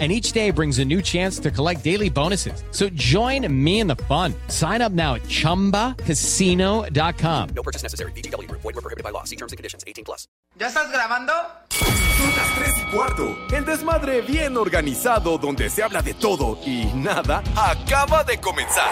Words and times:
and 0.00 0.10
each 0.10 0.32
day 0.32 0.50
brings 0.50 0.80
a 0.80 0.84
new 0.84 1.00
chance 1.00 1.38
to 1.38 1.52
collect 1.52 1.84
daily 1.84 2.10
bonuses. 2.10 2.64
So 2.72 2.88
join 2.94 3.46
me 3.64 3.78
in 3.78 3.86
the 3.86 3.94
fun. 4.08 4.34
Sign 4.48 4.82
up 4.82 4.90
now 4.90 5.14
at 5.14 5.22
ChumbaCasino.com. 5.22 7.48
No 7.54 7.62
purchase 7.62 7.84
necessary. 7.84 8.10
BGW. 8.12 8.50
Void 8.50 8.64
were 8.64 8.72
prohibited 8.72 9.04
by 9.04 9.10
law. 9.10 9.22
See 9.22 9.36
terms 9.36 9.52
and 9.52 9.56
conditions. 9.56 9.84
18 9.86 10.04
plus. 10.04 10.26
¿Ya 10.58 10.66
estás 10.68 10.90
grabando? 10.92 11.32
Son 11.70 12.30
las 12.36 12.54
3 12.54 12.70
y 12.78 12.84
cuarto. 12.96 13.36
El 13.52 13.64
desmadre 13.64 14.20
bien 14.22 14.56
organizado 14.56 15.36
donde 15.36 15.68
se 15.68 15.82
habla 15.82 16.00
de 16.00 16.14
todo 16.14 16.60
y 16.64 16.84
nada 16.94 17.42
acaba 17.56 18.22
de 18.22 18.38
comenzar. 18.38 18.88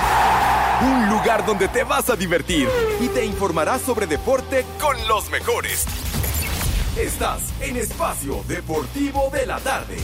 Un 0.83 1.09
lugar 1.09 1.47
donde 1.47 1.69
te 1.69 1.84
vas 1.84 2.11
a 2.11 2.16
divertir 2.16 2.69
y 3.00 3.06
te 3.09 3.25
informarás 3.25 3.80
sobre 3.83 4.09
deporte 4.09 4.66
con 4.80 4.97
los 5.06 5.30
mejores. 5.30 5.87
Estás 6.97 7.42
en 7.61 7.77
Espacio 7.77 8.42
Deportivo 8.48 9.30
de 9.33 9.47
la 9.47 9.61
Tarde. 9.61 9.98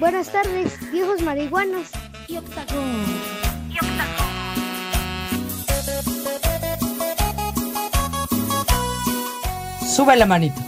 Buenas 0.00 0.32
tardes, 0.32 0.90
viejos 0.90 1.22
marihuanos. 1.22 1.88
Y 2.28 2.36
octagón. 2.36 3.04
Y 3.70 3.78
Sube 9.86 10.16
la 10.16 10.26
manito. 10.26 10.60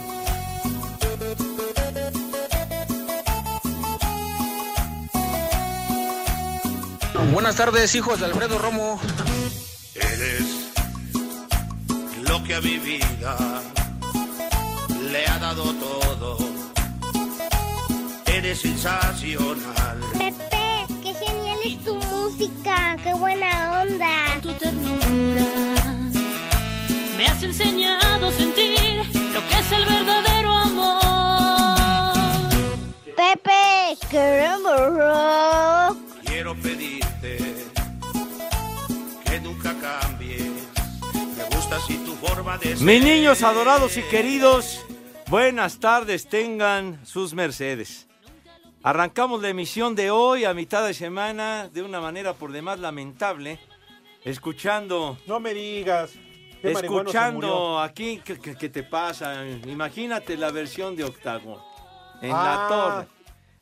Buenas 7.31 7.55
tardes, 7.55 7.95
hijos 7.95 8.19
de 8.19 8.25
Alfredo 8.25 8.59
Romo. 8.59 8.99
Eres 9.95 10.60
lo 12.41 12.47
que 12.47 12.55
a 12.55 12.61
mi 12.61 12.77
vida 12.77 13.35
le 15.11 15.27
ha 15.27 15.39
dado 15.39 15.63
todo. 15.73 16.37
Eres 18.25 18.61
sensacional. 18.61 19.99
Pepe, 20.17 20.85
qué 21.03 21.13
genial 21.13 21.59
es 21.65 21.83
tu 21.83 21.95
música, 21.95 22.97
qué 23.03 23.13
buena 23.13 23.81
onda. 23.81 24.39
Tu 24.41 24.53
ternura 24.53 25.45
me 27.17 27.27
has 27.27 27.43
enseñado 27.43 28.27
a 28.27 28.31
sentir 28.31 29.05
lo 29.33 29.47
que 29.47 29.59
es 29.59 29.71
el 29.71 29.85
verdadero 29.85 30.51
amor. 30.53 32.15
Pepe, 33.15 33.97
queremos 34.09 34.95
rock. 34.95 35.50
Mis 42.59 43.01
niños 43.03 43.43
adorados 43.43 43.95
y 43.97 44.01
queridos, 44.03 44.85
buenas 45.29 45.79
tardes 45.79 46.27
tengan 46.27 46.99
sus 47.05 47.33
mercedes. 47.33 48.07
Arrancamos 48.83 49.41
la 49.41 49.49
emisión 49.49 49.95
de 49.95 50.11
hoy 50.11 50.43
a 50.43 50.53
mitad 50.53 50.85
de 50.85 50.93
semana 50.93 51.69
de 51.71 51.81
una 51.81 52.01
manera 52.01 52.33
por 52.33 52.51
demás 52.51 52.79
lamentable, 52.79 53.57
escuchando, 54.25 55.17
No 55.27 55.39
me 55.39 55.53
digas. 55.53 56.11
Escuchando 56.61 57.79
aquí, 57.79 58.21
¿qué, 58.23 58.37
qué- 58.39 58.55
qué 58.55 58.69
te 58.69 58.83
pasa? 58.83 59.45
Imagínate 59.65 60.35
la 60.35 60.51
versión 60.51 60.95
de 60.95 61.05
Octagon, 61.05 61.57
en 62.21 62.29
la 62.31 62.65
Ah. 62.65 62.67
torre. 62.67 63.07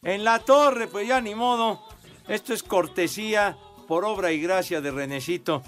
En 0.01 0.23
la 0.23 0.39
torre, 0.39 0.87
pues 0.87 1.07
ya 1.07 1.21
ni 1.21 1.35
modo. 1.35 1.81
Esto 2.27 2.53
es 2.53 2.63
cortesía 2.63 3.55
por 3.87 4.03
obra 4.03 4.31
y 4.31 4.41
gracia 4.41 4.81
de 4.81 4.91
Renecito, 4.91 5.61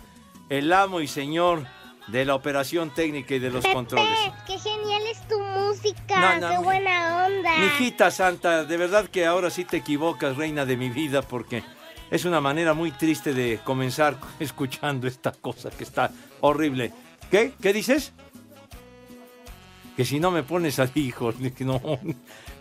el 0.50 0.74
amo 0.74 1.02
y 1.02 1.08
señor 1.08 1.66
de 2.12 2.26
la 2.26 2.36
operación 2.36 2.94
técnica 2.94 3.36
y 3.36 3.40
de 3.40 3.50
los 3.50 3.66
controles. 3.66 4.18
Pepe, 4.26 4.36
qué 4.48 4.60
genial 4.60 5.02
es 5.10 5.28
tu 5.28 5.40
música, 5.40 6.20
No, 6.38 6.42
no, 6.42 6.50
qué 6.50 6.58
mi- 6.58 6.64
buena 6.64 7.26
onda. 7.26 7.58
Mijita 7.58 8.12
santa, 8.12 8.66
de 8.66 8.78
verdad 8.78 9.08
que 9.10 9.26
ahora 9.26 9.50
sí 9.50 9.64
te 9.66 9.78
equivocas, 9.78 10.36
reina 10.38 10.66
de 10.66 10.78
mi 10.78 10.90
vida, 10.90 11.22
porque 11.22 11.64
es 12.10 12.26
una 12.26 12.42
manera 12.42 12.74
muy 12.74 12.92
triste 12.92 13.34
de 13.34 13.60
comenzar 13.64 14.18
escuchando 14.40 15.08
esta 15.08 15.32
cosa 15.32 15.70
que 15.70 15.84
está 15.84 16.12
horrible. 16.42 16.92
¿Qué? 17.30 17.54
¿Qué 17.62 17.72
dices? 17.72 18.12
Que 19.96 20.06
si 20.06 20.20
no 20.20 20.32
me 20.32 20.44
pones 20.44 20.80
al 20.80 20.92
hijo, 20.96 21.34
no. 21.60 21.82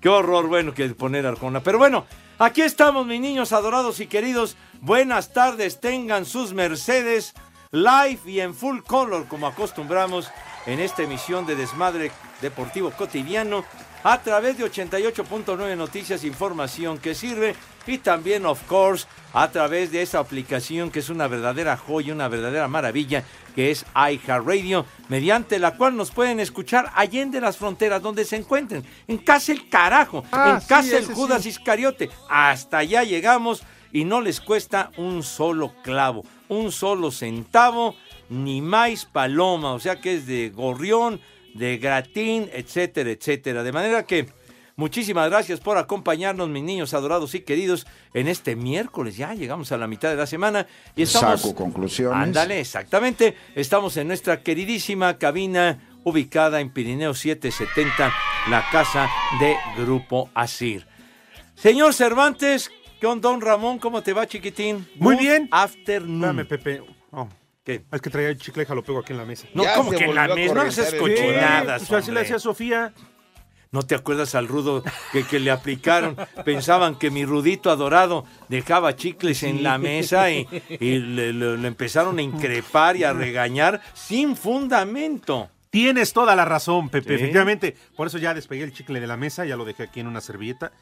Qué 0.00 0.09
horror, 0.09 0.47
bueno, 0.49 0.72
que 0.75 0.89
poner 0.91 1.27
Arjona. 1.27 1.60
Pero 1.62 1.78
bueno, 1.78 2.06
aquí 2.39 2.62
estamos, 2.62 3.06
mis 3.06 3.21
niños 3.21 3.53
adorados 3.53 4.00
y 4.00 4.06
queridos. 4.06 4.56
Buenas 4.81 5.33
tardes, 5.33 5.81
tengan 5.81 6.25
sus 6.25 6.53
Mercedes 6.55 7.34
live 7.73 8.21
y 8.27 8.41
en 8.41 8.55
full 8.55 8.81
color, 8.81 9.27
como 9.29 9.47
acostumbramos 9.47 10.29
en 10.67 10.81
esta 10.81 11.03
emisión 11.03 11.47
de 11.47 11.57
Desmadre 11.57 12.11
Deportivo 12.43 12.91
Cotidiano, 12.91 13.65
a 14.03 14.21
través 14.23 14.57
de 14.59 14.65
88.9 14.65 15.77
Noticias, 15.77 16.25
información 16.25 16.99
que 16.99 17.15
sirve, 17.15 17.55
y 17.87 17.99
también, 17.99 18.47
of 18.47 18.63
course, 18.67 19.07
a 19.33 19.51
través 19.51 19.93
de 19.93 20.03
esa 20.03 20.19
aplicación 20.19 20.91
que 20.91 20.99
es 21.01 21.11
una 21.11 21.29
verdadera 21.29 21.77
joya, 21.77 22.13
una 22.15 22.29
verdadera 22.29 22.67
maravilla, 22.69 23.25
que 23.55 23.71
es 23.71 23.85
iHeartRadio, 23.95 24.87
mediante 25.09 25.59
la 25.59 25.77
cual 25.77 25.97
nos 25.97 26.11
pueden 26.11 26.41
escuchar 26.41 26.91
allende 26.95 27.41
las 27.41 27.57
fronteras 27.57 28.03
donde 28.03 28.25
se 28.25 28.37
encuentren, 28.37 28.85
en 29.07 29.19
casa 29.19 29.53
el 29.53 29.69
carajo, 29.69 30.25
Ah, 30.33 30.53
en 30.55 30.61
sí, 30.61 30.69
casa 30.69 30.99
el 30.99 31.07
Judas 31.07 31.43
sí. 31.43 31.51
Iscariote, 31.51 32.11
hasta 32.29 32.79
allá 32.79 33.03
llegamos 33.05 33.63
y 33.93 34.05
no 34.05 34.21
les 34.21 34.41
cuesta 34.41 34.91
un 34.97 35.23
solo 35.23 35.75
clavo, 35.83 36.25
un 36.50 36.72
solo 36.72 37.11
centavo, 37.11 37.94
ni 38.28 38.61
más 38.61 39.06
paloma, 39.06 39.72
o 39.72 39.81
sea 39.81 40.00
que 40.00 40.16
es 40.16 40.27
de 40.27 40.50
gorrión, 40.50 41.21
de 41.55 41.78
gratín, 41.78 42.50
etcétera, 42.53 43.11
etcétera. 43.11 43.62
De 43.62 43.72
manera 43.72 44.05
que 44.05 44.28
muchísimas 44.77 45.31
gracias 45.31 45.60
por 45.60 45.78
acompañarnos, 45.78 46.49
mis 46.49 46.65
niños 46.65 46.93
adorados 46.93 47.34
y 47.34 47.41
queridos, 47.41 47.87
en 48.15 48.27
este 48.28 48.56
miércoles. 48.56 49.16
Ya 49.16 49.33
llegamos 49.33 49.71
a 49.71 49.78
la 49.78 49.87
mitad 49.87 50.10
de 50.10 50.16
la 50.16 50.27
semana 50.27 50.66
y 50.97 51.03
estamos... 51.03 51.41
Saco 51.41 51.55
conclusiones. 51.55 52.21
Ándale, 52.21 52.60
exactamente. 52.60 53.37
Estamos 53.55 53.97
en 53.97 54.09
nuestra 54.09 54.43
queridísima 54.43 55.19
cabina 55.19 55.78
ubicada 56.03 56.60
en 56.60 56.71
Pirineo 56.71 57.15
770, 57.15 58.12
la 58.49 58.69
casa 58.71 59.09
de 59.39 59.56
Grupo 59.77 60.31
Asir. 60.34 60.87
Señor 61.55 61.93
Cervantes, 61.94 62.71
¿qué 63.00 63.06
onda, 63.06 63.28
don 63.28 63.41
Ramón? 63.41 63.78
¿Cómo 63.78 64.03
te 64.03 64.12
va, 64.12 64.27
chiquitín? 64.27 64.87
Muy 64.97 65.15
Good 65.16 65.22
bien. 65.22 65.49
Afternoon. 65.50 66.38
Espérame, 66.41 66.47
Pepe. 66.49 66.83
Oh, 67.12 67.28
¿Qué? 67.65 67.83
es 67.91 68.00
que 68.00 68.11
traía 68.11 68.28
el 68.28 68.38
chicle, 68.38 68.66
lo 68.69 68.83
pego 68.83 69.00
aquí 69.00 69.12
en 69.12 69.19
la 69.19 69.25
mesa. 69.25 69.47
No, 69.55 69.62
Ya 69.65 69.75
como 69.75 69.91
que 69.91 70.05
en 70.05 70.15
la 70.15 70.28
volvió 70.28 70.33
a 70.34 70.37
misma 70.37 70.65
no 70.65 70.71
el- 70.71 70.99
cochinadas, 70.99 71.84
Pues 71.89 72.03
así 72.03 72.10
le 72.12 72.21
hacía 72.21 72.39
Sofía. 72.39 72.93
¿No 73.72 73.83
te 73.83 73.94
acuerdas 73.94 74.34
al 74.34 74.49
rudo 74.49 74.83
que, 75.12 75.25
que 75.25 75.39
le 75.39 75.53
aplicaron? 75.53 76.16
Pensaban 76.44 76.97
que 76.97 77.10
mi 77.12 77.25
rudito 77.25 77.71
adorado 77.71 78.25
dejaba 78.49 78.97
chicles 78.97 79.44
en 79.44 79.62
la 79.62 79.78
mesa 79.78 80.28
y, 80.33 80.49
y 80.81 80.99
le, 80.99 81.33
le- 81.33 81.56
le 81.56 81.69
empezaron 81.69 82.19
a 82.19 82.22
increpar 82.22 82.97
y 82.97 83.05
a 83.05 83.12
regañar 83.12 83.81
sin 83.94 84.34
fundamento. 84.34 85.49
Tienes 85.71 86.12
toda 86.12 86.34
la 86.34 86.44
razón, 86.44 86.89
Pepe. 86.89 87.10
Sí. 87.10 87.15
Efectivamente. 87.22 87.77
Por 87.97 88.09
eso 88.09 88.19
ya 88.19 88.34
despegué 88.34 88.65
el 88.65 88.72
chicle 88.72 88.99
de 88.99 89.06
la 89.06 89.16
mesa, 89.16 89.44
ya 89.44 89.55
lo 89.56 89.65
dejé 89.65 89.84
aquí 89.84 90.00
en 90.00 90.09
una 90.09 90.21
servilleta. 90.21 90.72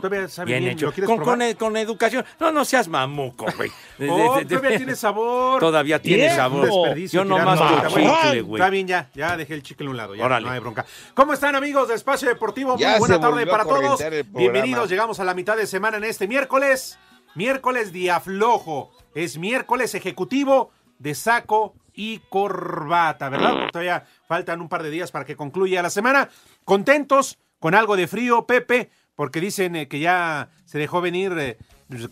Todavía 0.00 0.28
sabe 0.28 0.52
Bien 0.52 0.60
bien, 0.64 0.72
hecho. 0.72 0.86
¿Lo 0.86 0.92
quieres 0.92 1.18
Con, 1.20 1.42
e- 1.42 1.54
con 1.56 1.76
educación. 1.76 2.24
No, 2.40 2.52
no 2.52 2.64
seas 2.64 2.88
mamuco, 2.88 3.46
güey. 3.56 3.70
Oh, 4.08 4.40
todavía 4.48 4.76
tiene 4.76 4.94
sabor. 4.94 5.60
Todavía 5.60 6.00
tiene 6.00 6.24
Bien. 6.24 6.36
sabor. 6.36 6.96
Yo 6.96 7.24
nomás 7.24 7.60
ahorita. 7.60 7.88
chicle, 7.88 8.42
güey. 8.42 8.60
Está 8.62 8.70
bien, 8.70 8.86
ya. 8.86 9.10
Ya 9.14 9.36
dejé 9.36 9.54
el 9.54 9.62
chicle 9.62 9.86
a 9.88 9.90
un 9.90 9.96
lado. 9.96 10.14
Ya 10.14 10.24
Órale. 10.24 10.46
no 10.46 10.52
hay 10.52 10.60
bronca. 10.60 10.86
¿Cómo 11.14 11.32
están, 11.32 11.56
amigos 11.56 11.88
de 11.88 11.94
Espacio 11.94 12.28
Deportivo? 12.28 12.74
Muy 12.74 12.80
Ya 12.82 12.98
buena 12.98 13.20
tarde 13.20 13.46
para 13.46 13.64
todos. 13.64 14.00
Bienvenidos. 14.28 14.88
Llegamos 14.88 15.18
a 15.20 15.24
la 15.24 15.34
mitad 15.34 15.56
de 15.56 15.66
semana 15.66 15.96
en 15.96 16.04
este 16.04 16.28
miércoles. 16.28 16.98
Miércoles 17.34 17.92
día 17.92 18.20
flojo. 18.20 18.90
Es 19.14 19.36
miércoles 19.38 19.94
ejecutivo 19.94 20.70
de 20.98 21.14
saco 21.14 21.74
y 21.92 22.20
corbata, 22.28 23.28
¿verdad? 23.28 23.52
Porque 23.54 23.68
todavía 23.72 24.04
faltan 24.28 24.60
un 24.60 24.68
par 24.68 24.82
de 24.84 24.90
días 24.90 25.10
para 25.10 25.24
que 25.24 25.34
concluya 25.36 25.82
la 25.82 25.90
semana. 25.90 26.28
Contentos, 26.64 27.38
con 27.58 27.74
algo 27.74 27.96
de 27.96 28.06
frío, 28.06 28.46
Pepe, 28.46 28.90
porque 29.18 29.40
dicen 29.40 29.74
eh, 29.74 29.88
que 29.88 29.98
ya 29.98 30.48
se 30.64 30.78
dejó 30.78 31.00
venir 31.00 31.32
eh, 31.38 31.58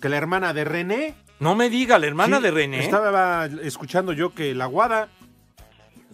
que 0.01 0.09
la 0.09 0.17
hermana 0.17 0.53
de 0.53 0.65
René. 0.65 1.15
No 1.39 1.55
me 1.55 1.71
diga, 1.71 2.01
la 2.01 2.07
hermana 2.09 2.39
Sí, 2.39 2.43
de 2.43 2.51
René. 2.51 2.81
Estaba 2.81 3.47
escuchando 3.63 4.13
yo 4.13 4.35
que 4.35 4.57
la 4.57 4.67
guada 4.67 5.09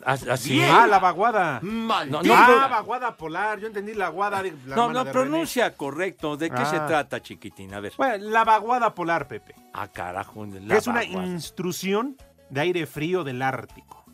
¿Así? 0.04 0.60
Ah, 0.62 0.86
la 0.86 0.98
vaguada. 0.98 1.60
No, 1.62 2.04
no, 2.04 2.20
ah, 2.34 2.68
vaguada 2.68 3.16
polar. 3.16 3.58
Yo 3.60 3.68
entendí 3.68 3.94
la 3.94 4.06
vaguada. 4.06 4.42
de- 4.42 4.52
la 4.66 4.76
no, 4.76 4.92
no, 4.92 5.04
de 5.04 5.12
pronuncia 5.12 5.74
correcto. 5.76 6.36
¿De 6.36 6.50
qué 6.50 6.56
Ah. 6.58 6.66
se 6.66 6.76
trata, 6.80 7.22
chiquitín? 7.22 7.72
A 7.72 7.80
ver. 7.80 7.92
Bueno, 7.96 8.28
la 8.28 8.44
vaguada 8.44 8.94
polar, 8.94 9.28
Pepe. 9.28 9.54
Ah, 9.72 9.88
carajo. 9.88 10.44
que 10.50 10.60
la 10.60 10.76
es 10.76 10.86
una 10.88 11.04
instrucción 11.04 12.16
de 12.50 12.60
aire 12.60 12.84
frío 12.86 13.24
del 13.24 13.40
Ártico. 13.40 14.04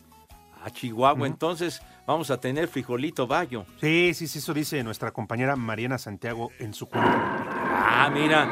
Ah, 0.63 0.71
Chihuahua, 0.71 1.27
entonces 1.27 1.81
vamos 2.09 2.31
a 2.31 2.41
tener 2.41 2.69
frijolito 2.69 3.27
bayo. 3.27 3.67
Sí, 3.83 4.13
sí, 4.15 4.27
sí, 4.27 4.39
eso 4.39 4.55
dice 4.55 4.83
nuestra 4.83 5.11
compañera 5.11 5.57
Mariana 5.57 5.99
Santiago 5.99 6.51
en 6.59 6.73
su 6.73 6.89
cuenta. 6.89 7.45
Ah, 7.71 8.11
mira. 8.13 8.49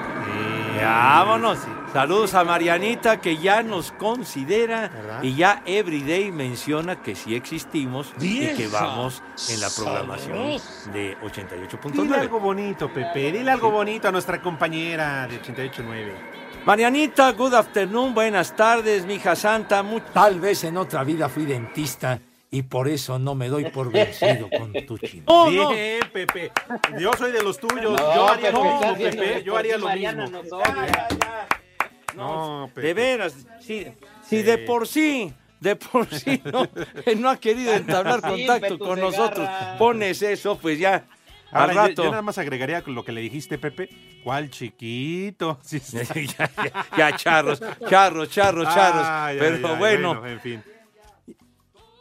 Vámonos. 0.79 1.61
Saludos 1.91 2.35
a 2.35 2.45
Marianita 2.45 3.19
que 3.19 3.39
ya 3.39 3.63
nos 3.63 3.93
considera 3.93 4.89
¿Verdad? 4.89 5.23
y 5.23 5.35
ya 5.35 5.63
Everyday 5.65 6.31
menciona 6.31 7.01
que 7.01 7.15
sí 7.15 7.35
existimos 7.35 8.13
y 8.21 8.47
que 8.49 8.69
vamos 8.69 9.23
en 9.49 9.61
la 9.63 9.69
programación 9.75 10.61
de 10.93 11.17
Dile 11.17 11.21
88.9. 11.23 12.13
algo 12.13 12.39
bonito, 12.39 12.93
Pepe. 12.93 13.33
Dile 13.33 13.51
algo 13.51 13.71
bonito 13.71 14.07
a 14.07 14.13
nuestra 14.13 14.43
compañera 14.43 15.27
de 15.27 15.41
88.9. 15.41 16.13
Marianita, 16.67 17.33
good 17.33 17.55
afternoon, 17.55 18.13
buenas 18.13 18.55
tardes, 18.55 19.07
mija 19.07 19.35
santa. 19.35 19.83
Tal 20.13 20.41
vez 20.41 20.63
en 20.65 20.77
otra 20.77 21.05
vida 21.05 21.31
fui 21.31 21.47
dentista 21.47 22.21
y 22.57 22.63
por 22.63 22.89
eso 22.89 23.19
no 23.19 23.35
me 23.35 23.49
doy 23.49 23.67
por 23.67 23.93
vencido 23.93 24.49
con 24.49 24.73
tu 24.87 24.97
chino. 25.07 25.25
No, 25.27 25.51
no. 25.51 25.71
Bien, 25.73 26.01
Pepe. 26.11 26.51
Yo 26.99 27.13
soy 27.13 27.31
de 27.31 27.43
los 27.43 27.59
tuyos. 27.59 28.01
No, 28.01 28.15
Yo 28.15 28.29
haría 28.29 28.51
lo 28.51 28.65
mismo, 28.65 28.97
Pepe. 28.97 29.43
Yo 29.45 29.57
haría 29.59 29.77
lo 29.77 29.89
mismo. 29.91 30.43
No, 32.15 32.71
Pepe. 32.75 32.87
De 32.87 32.95
veras, 32.95 33.47
si, 33.61 33.87
si 34.27 34.43
de 34.43 34.57
por 34.57 34.89
sí, 34.89 35.35
de 35.61 35.77
por 35.77 36.07
sí 36.07 36.41
no, 36.51 36.67
no 37.19 37.29
ha 37.29 37.37
querido 37.37 37.75
entablar 37.75 38.23
contacto 38.23 38.79
con 38.79 39.01
nosotros, 39.01 39.47
pones 39.79 40.23
eso, 40.23 40.57
pues 40.57 40.79
ya, 40.79 41.05
al 41.53 41.61
Ahora, 41.61 41.75
yo, 41.75 41.81
rato. 41.89 42.05
yo 42.05 42.11
nada 42.11 42.23
más 42.23 42.39
agregaría 42.39 42.83
lo 42.87 43.05
que 43.05 43.13
le 43.13 43.21
dijiste, 43.21 43.59
Pepe. 43.59 43.91
¿Cuál 44.25 44.49
chiquito? 44.49 45.59
Sí, 45.63 45.79
sí. 45.79 45.99
ya, 46.39 46.51
ya, 46.57 46.87
ya, 46.97 47.17
charros, 47.17 47.61
charros, 47.87 48.31
charros, 48.31 48.75
charros. 48.75 49.39
Pero 49.39 49.69
ay, 49.69 49.77
bueno, 49.79 50.27
En 50.27 50.41
fin. 50.41 50.63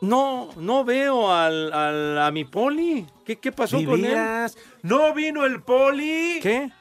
No, 0.06 0.50
no 0.58 0.84
veo 0.84 1.32
al, 1.32 1.72
al- 1.74 2.18
a 2.20 2.32
mi 2.32 2.46
poli. 2.46 3.06
¿Qué, 3.26 3.38
qué 3.38 3.52
pasó 3.52 3.78
con 3.84 4.04
él? 4.06 4.18
¿No 4.84 5.14
vino 5.14 5.46
el 5.46 5.62
poli? 5.62 6.40
¿Qué? 6.42 6.72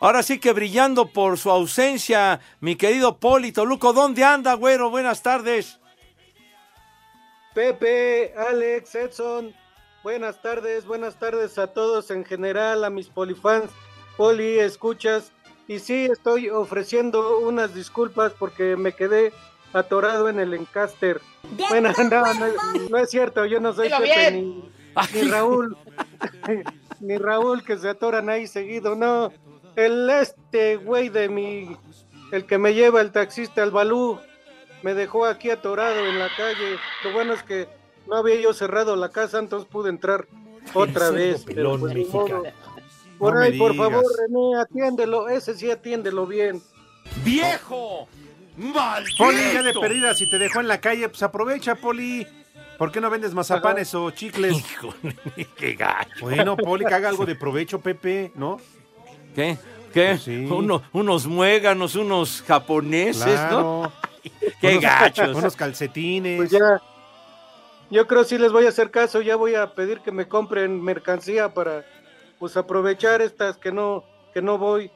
Ahora 0.00 0.22
sí 0.22 0.38
que 0.38 0.52
brillando 0.52 1.06
por 1.06 1.38
su 1.38 1.50
ausencia, 1.50 2.40
mi 2.60 2.76
querido 2.76 3.16
Poli 3.18 3.52
Toluco, 3.52 3.92
¿dónde 3.92 4.22
anda, 4.22 4.54
güero? 4.54 4.90
Buenas 4.90 5.22
tardes. 5.22 5.80
Pepe, 7.54 8.34
Alex, 8.36 8.94
Edson, 8.94 9.54
buenas 10.02 10.42
tardes, 10.42 10.84
buenas 10.86 11.18
tardes 11.18 11.56
a 11.58 11.68
todos 11.68 12.10
en 12.10 12.24
general, 12.24 12.84
a 12.84 12.90
mis 12.90 13.08
polifans, 13.08 13.70
poli, 14.16 14.58
escuchas. 14.58 15.32
Y 15.68 15.78
sí, 15.78 16.06
estoy 16.06 16.50
ofreciendo 16.50 17.38
unas 17.38 17.74
disculpas 17.74 18.32
porque 18.38 18.76
me 18.76 18.92
quedé 18.92 19.32
atorado 19.74 20.28
en 20.28 20.40
el 20.40 20.54
encaster. 20.54 21.20
Bueno, 21.68 21.90
no, 22.10 22.34
no, 22.34 22.46
no 22.90 22.96
es 22.98 23.10
cierto, 23.10 23.44
yo 23.46 23.60
no 23.60 23.72
soy 23.72 23.90
Pepe 23.90 24.30
ni, 24.32 24.64
ni 25.14 25.30
Raúl, 25.30 25.76
ni 27.00 27.18
Raúl 27.18 27.64
que 27.64 27.78
se 27.78 27.88
atoran 27.88 28.28
ahí 28.28 28.46
seguido, 28.46 28.94
no. 28.94 29.32
El 29.76 30.08
este 30.08 30.76
güey 30.76 31.08
de 31.08 31.28
mi, 31.28 31.76
el 32.32 32.46
que 32.46 32.58
me 32.58 32.74
lleva 32.74 33.00
el 33.00 33.10
taxista 33.10 33.62
al 33.62 33.72
Balú, 33.72 34.18
me 34.82 34.94
dejó 34.94 35.24
aquí 35.24 35.50
atorado 35.50 36.06
en 36.06 36.18
la 36.18 36.28
calle. 36.36 36.78
Lo 37.02 37.12
bueno 37.12 37.32
es 37.34 37.42
que 37.42 37.68
no 38.06 38.16
había 38.16 38.40
yo 38.40 38.52
cerrado 38.52 38.94
la 38.96 39.08
casa, 39.08 39.38
entonces 39.38 39.68
pude 39.68 39.90
entrar 39.90 40.26
otra 40.72 41.10
vez. 41.10 41.44
pero 41.44 41.78
pues 41.78 41.94
mexicano. 41.94 42.42
Por 43.18 43.34
No 43.34 43.40
ahí, 43.40 43.58
por 43.58 43.74
favor, 43.74 44.04
René, 44.18 44.60
atiéndelo. 44.60 45.28
Ese 45.28 45.54
sí 45.54 45.70
atiéndelo 45.70 46.26
bien. 46.26 46.62
¡Viejo! 47.24 48.08
¡Maldito! 48.56 49.24
Poli, 49.24 49.38
ya 49.52 49.62
de 49.62 49.72
perdida, 49.74 50.14
si 50.14 50.28
te 50.28 50.38
dejó 50.38 50.60
en 50.60 50.68
la 50.68 50.80
calle, 50.80 51.08
pues 51.08 51.22
aprovecha, 51.22 51.74
Poli. 51.74 52.26
¿Por 52.78 52.90
qué 52.90 53.00
no 53.00 53.08
vendes 53.10 53.34
mazapanes 53.34 53.94
o 53.94 54.10
chicles? 54.10 54.56
Híjole, 54.58 55.16
qué 55.56 55.74
gacho. 55.74 56.10
Bueno, 56.20 56.56
Poli, 56.56 56.84
que 56.84 56.94
haga 56.94 57.08
algo 57.08 57.24
de 57.26 57.34
provecho, 57.36 57.80
Pepe, 57.80 58.32
¿no? 58.34 58.58
¿Qué? 59.34 59.56
¿Qué? 59.92 60.08
Pues 60.10 60.22
sí. 60.22 60.46
Uno- 60.50 60.82
unos 60.92 61.26
muéganos, 61.26 61.94
unos 61.94 62.42
japoneses, 62.42 63.40
¿no? 63.50 63.90
Claro. 63.90 63.92
Qué 64.60 64.68
Unos- 64.70 64.82
gachos. 64.82 65.36
Unos 65.36 65.54
calcetines. 65.56 66.36
Pues 66.38 66.50
ya, 66.50 66.80
yo 67.90 68.06
creo 68.08 68.24
sí 68.24 68.38
les 68.38 68.50
voy 68.50 68.66
a 68.66 68.70
hacer 68.70 68.90
caso. 68.90 69.20
Ya 69.20 69.36
voy 69.36 69.54
a 69.54 69.74
pedir 69.74 70.00
que 70.00 70.10
me 70.10 70.26
compren 70.26 70.82
mercancía 70.82 71.52
para, 71.54 71.84
pues, 72.38 72.56
aprovechar 72.56 73.20
estas 73.22 73.56
que 73.56 73.70
no, 73.70 74.02
que 74.32 74.42
no 74.42 74.58
voy 74.58 74.90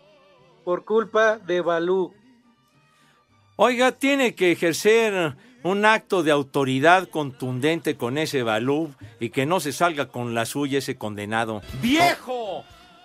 por 0.65 0.85
culpa 0.85 1.39
de 1.39 1.61
Balú. 1.61 2.13
Oiga, 3.61 3.91
tiene 3.91 4.37
que 4.37 4.53
ejercer 4.53 5.35
un 5.65 5.85
acto 5.85 6.23
de 6.23 6.31
autoridad 6.31 7.09
contundente 7.09 7.97
con 7.97 8.17
ese 8.17 8.45
balú 8.45 8.95
y 9.19 9.31
que 9.31 9.47
no 9.47 9.59
se 9.59 9.73
salga 9.73 10.07
con 10.07 10.33
la 10.33 10.47
suya 10.47 10.79
ese 10.79 10.97
condenado. 10.97 11.61
¡Viejo! 11.83 12.65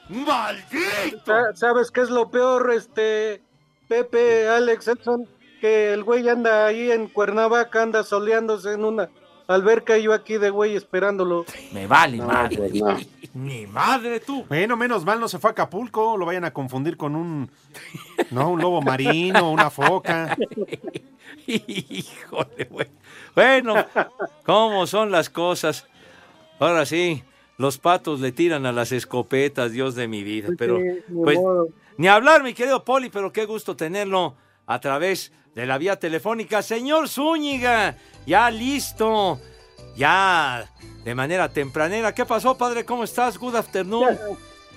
¡Maldito! 0.10 1.24
Sa- 1.26 1.56
¿Sabes 1.56 1.90
qué 1.90 2.02
es 2.02 2.12
lo 2.12 2.30
peor, 2.30 2.72
este 2.72 3.42
Pepe, 3.88 4.48
Alex, 4.48 4.90
Edson? 4.90 5.28
Que 5.60 5.92
el 5.94 6.04
güey 6.04 6.30
anda 6.30 6.68
ahí 6.68 6.92
en 6.92 7.08
Cuernavaca, 7.08 7.82
anda 7.82 8.04
soleándose 8.04 8.74
en 8.74 8.86
una 8.86 9.10
alberca 9.48 9.98
y 9.98 10.04
yo 10.04 10.14
aquí 10.14 10.38
de 10.38 10.50
güey 10.50 10.76
esperándolo. 10.76 11.46
Me 11.72 11.88
vale, 11.88 12.18
madre. 12.18 12.58
pues 12.58 12.74
no. 12.74 12.98
Ni 13.34 13.66
madre 13.66 14.20
tú. 14.20 14.46
Bueno, 14.48 14.78
menos 14.78 15.04
mal 15.06 15.20
no 15.20 15.28
se 15.28 15.40
fue 15.40 15.50
a 15.50 15.54
Acapulco, 15.54 16.18
lo 16.18 16.26
vayan 16.26 16.46
a 16.46 16.54
confundir 16.54 16.98
con 16.98 17.16
un, 17.16 17.50
no, 18.30 18.52
un 18.52 18.62
lobo 18.62 18.82
marino, 18.82 19.52
una 19.52 19.72
foca. 19.72 20.38
Híjole, 21.48 22.66
güey. 22.70 22.88
Bueno, 23.34 23.86
¿cómo 24.46 24.86
son 24.86 25.12
las 25.12 25.30
cosas? 25.30 25.88
Ahora 26.60 26.86
sí, 26.86 27.24
los 27.58 27.80
patos 27.80 28.20
le 28.20 28.32
tiran 28.32 28.68
a 28.68 28.72
las 28.72 28.92
escopetas, 28.92 29.72
Dios 29.72 29.96
de 29.96 30.08
mi 30.08 30.24
vida. 30.24 30.50
Pero, 30.58 30.80
pues, 31.14 31.40
ni 31.98 32.08
hablar, 32.08 32.44
mi 32.44 32.54
querido 32.54 32.84
Poli, 32.84 33.10
pero 33.10 33.34
qué 33.34 33.46
gusto 33.46 33.76
tenerlo 33.76 34.36
a 34.66 34.80
través 34.80 35.32
de 35.56 35.66
la 35.66 35.78
vía 35.78 35.98
telefónica. 35.98 36.62
Señor 36.62 37.10
Zúñiga, 37.10 37.96
ya 38.26 38.50
listo, 38.50 39.40
ya 39.96 40.70
de 41.04 41.16
manera 41.16 41.50
tempranera. 41.50 42.14
¿Qué 42.14 42.26
pasó, 42.26 42.58
padre? 42.58 42.86
¿Cómo 42.86 43.04
estás? 43.04 43.38
Good 43.38 43.56
afternoon. 43.56 44.18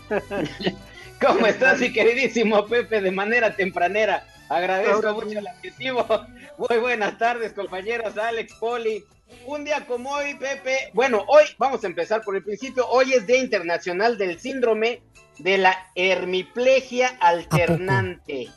¿Cómo 1.21 1.47
estás, 1.47 1.81
mi 1.81 1.93
queridísimo 1.93 2.67
Pepe? 2.67 3.01
De 3.01 3.11
manera 3.11 3.55
tempranera. 3.55 4.27
Agradezco 4.49 5.15
mucho 5.15 5.39
el 5.39 5.47
adjetivo. 5.47 6.07
Muy 6.59 6.79
buenas 6.79 7.19
tardes, 7.19 7.53
compañeros 7.53 8.17
Alex, 8.19 8.55
Poli. 8.55 9.05
Un 9.47 9.65
día 9.65 9.85
como 9.87 10.11
hoy, 10.11 10.35
Pepe. 10.35 10.91
Bueno, 10.93 11.25
hoy 11.27 11.45
vamos 11.59 11.83
a 11.85 11.87
empezar 11.87 12.23
por 12.23 12.37
el 12.37 12.45
principio. 12.45 12.87
Hoy 12.89 13.13
es 13.13 13.27
Día 13.27 13.39
Internacional 13.39 14.19
del 14.19 14.39
Síndrome 14.39 15.03
de 15.39 15.59
la 15.59 15.77
Hermiplegia 15.95 17.17
Alternante. 17.21 18.49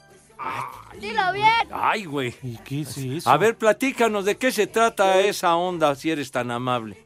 Dilo 1.00 1.34
bien. 1.34 1.68
Ay, 1.72 2.06
güey. 2.06 2.34
¿Y 2.44 2.58
qué 2.58 2.82
es 2.82 2.98
eso? 2.98 3.30
A 3.30 3.38
ver, 3.38 3.56
platícanos 3.56 4.26
de 4.26 4.38
qué 4.38 4.52
se 4.52 4.68
trata 4.68 5.20
esa 5.20 5.56
onda, 5.56 5.96
si 5.96 6.12
eres 6.12 6.32
tan 6.32 6.52
amable. 6.52 6.98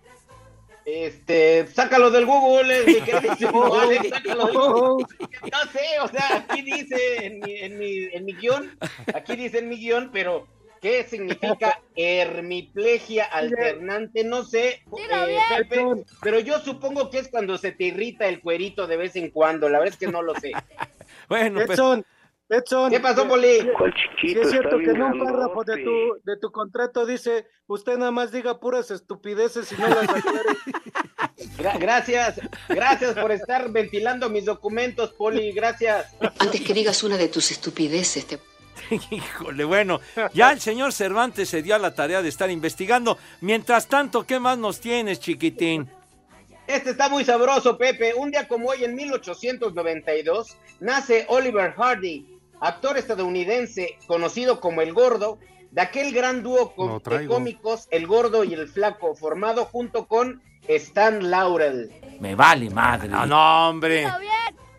Este, 0.85 1.65
sácalo 1.67 2.11
del 2.11 2.25
Google, 2.25 2.81
eh, 2.81 2.83
mi 2.85 3.01
queridísimo 3.01 3.73
Alex, 3.79 4.09
sácalo 4.09 4.47
del 4.47 4.57
Google. 4.57 5.05
No 5.51 5.71
sé, 5.71 5.99
o 6.01 6.07
sea, 6.09 6.37
aquí 6.37 6.61
dice 6.61 7.25
en 7.25 7.39
mi, 7.39 7.57
en 7.57 7.77
mi, 7.77 8.03
en 8.11 8.25
mi 8.25 8.33
guion, 8.33 8.77
aquí 9.13 9.35
dice 9.37 9.59
en 9.59 9.69
mi 9.69 9.77
guion, 9.77 10.09
pero 10.11 10.45
¿qué 10.81 11.05
significa 11.05 11.79
hermiplegia 11.95 13.23
alternante? 13.25 14.25
No 14.25 14.43
sé, 14.43 14.83
Dilo 14.87 15.23
eh, 15.23 15.27
bien. 15.27 15.43
Pepe, 15.57 16.05
pero 16.21 16.39
yo 16.41 16.59
supongo 16.59 17.09
que 17.09 17.19
es 17.19 17.29
cuando 17.29 17.57
se 17.57 17.71
te 17.71 17.85
irrita 17.85 18.27
el 18.27 18.41
cuerito 18.41 18.85
de 18.85 18.97
vez 18.97 19.15
en 19.15 19.29
cuando, 19.29 19.69
la 19.69 19.79
verdad 19.79 19.93
es 19.93 19.99
que 19.99 20.11
no 20.11 20.21
lo 20.21 20.35
sé. 20.35 20.51
Bueno, 21.29 21.61
pues, 21.65 21.79
Edson, 21.79 22.05
Edson. 22.53 22.89
¿Qué 22.91 22.99
pasó, 22.99 23.27
Poli? 23.27 23.59
Sí 24.21 24.31
es 24.39 24.49
cierto 24.49 24.77
que 24.77 24.91
en 24.91 25.01
un 25.01 25.19
párrafo 25.23 25.63
de 25.63 25.83
tu, 25.83 25.91
de 26.23 26.37
tu 26.39 26.51
contrato 26.51 27.05
dice, 27.05 27.47
usted 27.67 27.97
nada 27.97 28.11
más 28.11 28.31
diga 28.31 28.59
puras 28.59 28.91
estupideces 28.91 29.71
y 29.71 29.75
no 29.81 29.87
las 29.87 30.09
aclare. 30.09 30.49
Gra- 31.57 31.77
gracias, 31.79 32.39
gracias 32.69 33.15
por 33.15 33.31
estar 33.31 33.69
ventilando 33.71 34.29
mis 34.29 34.45
documentos, 34.45 35.11
Poli, 35.13 35.51
gracias. 35.51 36.15
Antes 36.39 36.61
que 36.61 36.73
digas 36.73 37.03
una 37.03 37.17
de 37.17 37.27
tus 37.27 37.51
estupideces, 37.51 38.25
te 38.27 38.39
híjole, 39.11 39.63
bueno, 39.63 40.01
ya 40.33 40.51
el 40.51 40.59
señor 40.59 40.93
Cervantes 40.93 41.49
se 41.49 41.61
dio 41.61 41.75
a 41.75 41.79
la 41.79 41.93
tarea 41.95 42.21
de 42.21 42.29
estar 42.29 42.49
investigando. 42.49 43.17
Mientras 43.41 43.87
tanto, 43.87 44.25
¿qué 44.25 44.39
más 44.39 44.57
nos 44.57 44.79
tienes, 44.79 45.19
chiquitín? 45.19 45.89
Este 46.67 46.91
está 46.91 47.07
muy 47.09 47.23
sabroso, 47.25 47.77
Pepe. 47.77 48.13
Un 48.13 48.31
día 48.31 48.47
como 48.47 48.69
hoy, 48.69 48.83
en 48.83 48.95
1892, 48.95 50.57
nace 50.79 51.25
Oliver 51.29 51.73
Hardy, 51.73 52.32
actor 52.63 52.97
estadounidense 52.97 53.97
conocido 54.07 54.59
como 54.59 54.81
El 54.81 54.93
Gordo, 54.93 55.37
de 55.71 55.81
aquel 55.81 56.13
gran 56.13 56.43
dúo 56.43 56.73
Lo 56.77 56.99
de 57.17 57.27
cómicos, 57.27 57.87
El 57.91 58.07
Gordo 58.07 58.43
y 58.43 58.53
el 58.53 58.67
Flaco, 58.67 59.15
formado 59.15 59.65
junto 59.65 60.07
con 60.07 60.41
Stan 60.67 61.29
Laurel. 61.29 61.91
Me 62.19 62.35
vale 62.35 62.69
madre. 62.69 63.09
No, 63.09 63.25
no, 63.25 63.69
hombre. 63.69 64.07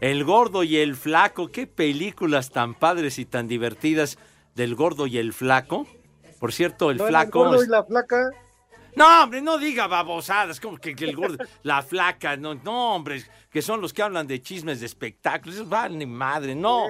El 0.00 0.24
gordo 0.24 0.62
y 0.64 0.76
el 0.76 0.96
flaco, 0.96 1.48
qué 1.48 1.66
películas 1.66 2.50
tan 2.50 2.74
padres 2.74 3.18
y 3.18 3.24
tan 3.24 3.48
divertidas 3.48 4.18
del 4.54 4.74
gordo 4.74 5.06
y 5.06 5.18
el 5.18 5.32
flaco. 5.32 5.86
Por 6.40 6.52
cierto, 6.52 6.90
el 6.90 6.98
No, 6.98 7.06
flaco. 7.06 7.38
gordo 7.40 7.62
es- 7.62 7.68
y 7.68 7.70
la 7.70 7.84
flaca. 7.84 8.30
No, 8.96 9.22
hombre, 9.24 9.42
no 9.42 9.58
diga 9.58 9.86
babosadas, 9.86 10.60
como 10.60 10.76
que, 10.78 10.94
que 10.94 11.04
el 11.06 11.16
gordo, 11.16 11.38
la 11.62 11.82
flaca, 11.82 12.36
no, 12.36 12.54
no, 12.54 12.94
hombre, 12.94 13.22
que 13.50 13.60
son 13.62 13.80
los 13.80 13.92
que 13.92 14.02
hablan 14.02 14.26
de 14.26 14.40
chismes 14.40 14.80
de 14.80 14.86
espectáculos, 14.86 15.56
eso 15.56 15.66
vale 15.66 16.06
madre, 16.06 16.54
no, 16.54 16.86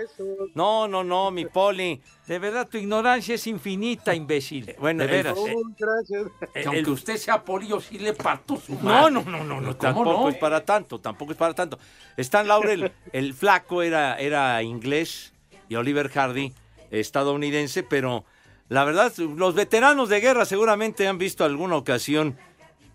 no, 0.55 0.87
no, 0.89 1.03
no, 1.05 1.31
mi 1.31 1.47
poli, 1.47 2.01
De 2.27 2.39
verdad, 2.39 2.67
tu 2.69 2.79
ignorancia 2.79 3.35
es 3.35 3.47
infinita, 3.47 4.15
imbécil. 4.15 4.75
Bueno, 4.79 5.03
de 5.03 5.11
veras. 5.11 5.39
Gracias. 5.79 6.27
Que 6.53 6.61
el- 6.63 6.67
aunque 6.69 6.91
usted 6.91 7.17
sea 7.17 7.43
polio, 7.45 7.81
sí 7.81 7.99
le 7.99 8.13
parto 8.15 8.57
su 8.57 8.73
No, 8.75 8.81
madre. 8.83 9.11
no, 9.13 9.23
no, 9.23 9.45
no, 9.45 9.61
no, 9.61 9.61
¿Cómo 9.61 9.75
tampoco 9.77 10.21
no? 10.23 10.29
es 10.31 10.37
para 10.37 10.65
tanto, 10.65 10.99
tampoco 11.01 11.33
es 11.33 11.39
para 11.39 11.53
tanto. 11.55 11.79
Stan 12.17 12.47
Laurel, 12.49 12.93
el 13.13 13.35
flaco 13.35 13.83
era, 13.83 14.17
era 14.19 14.63
inglés 14.63 15.33
y 15.69 15.75
Oliver 15.75 16.09
Hardy 16.11 16.53
estadounidense, 16.91 17.83
pero 17.83 18.25
la 18.69 18.85
verdad, 18.85 19.13
los 19.19 19.55
veteranos 19.55 20.09
de 20.09 20.21
guerra 20.21 20.45
seguramente 20.45 21.07
han 21.07 21.19
visto 21.19 21.45
alguna 21.45 21.77
ocasión 21.77 22.37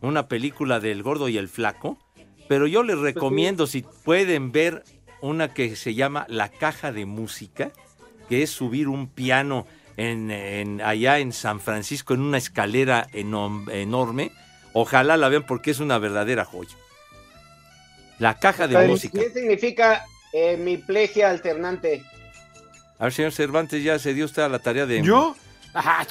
una 0.01 0.27
película 0.27 0.79
del 0.79 1.03
gordo 1.03 1.29
y 1.29 1.37
el 1.37 1.47
flaco, 1.49 1.97
pero 2.47 2.67
yo 2.67 2.83
les 2.83 2.97
recomiendo 2.97 3.67
si 3.67 3.83
pueden 4.03 4.51
ver 4.51 4.83
una 5.21 5.53
que 5.53 5.75
se 5.75 5.93
llama 5.93 6.25
La 6.29 6.49
Caja 6.49 6.91
de 6.91 7.05
Música, 7.05 7.71
que 8.29 8.41
es 8.43 8.49
subir 8.49 8.87
un 8.87 9.07
piano 9.09 9.67
en, 9.97 10.31
en- 10.31 10.81
allá 10.81 11.19
en 11.19 11.33
San 11.33 11.59
Francisco 11.59 12.13
en 12.13 12.21
una 12.21 12.37
escalera 12.37 13.07
enorme. 13.13 14.31
Ojalá 14.73 15.17
la 15.17 15.29
vean 15.29 15.45
porque 15.45 15.71
es 15.71 15.79
una 15.79 15.97
verdadera 15.97 16.45
joya. 16.45 16.75
La 18.19 18.37
caja 18.39 18.67
de 18.67 18.87
música. 18.87 19.19
¿Qué 19.19 19.29
significa 19.31 20.05
eh, 20.33 20.57
mi 20.57 20.77
plegia 20.77 21.29
alternante? 21.29 22.03
A 22.97 23.05
ver, 23.05 23.13
señor 23.13 23.31
Cervantes, 23.31 23.83
ya 23.83 23.97
se 23.99 24.13
dio 24.13 24.25
usted 24.25 24.41
a 24.43 24.49
la 24.49 24.59
tarea 24.59 24.85
de... 24.85 25.01
¿Yo? 25.01 25.35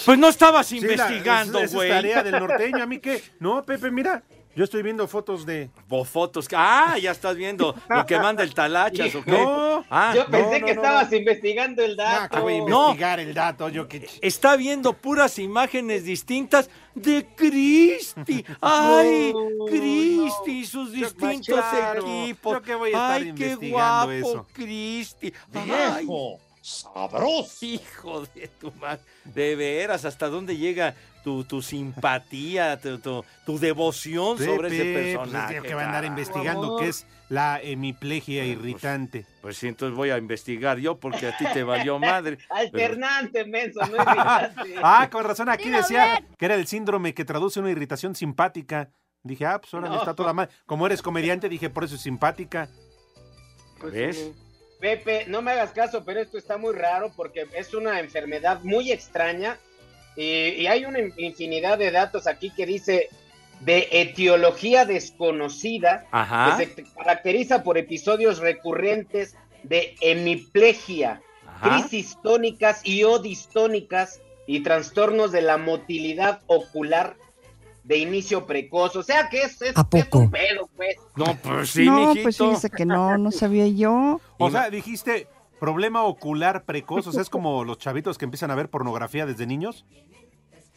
Pues 0.05 0.19
no 0.19 0.29
estabas 0.29 0.71
investigando, 0.73 1.59
güey. 1.73 1.91
es 1.91 1.97
tarea 1.97 2.23
del 2.23 2.39
norteño, 2.39 2.83
¿a 2.83 2.87
mí 2.87 2.99
qué? 2.99 3.23
No, 3.41 3.63
Pepe, 3.65 3.91
mira, 3.91 4.23
yo 4.55 4.65
estoy 4.65 4.83
viendo 4.83 5.07
fotos 5.07 5.47
de... 5.47 5.71
O 5.89 6.05
fotos. 6.05 6.49
Ah, 6.53 6.97
ya 7.01 7.13
estás 7.13 7.37
viendo 7.37 7.75
lo 7.89 8.07
que 8.07 8.19
manda 8.19 8.43
el 8.43 8.55
talachas, 8.55 9.15
¿o 9.15 9.23
qué? 9.25 9.31
No, 9.33 9.85
Ah, 9.91 10.13
Yo 10.15 10.27
pensé 10.27 10.59
no, 10.61 10.67
que 10.67 10.75
no, 10.75 10.83
estabas 10.83 11.13
investigando 11.13 11.85
el 11.85 11.97
dato. 11.97 12.35
que 12.37 12.41
voy 12.43 12.55
a 12.57 12.59
No. 12.59 12.65
investigar 12.89 13.21
el 13.21 13.35
dato, 13.35 13.69
yo 13.69 13.87
que... 13.89 14.09
está 14.21 14.57
viendo 14.57 14.93
puras 14.95 15.39
imágenes 15.39 16.05
distintas 16.05 16.69
de 16.95 17.25
Cristi. 17.37 18.45
¡Ay, 18.61 19.33
No, 19.33 19.67
Cristi 19.67 20.51
y 20.61 20.67
sus 20.67 20.91
distintos 20.93 21.47
claro, 21.55 22.01
equipos! 22.03 22.55
yo 22.55 22.63
que 22.63 22.75
voy 22.75 22.89
a 22.89 22.93
estar 22.93 23.13
¡Ay, 23.13 23.23
qué 23.35 23.47
investigando 23.53 24.29
guapo. 24.31 24.47
Cristi! 24.53 25.33
Viejo, 25.53 26.41
sabroso. 26.69 27.65
Hijo 27.67 28.27
de 28.35 28.49
tu 28.61 28.71
madre. 28.73 29.01
De 29.25 29.57
veras, 29.57 30.05
¿hasta 30.05 30.29
dónde 30.29 30.57
llega 30.57 30.95
tu, 31.25 31.45
tu 31.45 31.61
simpatía, 31.63 32.79
tu, 32.81 32.99
tu- 32.99 33.25
tu 33.45 33.59
devoción 33.59 34.39
sobre 34.39 34.69
ese 34.69 34.79
Pepe, 34.79 34.95
pues, 34.95 35.17
personaje? 35.19 35.55
tengo 35.55 35.67
que 35.67 35.75
va 35.75 35.83
a 35.83 35.87
andar 35.87 36.05
investigando 36.05 36.77
qué 36.79 36.89
es 36.89 37.07
la 37.29 37.61
hemiplegia 37.63 38.45
irritante. 38.45 39.27
Pues 39.43 39.57
sí, 39.59 39.69
entonces 39.69 39.97
voy 39.97 40.11
a 40.11 40.17
investigar 40.19 40.79
yo 40.79 40.99
porque 40.99 41.27
a 41.27 41.37
ti 41.37 41.45
te 41.53 41.63
valió 41.63 41.99
madre. 41.99 42.39
Alternante, 42.51 43.45
menso, 43.45 43.81
no 43.81 43.97
irritante. 44.03 44.75
Ah, 44.83 45.09
con 45.11 45.25
razón, 45.25 45.49
aquí 45.49 45.65
Dilo 45.65 45.79
decía 45.79 46.05
bien. 46.19 46.29
que 46.39 46.45
era 46.47 46.55
el 46.55 46.67
síndrome 46.67 47.13
que 47.15 47.25
traduce 47.25 47.61
una 47.61 47.71
irritación 47.71 48.15
simpática. 48.15 48.91
Dije, 49.23 49.45
ah, 49.47 49.61
pues 49.61 49.75
ahora 49.75 49.89
No. 49.89 49.97
está 49.99 50.15
toda 50.15 50.33
mal. 50.33 50.49
Como 50.65 50.87
eres 50.87 51.03
comediante, 51.03 51.49
dije, 51.49 51.69
por 51.69 51.85
eso 51.85 51.97
es 51.97 52.01
simpática. 52.01 52.69
Pues, 53.81 53.93
¿Ves? 53.93 54.17
sí. 54.17 54.33
Pepe, 54.81 55.25
no 55.27 55.43
me 55.43 55.53
hagas 55.53 55.73
caso, 55.73 56.05
pero 56.05 56.21
esto 56.21 56.39
está 56.39 56.57
muy 56.57 56.75
raro 56.75 57.13
porque 57.17 57.47
es 57.55 57.75
una 57.75 58.01
enfermedad 58.01 58.61
muy 58.63 58.93
extraña 58.93 59.59
y, 60.17 60.23
y 60.23 60.67
hay 60.67 60.85
una 60.85 61.01
infinidad 61.17 61.79
de 61.79 61.91
datos 61.91 62.27
aquí 62.27 62.51
que 62.51 62.67
dice 62.67 63.09
de 63.61 63.89
etiología 63.91 64.85
desconocida 64.85 66.07
Ajá. 66.11 66.57
que 66.59 66.67
se 66.67 66.85
caracteriza 66.95 67.63
por 67.63 67.77
episodios 67.77 68.39
recurrentes 68.39 69.37
de 69.65 69.97
hemiplegia, 70.01 71.23
Ajá. 71.47 71.81
crisis 71.81 72.17
tónicas 72.23 72.81
y 72.85 73.03
o 73.05 73.19
distónicas 73.19 74.21
y 74.47 74.61
trastornos 74.61 75.33
de 75.33 75.43
la 75.43 75.59
motilidad 75.59 76.41
ocular 76.47 77.17
de 77.89 77.97
inicio 77.97 78.47
precoz. 78.47 78.95
O 78.97 79.03
sea 79.03 79.29
que 79.29 79.43
es, 79.43 79.61
es, 79.63 79.77
¿A 79.77 79.81
es 79.93 80.05
poco? 80.05 80.19
un 80.21 80.31
pedo, 80.31 80.69
pues. 80.77 80.97
No, 81.17 81.25
pues 81.43 81.71
sí, 81.71 81.87
no, 81.87 82.09
mijito. 82.09 82.23
pues 82.23 82.37
fíjese 82.37 82.71
que 82.71 82.85
no, 82.85 83.19
no 83.19 83.33
sabía 83.33 83.67
yo. 83.67 84.21
O 84.39 84.51
sea, 84.51 84.71
dijiste 84.71 85.27
problema 85.59 86.05
ocular 86.05 86.65
precoz. 86.65 87.07
O 87.07 87.13
sea, 87.13 87.23
es 87.23 87.31
como 87.31 87.65
los 87.65 87.79
chavitos 87.79 88.19
que 88.19 88.27
empiezan 88.27 88.51
a 88.51 88.55
ver 88.55 88.69
pornografía 88.69 89.27
desde 89.27 89.47
niños. 89.47 89.85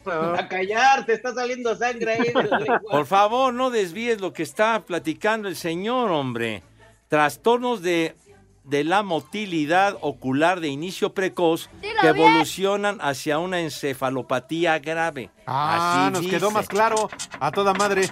A 0.04 0.48
callar, 0.48 1.06
te 1.06 1.12
está 1.12 1.32
saliendo 1.32 1.76
sangre 1.76 2.14
ahí. 2.14 2.32
Por 2.90 3.06
favor, 3.06 3.54
no 3.54 3.70
desvíes 3.70 4.20
lo 4.20 4.32
que 4.32 4.42
está 4.42 4.80
platicando 4.80 5.48
el 5.48 5.54
señor, 5.54 6.10
hombre. 6.10 6.64
Trastornos 7.06 7.82
de, 7.82 8.16
de 8.64 8.84
la 8.84 9.02
motilidad 9.02 9.96
ocular 10.00 10.60
de 10.60 10.68
inicio 10.68 11.12
precoz 11.14 11.68
Dilo 11.80 11.94
que 12.00 12.12
bien. 12.12 12.26
evolucionan 12.26 12.98
hacia 13.00 13.38
una 13.38 13.60
encefalopatía 13.60 14.78
grave. 14.78 15.30
Ah, 15.46 16.04
Así 16.06 16.12
nos 16.12 16.20
dice. 16.22 16.36
quedó 16.36 16.50
más 16.50 16.68
claro. 16.68 17.10
A 17.40 17.50
toda 17.50 17.74
madre. 17.74 18.08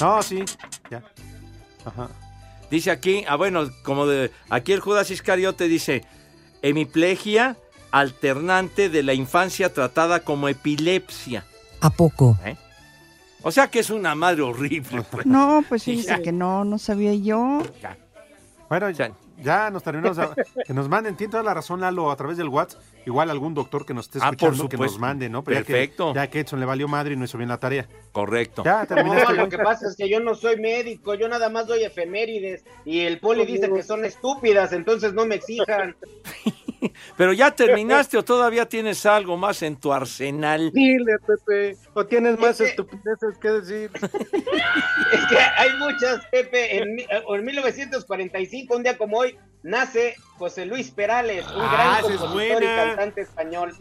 No, 0.00 0.22
sí. 0.22 0.44
Ya. 0.90 1.02
Ajá. 1.84 2.08
Dice 2.70 2.90
aquí, 2.90 3.24
ah, 3.28 3.36
bueno, 3.36 3.68
como 3.82 4.06
de 4.06 4.30
aquí 4.50 4.72
el 4.72 4.80
Judas 4.80 5.10
Iscariote 5.10 5.68
dice, 5.68 6.04
hemiplegia 6.62 7.56
alternante 7.90 8.88
de 8.88 9.02
la 9.02 9.14
infancia 9.14 9.72
tratada 9.72 10.20
como 10.20 10.48
epilepsia. 10.48 11.44
¿A 11.80 11.90
poco? 11.90 12.36
¿eh? 12.44 12.56
O 13.42 13.50
sea 13.52 13.68
que 13.68 13.78
es 13.80 13.90
una 13.90 14.14
madre 14.14 14.42
horrible. 14.42 15.02
pues. 15.10 15.26
No, 15.26 15.64
pues 15.68 15.84
fíjese 15.84 16.22
que 16.22 16.32
no, 16.32 16.64
no 16.64 16.78
sabía 16.78 17.14
yo. 17.14 17.62
Ya. 17.80 17.96
Bueno, 18.68 18.90
ya, 18.90 19.12
ya 19.42 19.70
nos 19.70 19.82
terminamos. 19.82 20.18
a- 20.18 20.34
que 20.66 20.72
nos 20.74 20.88
manden, 20.88 21.16
tiene 21.16 21.30
toda 21.30 21.42
la 21.42 21.54
razón, 21.54 21.80
Lalo, 21.80 22.10
a 22.10 22.16
través 22.16 22.36
del 22.36 22.48
WhatsApp. 22.48 22.80
Igual 23.06 23.30
algún 23.30 23.54
doctor 23.54 23.86
que 23.86 23.94
nos 23.94 24.06
esté 24.06 24.18
Ah, 24.20 24.32
por 24.32 24.34
escuchando 24.52 24.68
que 24.68 24.76
nos 24.76 24.98
mande, 24.98 25.28
¿no? 25.28 25.44
Pero 25.44 25.60
ya 25.60 25.66
que- 25.66 25.72
Perfecto. 25.72 26.14
Ya 26.14 26.28
que, 26.28 26.40
Edson 26.40 26.58
le 26.60 26.66
valió 26.66 26.88
madre 26.88 27.14
y 27.14 27.16
no 27.16 27.24
hizo 27.24 27.38
bien 27.38 27.48
la 27.48 27.58
tarea. 27.58 27.86
Correcto. 28.12 28.62
Ya, 28.64 28.80
No, 28.80 28.86
terminaste. 28.86 29.32
lo 29.34 29.38
güey. 29.38 29.48
que 29.50 29.58
pasa 29.58 29.86
es 29.88 29.96
que 29.96 30.08
yo 30.08 30.20
no 30.20 30.34
soy 30.34 30.56
médico, 30.58 31.14
yo 31.14 31.28
nada 31.28 31.48
más 31.48 31.66
doy 31.66 31.84
efemérides 31.84 32.64
y 32.84 33.00
el 33.00 33.20
poli 33.20 33.46
dice 33.46 33.70
que 33.72 33.82
son 33.82 34.04
estúpidas, 34.04 34.72
entonces 34.72 35.12
no 35.14 35.24
me 35.26 35.36
exijan. 35.36 35.94
Pero 37.16 37.32
ya 37.32 37.50
terminaste 37.50 38.16
o 38.18 38.24
todavía 38.24 38.68
tienes 38.68 39.06
algo 39.06 39.36
más 39.36 39.62
en 39.62 39.76
tu 39.76 39.92
arsenal. 39.92 40.70
Dile, 40.72 41.16
Pepe. 41.26 41.76
O 41.98 42.04
tienes 42.04 42.38
más 42.38 42.60
Es 42.60 42.68
estupideces 42.70 43.38
que 43.40 43.48
decir. 43.48 43.90
Es 45.12 45.26
que 45.30 45.38
hay 45.38 45.72
muchas, 45.78 46.26
Pepe. 46.30 46.76
En, 46.76 46.98
en 47.00 47.44
1945, 47.44 48.76
un 48.76 48.82
día 48.82 48.98
como 48.98 49.16
hoy, 49.18 49.38
nace 49.62 50.14
José 50.36 50.66
Luis 50.66 50.90
Perales, 50.90 51.46
un 51.46 51.62
Ah, 51.62 52.00
gran 52.02 52.02
compositor 52.18 52.62
y 52.62 52.66
cantante 52.66 53.20
español. 53.22 53.74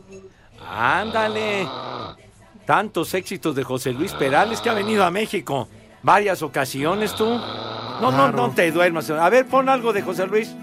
Ándale. 0.65 1.67
Tantos 2.65 3.13
éxitos 3.13 3.53
de 3.53 3.63
José 3.63 3.91
Luis 3.91 4.13
Perales 4.13 4.62
que 4.62 4.69
ha 4.69 4.74
venido 4.74 5.03
a 5.03 5.12
México 5.12 5.67
varias 6.01 6.41
ocasiones 6.41 7.13
tú. 7.15 7.25
No, 7.25 8.12
no, 8.12 8.31
no 8.31 8.51
te 8.51 8.72
duermas. 8.72 9.10
A 9.10 9.29
ver, 9.29 9.45
pon 9.45 9.67
algo 9.67 9.91
de 9.91 10.01
José 10.03 10.25
Luis. 10.25 10.55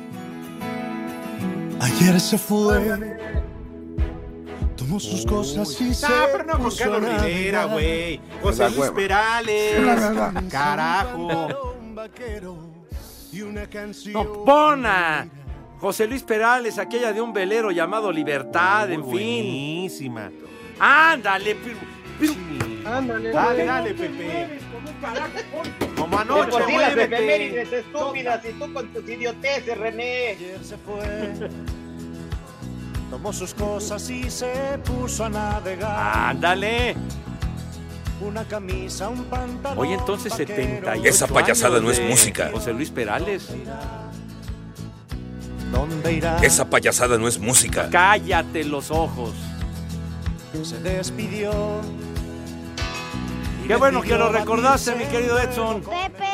Ayer 1.81 2.19
se 2.19 2.39
fue. 2.39 2.81
Tomó 4.93 5.01
sus 5.01 5.25
cosas 5.25 5.81
y 5.81 5.95
se 5.95 6.05
Ah, 6.05 6.27
pero 6.31 6.45
no 6.45 6.53
con 6.53 6.63
puso 6.65 7.01
Rivera, 7.01 7.65
güey. 7.65 8.21
José 8.43 8.59
La 8.65 8.69
Luis 8.69 8.79
hueva. 8.81 8.95
Perales. 8.95 9.81
Carajo. 10.51 11.49
Y 13.33 13.41
una 13.41 13.67
canción. 13.71 14.27
José 15.81 16.07
Luis 16.07 16.23
Perales, 16.23 16.79
aquella 16.79 17.11
de 17.15 17.23
un 17.23 17.33
velero 17.33 17.71
llamado 17.71 18.13
Libertad, 18.13 18.91
en 18.93 19.01
fin. 19.03 19.11
Buenísima. 19.11 20.31
Ándale, 20.79 21.55
pero- 21.55 21.79
pero- 22.21 22.35
Ándale. 22.95 23.31
Dale, 23.31 23.65
dale, 23.65 23.95
Pepe. 23.95 24.59
Como 25.97 26.19
anoche, 26.19 26.51
por 26.51 26.67
sí 26.67 26.73
las 26.77 26.95
muévete. 26.95 27.15
efemérides 27.17 27.73
estúpidas 27.73 28.45
y 28.45 28.53
tú 28.53 28.73
con 28.75 28.89
tus 28.93 29.09
idioteces, 29.09 29.79
René. 29.79 30.29
Ayer 30.37 30.63
se 30.63 30.77
fue. 30.77 31.49
Tomó 33.13 33.31
sus 33.31 33.53
cosas 33.53 34.09
y 34.09 34.31
se 34.31 34.79
puso 34.87 35.27
a 35.27 35.29
navegar. 35.29 36.31
ándale. 36.31 36.97
Una 38.23 38.43
camisa, 38.45 39.11
un 39.11 39.25
pantalón. 39.25 39.79
Oye, 39.79 39.93
entonces 39.93 40.33
vaquero. 40.33 40.57
78 40.57 41.09
Esa 41.11 41.27
payasada 41.27 41.77
años 41.77 41.85
no 41.85 41.91
es 41.91 42.01
música. 42.09 42.49
José 42.51 42.73
Luis 42.73 42.89
Perales. 42.91 43.49
¿Dónde 45.71 46.11
irá? 46.15 46.39
Esa 46.39 46.71
payasada 46.71 47.19
no 47.19 47.29
es 47.29 47.39
música. 47.39 47.91
Cállate 47.91 48.65
los 48.65 48.91
ojos. 48.91 49.35
se 50.63 50.79
despidió. 50.81 51.53
Qué 53.69 53.77
bueno 53.77 54.01
que 54.01 54.17
lo 54.17 54.33
recordaste, 54.33 54.95
mi 54.95 55.05
querido 55.05 55.39
Edson. 55.39 55.83
Pepe. 55.83 56.25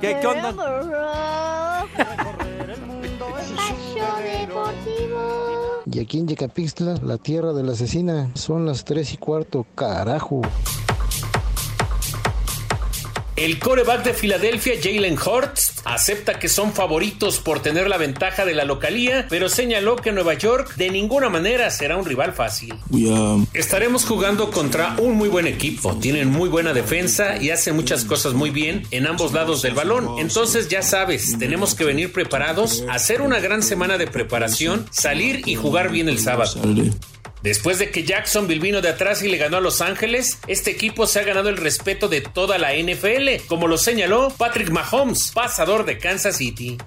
¿Qué- 0.00 0.18
qué 0.18 0.26
onda? 0.26 0.48
Espacio 3.38 4.06
Deportivo. 4.22 5.61
Y 5.86 6.00
aquí 6.00 6.18
en 6.18 6.28
Yecapixtla, 6.28 6.94
la 7.02 7.18
tierra 7.18 7.52
de 7.52 7.62
la 7.62 7.72
asesina, 7.72 8.30
son 8.34 8.66
las 8.66 8.84
tres 8.84 9.12
y 9.14 9.16
cuarto, 9.16 9.66
carajo. 9.74 10.42
El 13.34 13.58
coreback 13.58 14.04
de 14.04 14.12
Filadelfia, 14.12 14.74
Jalen 14.82 15.16
Hurts, 15.18 15.76
acepta 15.84 16.38
que 16.38 16.48
son 16.48 16.74
favoritos 16.74 17.38
por 17.38 17.60
tener 17.60 17.88
la 17.88 17.96
ventaja 17.96 18.44
de 18.44 18.54
la 18.54 18.64
localía, 18.64 19.26
pero 19.30 19.48
señaló 19.48 19.96
que 19.96 20.12
Nueva 20.12 20.34
York 20.34 20.74
de 20.76 20.90
ninguna 20.90 21.30
manera 21.30 21.70
será 21.70 21.96
un 21.96 22.04
rival 22.04 22.34
fácil. 22.34 22.74
Estaremos 23.54 24.04
jugando 24.04 24.50
contra 24.50 24.96
un 24.98 25.16
muy 25.16 25.30
buen 25.30 25.46
equipo. 25.46 25.96
Tienen 25.96 26.28
muy 26.28 26.50
buena 26.50 26.74
defensa 26.74 27.38
y 27.40 27.48
hacen 27.48 27.74
muchas 27.74 28.04
cosas 28.04 28.34
muy 28.34 28.50
bien 28.50 28.82
en 28.90 29.06
ambos 29.06 29.32
lados 29.32 29.62
del 29.62 29.72
balón. 29.74 30.18
Entonces 30.18 30.68
ya 30.68 30.82
sabes, 30.82 31.38
tenemos 31.38 31.74
que 31.74 31.84
venir 31.84 32.12
preparados, 32.12 32.84
hacer 32.90 33.22
una 33.22 33.40
gran 33.40 33.62
semana 33.62 33.96
de 33.96 34.08
preparación, 34.08 34.86
salir 34.90 35.48
y 35.48 35.54
jugar 35.54 35.90
bien 35.90 36.10
el 36.10 36.18
sábado. 36.18 36.60
Después 37.42 37.78
de 37.80 37.90
que 37.90 38.04
Jacksonville 38.04 38.60
vino 38.60 38.80
de 38.80 38.88
atrás 38.88 39.22
y 39.22 39.28
le 39.28 39.36
ganó 39.36 39.56
a 39.56 39.60
Los 39.60 39.80
Ángeles, 39.80 40.38
este 40.46 40.70
equipo 40.70 41.06
se 41.06 41.18
ha 41.18 41.24
ganado 41.24 41.48
el 41.48 41.56
respeto 41.56 42.08
de 42.08 42.20
toda 42.20 42.56
la 42.56 42.74
NFL, 42.74 43.46
como 43.48 43.66
lo 43.66 43.78
señaló 43.78 44.32
Patrick 44.38 44.70
Mahomes, 44.70 45.32
pasador 45.32 45.84
de 45.84 45.98
Kansas 45.98 46.36
City. 46.36 46.78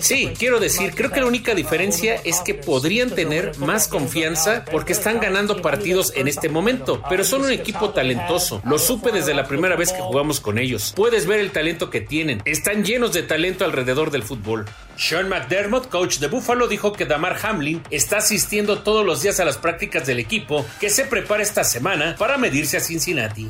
Sí, 0.00 0.30
quiero 0.38 0.58
decir, 0.58 0.94
creo 0.94 1.10
que 1.10 1.20
la 1.20 1.26
única 1.26 1.54
diferencia 1.54 2.20
es 2.24 2.40
que 2.40 2.54
podrían 2.54 3.10
tener 3.10 3.58
más 3.58 3.86
confianza 3.86 4.64
porque 4.70 4.94
están 4.94 5.20
ganando 5.20 5.60
partidos 5.60 6.12
en 6.16 6.28
este 6.28 6.48
momento, 6.48 7.02
pero 7.10 7.22
son 7.22 7.42
un 7.42 7.52
equipo 7.52 7.90
talentoso. 7.90 8.62
Lo 8.64 8.78
supe 8.78 9.12
desde 9.12 9.34
la 9.34 9.46
primera 9.46 9.76
vez 9.76 9.92
que 9.92 10.00
jugamos 10.00 10.40
con 10.40 10.58
ellos. 10.58 10.94
Puedes 10.96 11.26
ver 11.26 11.40
el 11.40 11.50
talento 11.50 11.90
que 11.90 12.00
tienen. 12.00 12.40
Están 12.46 12.84
llenos 12.84 13.12
de 13.12 13.22
talento 13.22 13.66
alrededor 13.66 14.10
del 14.10 14.22
fútbol. 14.22 14.64
Sean 14.96 15.28
McDermott, 15.28 15.88
coach 15.88 16.18
de 16.18 16.28
Buffalo, 16.28 16.68
dijo 16.68 16.92
que 16.92 17.04
Damar 17.04 17.36
Hamlin 17.42 17.82
está 17.90 18.18
asistiendo 18.18 18.78
todos 18.78 19.04
los 19.04 19.22
días 19.22 19.40
a 19.40 19.44
las 19.44 19.56
prácticas 19.56 20.06
del 20.06 20.18
equipo 20.18 20.64
que 20.80 20.90
se 20.90 21.04
prepara 21.04 21.42
esta 21.42 21.64
semana 21.64 22.16
para 22.18 22.38
medirse 22.38 22.76
a 22.76 22.80
Cincinnati. 22.80 23.48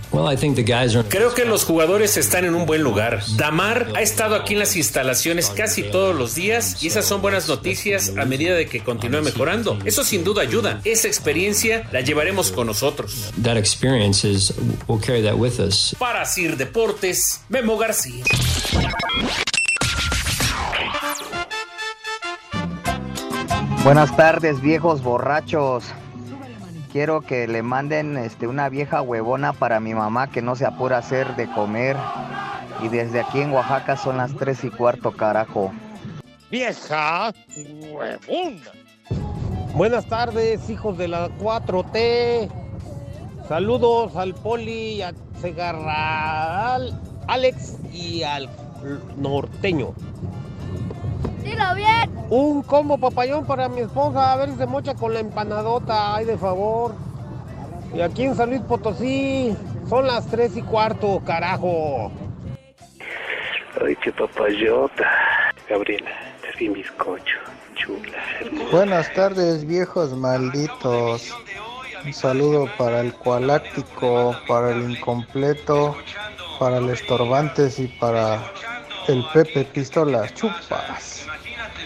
Creo 1.09 1.35
que 1.35 1.45
los 1.45 1.65
jugadores 1.65 2.17
están 2.17 2.45
en 2.45 2.55
un 2.55 2.67
buen 2.67 2.83
lugar. 2.83 3.23
Damar 3.37 3.89
ha 3.95 4.03
estado 4.03 4.35
aquí 4.35 4.55
en 4.55 4.61
las 4.61 4.77
instalaciones 4.77 5.51
casi 5.51 5.83
todos 5.83 6.15
los 6.15 6.35
días 6.35 6.83
y 6.83 6.89
esas 6.89 7.05
son 7.05 7.21
buenas 7.23 7.49
noticias 7.49 8.13
a 8.17 8.25
medida 8.25 8.55
de 8.55 8.67
que 8.67 8.81
continúe 8.81 9.23
mejorando. 9.23 9.79
Eso 9.85 10.05
sin 10.05 10.25
duda 10.25 10.43
ayuda. 10.43 10.81
Esa 10.85 11.09
experiencia 11.09 11.89
la 11.93 12.01
llevaremos 12.01 12.51
con 12.51 12.67
nosotros. 12.67 13.33
Para 15.99 16.25
Sir 16.25 16.57
Deportes, 16.57 17.41
Memo 17.49 17.77
García. 17.77 18.25
Buenas 23.85 24.17
tardes, 24.17 24.63
viejos 24.63 25.03
borrachos. 25.03 25.85
Quiero 26.91 27.21
que 27.21 27.47
le 27.47 27.63
manden 27.63 28.17
este, 28.17 28.47
una 28.47 28.71
vieja 28.71 29.03
huevona 29.03 29.53
para 29.53 29.79
mi 29.79 29.93
mamá 29.93 30.31
que 30.31 30.41
no 30.41 30.57
se 30.57 30.65
apura 30.65 30.97
a 30.97 31.01
hacer 31.01 31.37
de 31.37 31.53
comer. 31.53 31.95
Y 32.83 32.89
desde 32.89 33.21
aquí 33.21 33.43
en 33.43 33.53
Oaxaca 33.53 33.99
son 33.99 34.17
las 34.17 34.35
tres 34.37 34.65
y 34.65 34.71
cuarto, 34.71 35.13
carajo. 35.13 35.71
Vieja 36.51 37.35
huevona. 37.93 38.63
Buenas 39.75 40.07
tardes, 40.07 40.71
hijos 40.71 40.97
de 40.97 41.09
la 41.09 41.29
4T. 41.37 42.49
Saludos 43.47 44.17
al 44.17 44.35
Poli, 44.35 45.03
a 45.03 45.13
Segarral, 45.43 46.99
Alex 47.29 47.77
y 47.93 48.23
al 48.23 48.49
norteño. 49.19 49.93
Dilo 51.45 51.75
bien. 51.75 52.11
Un 52.31 52.63
combo 52.63 52.97
papayón 52.97 53.45
para 53.45 53.69
mi 53.69 53.83
esposa, 53.83 54.33
a 54.33 54.37
ver 54.37 54.51
si 54.51 54.57
se 54.57 54.67
mocha 54.67 54.95
con 54.95 55.13
la 55.13 55.21
empanadota, 55.21 56.17
ay 56.17 56.25
de 56.25 56.39
favor. 56.39 56.95
Y 57.95 58.01
aquí 58.01 58.25
en 58.25 58.35
San 58.35 58.51
Luis 58.51 58.63
Potosí 58.63 59.57
son 59.89 60.07
las 60.07 60.27
tres 60.27 60.57
y 60.57 60.63
cuarto, 60.63 61.23
carajo. 61.25 62.11
Ay, 63.85 63.95
qué 64.03 64.11
papayota. 64.13 65.05
Gabriela, 65.69 66.11
te 66.41 66.59
di 66.59 66.69
bizcocho. 66.69 67.39
Chula, 67.75 68.19
hermosa. 68.41 68.71
Buenas 68.71 69.13
tardes, 69.13 69.67
viejos 69.67 70.17
malditos. 70.17 71.35
Un 72.05 72.13
saludo 72.13 72.69
para 72.79 73.01
el 73.01 73.13
cualáctico, 73.15 74.35
para 74.47 74.73
el 74.73 74.91
incompleto, 74.91 75.97
para 76.59 76.79
el 76.79 76.91
estorbantes 76.91 77.79
y 77.79 77.89
para 77.89 78.41
el 79.09 79.25
Pepe 79.33 79.65
Pistolas 79.65 80.33
Chupas. 80.35 81.27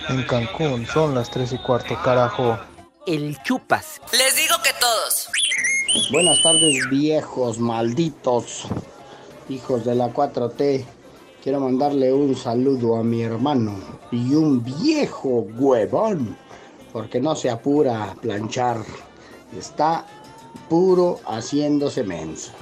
En 0.08 0.22
Cancún 0.22 0.86
son 0.86 1.14
las 1.14 1.30
tres 1.30 1.52
y 1.52 1.58
cuarto, 1.58 1.94
carajo. 2.02 2.58
El 3.06 3.36
chupas. 3.42 4.00
Les 4.12 4.36
digo 4.36 4.54
que 4.64 4.70
todos. 4.80 5.28
Buenas 6.10 6.42
tardes, 6.42 6.88
viejos 6.88 7.58
malditos, 7.58 8.64
hijos 9.50 9.84
de 9.84 9.94
la 9.94 10.08
4T. 10.08 10.86
Quiero 11.42 11.60
mandarle 11.60 12.10
un 12.10 12.34
saludo 12.34 12.96
a 12.96 13.02
mi 13.02 13.22
hermano 13.22 13.78
y 14.10 14.34
un 14.34 14.64
viejo 14.64 15.46
huevón, 15.58 16.38
porque 16.90 17.20
no 17.20 17.36
se 17.36 17.50
apura 17.50 18.04
a 18.04 18.14
planchar. 18.14 18.78
Está 19.58 20.06
puro 20.70 21.20
haciéndose 21.26 22.02
menso. 22.02 22.52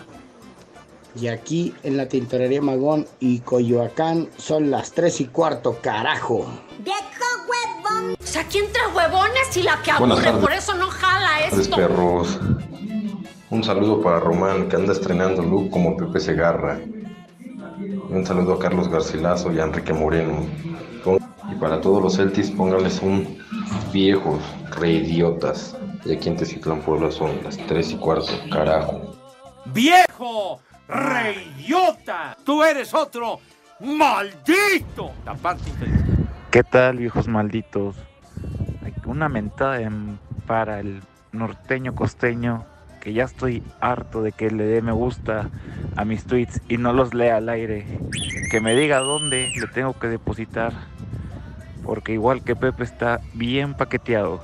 Y 1.14 1.28
aquí 1.28 1.72
en 1.84 1.96
la 1.96 2.08
tintorería 2.08 2.60
Magón 2.60 3.06
y 3.20 3.38
Coyoacán 3.38 4.28
son 4.36 4.70
las 4.70 4.90
3 4.92 5.20
y 5.20 5.26
cuarto, 5.26 5.78
carajo. 5.80 6.44
¡Viejo 6.80 7.35
huevón! 7.90 8.16
O 8.20 8.26
sea, 8.26 8.42
aquí 8.42 8.58
entre 8.58 8.86
huevones 8.94 9.56
y 9.56 9.62
la 9.62 9.80
que 9.82 9.90
aburre, 9.90 10.32
por 10.32 10.52
eso 10.52 10.74
no 10.74 10.88
jala 10.88 11.30
Tres 11.50 11.60
esto. 11.60 11.76
perros. 11.76 12.38
Un 13.50 13.62
saludo 13.62 14.02
para 14.02 14.18
Román, 14.20 14.68
que 14.68 14.76
anda 14.76 14.92
estrenando 14.92 15.42
look 15.42 15.70
como 15.70 15.96
Pepe 15.96 16.18
Segarra. 16.20 16.78
Y 17.78 18.12
un 18.12 18.26
saludo 18.26 18.54
a 18.54 18.58
Carlos 18.58 18.88
Garcilaso 18.88 19.52
y 19.52 19.60
a 19.60 19.64
Enrique 19.64 19.92
Moreno. 19.92 20.46
Y 21.50 21.54
para 21.54 21.80
todos 21.80 22.02
los 22.02 22.16
Celtis, 22.16 22.50
pónganles 22.50 23.00
un 23.02 23.38
viejos, 23.92 24.40
reidiotas. 24.76 25.76
Y 26.04 26.12
aquí 26.12 26.28
en 26.28 26.36
Teciutlán, 26.36 26.80
Puebla, 26.80 27.10
son 27.12 27.42
las 27.44 27.56
3 27.56 27.92
y 27.92 27.96
cuarto, 27.96 28.32
carajo. 28.50 29.14
¡Viejo! 29.66 30.60
¡Reidiota! 30.88 32.36
¡Tú 32.44 32.62
eres 32.64 32.92
otro! 32.94 33.40
¡Maldito! 33.80 35.12
La 35.24 35.34
parte. 35.34 35.70
¿Qué 36.56 36.64
tal, 36.64 36.96
viejos 36.96 37.28
malditos? 37.28 37.96
Una 39.04 39.28
mentada 39.28 39.78
en- 39.82 40.18
para 40.46 40.80
el 40.80 41.02
norteño 41.30 41.94
costeño, 41.94 42.64
que 42.98 43.12
ya 43.12 43.24
estoy 43.24 43.62
harto 43.78 44.22
de 44.22 44.32
que 44.32 44.50
le 44.50 44.64
dé 44.64 44.80
me 44.80 44.92
gusta 44.92 45.50
a 45.96 46.06
mis 46.06 46.24
tweets 46.24 46.62
y 46.66 46.78
no 46.78 46.94
los 46.94 47.12
lea 47.12 47.36
al 47.36 47.50
aire. 47.50 47.84
Que 48.50 48.62
me 48.62 48.74
diga 48.74 49.00
dónde 49.00 49.50
le 49.54 49.66
tengo 49.66 49.98
que 49.98 50.06
depositar, 50.06 50.72
porque 51.84 52.14
igual 52.14 52.42
que 52.42 52.56
Pepe 52.56 52.84
está 52.84 53.20
bien 53.34 53.74
paqueteado. 53.74 54.42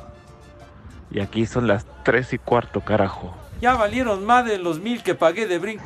Y 1.11 1.21
aquí 1.21 1.47
son 1.47 1.67
las 1.67 1.87
3 2.05 2.35
y 2.35 2.39
cuarto, 2.39 2.83
carajo. 2.83 3.35
Ya 3.63 3.75
valieron 3.75 4.27
más 4.27 4.45
de 4.45 4.59
los 4.59 4.81
mil 4.81 5.03
que 5.03 5.15
pagué 5.15 5.47
de 5.47 5.59
brinco. 5.59 5.85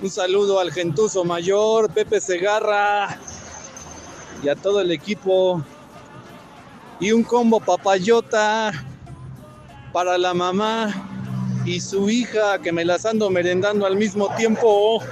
Un 0.00 0.08
saludo 0.08 0.58
al 0.58 0.72
gentuzo 0.72 1.22
mayor, 1.26 1.92
Pepe 1.92 2.22
Segarra, 2.22 3.18
y 4.42 4.48
a 4.48 4.56
todo 4.56 4.80
el 4.80 4.90
equipo. 4.90 5.62
Y 6.98 7.12
un 7.12 7.22
combo 7.22 7.60
papayota 7.60 8.72
para 9.92 10.18
la 10.18 10.34
mamá 10.34 10.92
y 11.64 11.80
su 11.80 12.08
hija 12.10 12.58
que 12.58 12.72
me 12.72 12.84
las 12.84 13.06
ando 13.06 13.30
merendando 13.30 13.86
al 13.86 13.96
mismo 13.96 14.34
tiempo. 14.36 15.02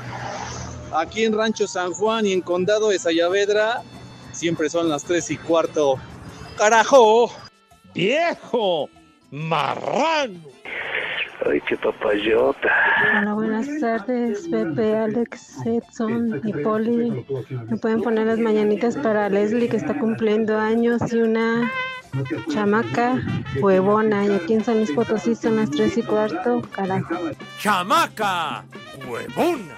Aquí 0.92 1.24
en 1.24 1.36
Rancho 1.36 1.66
San 1.66 1.92
Juan 1.92 2.26
y 2.26 2.32
en 2.32 2.40
Condado 2.40 2.88
de 2.88 2.98
Sayavedra 2.98 3.82
siempre 4.32 4.70
son 4.70 4.88
las 4.88 5.04
tres 5.04 5.30
y 5.30 5.36
cuarto. 5.36 5.96
¡Carajo! 6.56 7.30
¡Viejo! 7.94 8.88
¡Marrano! 9.30 10.40
Ay, 11.46 11.60
qué 11.68 11.76
papayota. 11.76 12.68
Hola, 13.20 13.34
buenas 13.34 13.68
tardes, 13.80 14.48
Pepe, 14.48 14.96
Alex, 14.96 15.64
Edson 15.64 16.40
y 16.44 16.52
Poli. 16.52 17.24
Me 17.68 17.76
pueden 17.76 18.02
poner 18.02 18.26
las 18.26 18.38
mañanitas 18.38 18.96
para 18.96 19.28
Leslie 19.28 19.68
que 19.68 19.76
está 19.76 19.98
cumpliendo 19.98 20.58
años 20.58 21.00
y 21.12 21.18
una 21.18 21.70
chamaca 22.52 23.22
huevona. 23.60 24.26
Y 24.26 24.32
aquí 24.32 24.54
en 24.54 24.64
San 24.64 24.78
Luis 24.78 24.90
Potosí 24.90 25.34
son 25.34 25.56
las 25.56 25.70
tres 25.70 25.96
y 25.96 26.02
cuarto, 26.02 26.62
carajo. 26.74 27.14
¡Chamaca! 27.60 28.64
¡Huevona! 29.08 29.77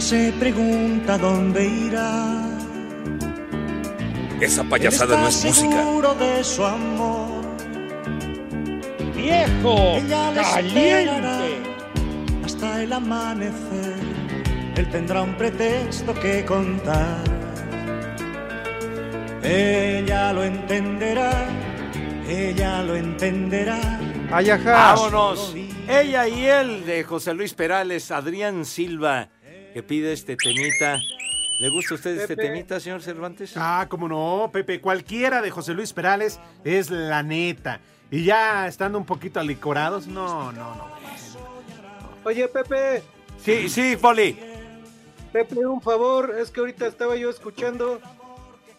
Ella 0.00 0.08
se 0.08 0.32
pregunta 0.32 1.18
dónde 1.18 1.66
irá. 1.66 2.42
Esa 4.40 4.64
payasada 4.64 5.20
no 5.20 5.28
es 5.28 5.44
música. 5.44 5.84
Seguro 5.84 6.14
de 6.14 6.42
su 6.42 6.64
amor. 6.64 7.28
¡Viejo! 9.14 9.76
Ella 9.98 10.30
le 10.32 10.40
¡Caliente! 10.40 11.62
hasta 12.42 12.82
el 12.82 12.94
amanecer. 12.94 13.94
Él 14.74 14.88
tendrá 14.88 15.20
un 15.20 15.34
pretexto 15.34 16.14
que 16.14 16.46
contar. 16.46 17.22
Ella 19.42 20.32
lo 20.32 20.44
entenderá. 20.44 21.46
Ella 22.26 22.82
lo 22.84 22.96
entenderá. 22.96 24.00
Vámonos. 24.64 25.54
Ella 25.86 26.28
y 26.28 26.46
él 26.46 26.86
de 26.86 27.02
José 27.02 27.34
Luis 27.34 27.52
Perales, 27.52 28.12
Adrián 28.12 28.64
Silva, 28.64 29.28
que 29.72 29.82
pide 29.82 30.12
este 30.12 30.36
temita. 30.36 31.00
¿Le 31.58 31.68
gusta 31.68 31.94
a 31.94 31.96
usted 31.96 32.18
este 32.18 32.36
temita, 32.36 32.80
señor 32.80 33.02
Cervantes? 33.02 33.52
Ah, 33.56 33.86
cómo 33.88 34.08
no, 34.08 34.50
Pepe. 34.52 34.80
Cualquiera 34.80 35.42
de 35.42 35.50
José 35.50 35.74
Luis 35.74 35.92
Perales 35.92 36.40
es 36.64 36.90
la 36.90 37.22
neta. 37.22 37.80
Y 38.10 38.24
ya 38.24 38.66
estando 38.66 38.98
un 38.98 39.04
poquito 39.04 39.40
alicorados, 39.40 40.06
no, 40.06 40.50
no, 40.52 40.74
no. 40.74 40.88
Oye, 42.24 42.48
Pepe. 42.48 43.02
Sí, 43.44 43.68
sí, 43.68 43.96
Poli. 43.96 44.36
Pepe, 45.32 45.64
un 45.66 45.80
favor, 45.80 46.34
es 46.38 46.50
que 46.50 46.60
ahorita 46.60 46.86
estaba 46.86 47.16
yo 47.16 47.30
escuchando. 47.30 48.00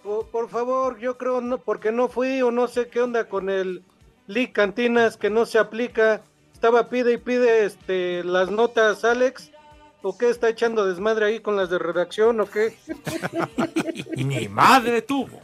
Por, 0.04 0.28
por 0.28 0.50
favor, 0.50 1.00
yo 1.00 1.18
creo 1.18 1.40
no, 1.40 1.60
porque 1.60 1.92
no 1.92 2.10
fui 2.10 2.42
o 2.42 2.52
no 2.52 2.68
sé 2.68 2.88
qué 2.88 3.02
onda 3.02 3.30
con 3.30 3.50
el 3.50 3.84
Lee 4.28 4.52
Cantinas 4.52 5.18
que 5.18 5.30
no 5.30 5.46
se 5.46 5.60
aplica. 5.60 6.22
Estaba 6.52 6.90
pide 6.90 7.14
y 7.14 7.18
pide 7.18 7.66
este 7.66 8.24
las 8.24 8.50
notas, 8.50 9.06
Alex. 9.06 9.51
¿O 10.04 10.18
qué 10.18 10.30
está 10.30 10.50
echando 10.50 10.86
desmadre 10.86 11.26
ahí 11.26 11.40
con 11.40 11.56
las 11.56 11.70
de 11.70 11.78
redacción 11.80 12.40
o 12.42 12.46
qué? 12.46 12.76
Y 14.16 14.24
mi 14.24 14.48
madre 14.48 15.02
tuvo. 15.02 15.40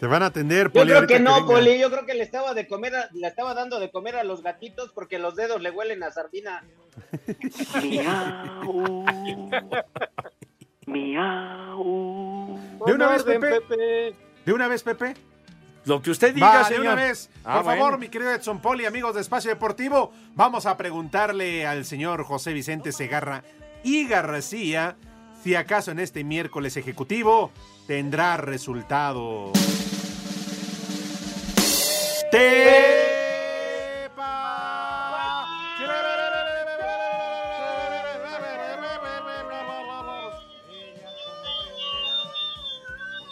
Te 0.00 0.06
van 0.08 0.22
a 0.24 0.26
atender, 0.26 0.66
Yo 0.66 0.72
Poli. 0.72 0.84
creo 0.86 0.96
ahorita 0.98 1.14
que 1.14 1.20
no. 1.20 1.46
Poli, 1.46 1.78
yo 1.78 1.90
creo 1.90 2.04
que 2.06 2.14
le 2.14 2.22
estaba 2.24 2.54
de 2.54 2.66
comer, 2.66 2.94
a- 2.96 3.08
le 3.12 3.26
estaba 3.28 3.54
dando 3.54 3.78
de 3.78 3.90
comer 3.90 4.16
a 4.16 4.24
los 4.24 4.42
gatitos 4.42 4.90
porque 4.92 5.18
los 5.18 5.36
dedos 5.36 5.60
le 5.62 5.70
huelen 5.70 6.02
a 6.02 6.10
sardina. 6.10 6.64
Miau. 7.82 9.04
Miau. 10.86 12.58
De 12.86 12.92
una 12.92 13.08
vez, 13.10 13.22
Pepe. 13.22 14.14
De 14.44 14.52
una 14.52 14.68
vez, 14.68 14.82
Pepe. 14.82 15.14
Lo 15.84 16.00
que 16.00 16.10
usted 16.12 16.34
diga, 16.34 16.48
Va, 16.48 16.58
de 16.60 16.64
señor. 16.76 16.82
una 16.82 16.94
vez. 16.94 17.28
Ah, 17.44 17.56
Por 17.56 17.64
favor, 17.64 17.98
mi 17.98 18.08
querido 18.08 18.30
Edson 18.32 18.60
Poli, 18.60 18.86
amigos 18.86 19.14
de 19.14 19.20
Espacio 19.20 19.50
Deportivo, 19.50 20.12
vamos 20.34 20.66
a 20.66 20.76
preguntarle 20.76 21.66
al 21.66 21.84
señor 21.84 22.22
José 22.24 22.52
Vicente 22.52 22.92
Segarra 22.92 23.42
y 23.82 24.06
García 24.06 24.96
si 25.42 25.56
acaso 25.56 25.90
en 25.90 25.98
este 25.98 26.22
miércoles 26.22 26.76
ejecutivo 26.76 27.50
tendrá 27.88 28.36
resultado. 28.36 29.50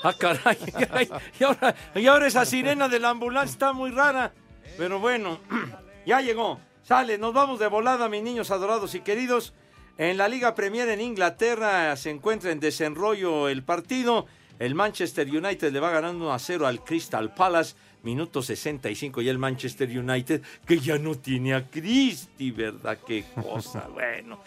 Ah, 0.03 0.15
caray, 0.19 0.57
caray. 0.73 1.09
Y 1.39 1.45
ahora, 1.45 1.75
y 1.95 2.07
ahora 2.07 2.27
esa 2.27 2.45
sirena 2.45 2.89
de 2.89 2.99
la 2.99 3.11
ambulancia 3.11 3.53
está 3.53 3.73
muy 3.73 3.91
rara. 3.91 4.33
Pero 4.77 4.99
bueno, 4.99 5.41
ya 6.07 6.21
llegó. 6.21 6.61
Sale, 6.83 7.19
nos 7.19 7.35
vamos 7.35 7.59
de 7.61 7.69
volada, 7.69 8.09
mis 8.09 8.23
niños 8.23 8.51
adorados 8.51 8.95
y 8.95 9.01
queridos. 9.01 9.53
En 9.99 10.17
la 10.17 10.29
Liga 10.29 10.55
Premier 10.55 10.89
en 10.89 11.01
Inglaterra 11.01 11.95
se 11.97 12.11
encuentra 12.11 12.51
en 12.51 12.61
desenrollo 12.61 13.49
el 13.49 13.63
partido. 13.63 14.27
El 14.59 14.75
Manchester 14.75 15.29
United 15.29 15.73
le 15.73 15.81
va 15.81 15.91
ganando 15.91 16.25
1 16.25 16.35
a 16.35 16.39
0 16.39 16.67
al 16.67 16.83
Crystal 16.83 17.33
Palace. 17.35 17.75
Minuto 18.03 18.41
65 18.41 19.21
y 19.21 19.29
el 19.29 19.37
Manchester 19.37 19.87
United 19.87 20.41
que 20.67 20.79
ya 20.79 20.97
no 20.97 21.17
tiene 21.17 21.53
a 21.55 21.69
Cristi, 21.69 22.51
¿verdad? 22.51 22.99
Qué 23.07 23.25
cosa, 23.43 23.89
bueno. 23.93 24.41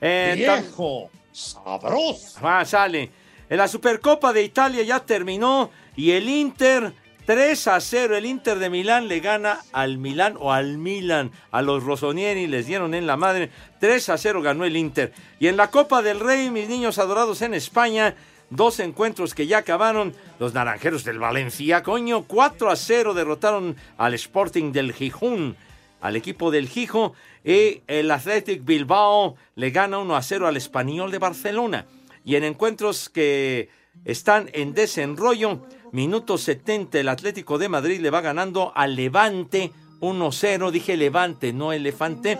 Eh, 0.00 0.34
¡Viejo! 0.36 1.10
¡Sabroso! 1.32 2.38
Ah, 2.40 2.64
sale. 2.64 3.10
En 3.50 3.58
la 3.58 3.66
Supercopa 3.66 4.32
de 4.32 4.44
Italia 4.44 4.84
ya 4.84 5.00
terminó 5.00 5.72
y 5.96 6.12
el 6.12 6.28
Inter 6.28 6.92
3 7.26 7.66
a 7.66 7.80
0. 7.80 8.16
El 8.16 8.24
Inter 8.24 8.60
de 8.60 8.70
Milán 8.70 9.08
le 9.08 9.18
gana 9.18 9.58
al 9.72 9.98
Milán 9.98 10.36
o 10.38 10.52
al 10.52 10.78
Milan. 10.78 11.32
A 11.50 11.60
los 11.60 11.82
Rossonieri 11.82 12.46
les 12.46 12.66
dieron 12.66 12.94
en 12.94 13.08
la 13.08 13.16
madre. 13.16 13.50
3 13.80 14.08
a 14.10 14.18
0 14.18 14.40
ganó 14.40 14.64
el 14.64 14.76
Inter. 14.76 15.12
Y 15.40 15.48
en 15.48 15.56
la 15.56 15.68
Copa 15.68 16.00
del 16.00 16.20
Rey, 16.20 16.48
mis 16.48 16.68
niños 16.68 17.00
adorados 17.00 17.42
en 17.42 17.54
España, 17.54 18.14
dos 18.50 18.78
encuentros 18.78 19.34
que 19.34 19.48
ya 19.48 19.58
acabaron. 19.58 20.14
Los 20.38 20.54
naranjeros 20.54 21.02
del 21.02 21.18
Valencia, 21.18 21.82
coño, 21.82 22.22
4 22.28 22.70
a 22.70 22.76
0 22.76 23.14
derrotaron 23.14 23.74
al 23.98 24.14
Sporting 24.14 24.70
del 24.70 24.92
Gijón 24.92 25.56
al 26.00 26.16
equipo 26.16 26.50
del 26.50 26.66
Gijo 26.68 27.12
y 27.44 27.82
el 27.86 28.10
Athletic 28.10 28.64
Bilbao 28.64 29.36
le 29.54 29.70
gana 29.70 29.98
1 29.98 30.16
a 30.16 30.22
0 30.22 30.46
al 30.46 30.56
Español 30.56 31.10
de 31.10 31.18
Barcelona. 31.18 31.84
Y 32.24 32.36
en 32.36 32.44
encuentros 32.44 33.08
que 33.08 33.68
están 34.04 34.50
en 34.52 34.74
desenrollo, 34.74 35.66
minuto 35.92 36.38
70 36.38 36.98
el 37.00 37.08
Atlético 37.08 37.58
de 37.58 37.68
Madrid 37.68 38.00
le 38.00 38.10
va 38.10 38.20
ganando 38.20 38.72
al 38.74 38.96
Levante 38.96 39.72
1-0, 40.00 40.70
dije 40.70 40.96
Levante, 40.96 41.52
no 41.52 41.72
Elefante, 41.72 42.38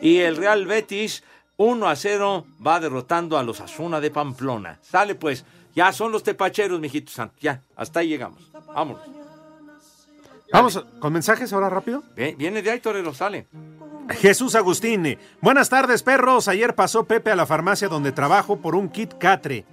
y 0.00 0.18
el 0.18 0.36
Real 0.36 0.66
Betis 0.66 1.24
1 1.56 1.88
a 1.88 1.96
0 1.96 2.46
va 2.64 2.80
derrotando 2.80 3.36
a 3.36 3.42
los 3.42 3.60
Asuna 3.60 4.00
de 4.00 4.10
Pamplona. 4.10 4.78
Sale 4.82 5.14
pues, 5.14 5.44
ya 5.74 5.92
son 5.92 6.12
los 6.12 6.22
tepacheros, 6.22 6.80
mijitos 6.80 7.14
santos, 7.14 7.40
ya, 7.40 7.62
hasta 7.76 8.00
ahí 8.00 8.08
llegamos. 8.08 8.50
Vámonos. 8.74 9.02
Vamos 10.52 10.84
con 10.98 11.12
mensajes 11.12 11.52
ahora 11.52 11.68
rápido. 11.70 12.02
Viene 12.16 12.62
de 12.62 12.70
ahí, 12.70 12.80
Torero, 12.80 13.14
sale. 13.14 13.46
Jesús 14.18 14.54
Agustín. 14.54 15.18
Buenas 15.40 15.68
tardes, 15.68 16.02
perros. 16.02 16.48
Ayer 16.48 16.74
pasó 16.74 17.04
Pepe 17.04 17.30
a 17.30 17.36
la 17.36 17.46
farmacia 17.46 17.88
donde 17.88 18.12
trabajo 18.12 18.56
por 18.60 18.74
un 18.74 18.88
kit 18.88 19.14
Catre. 19.18 19.64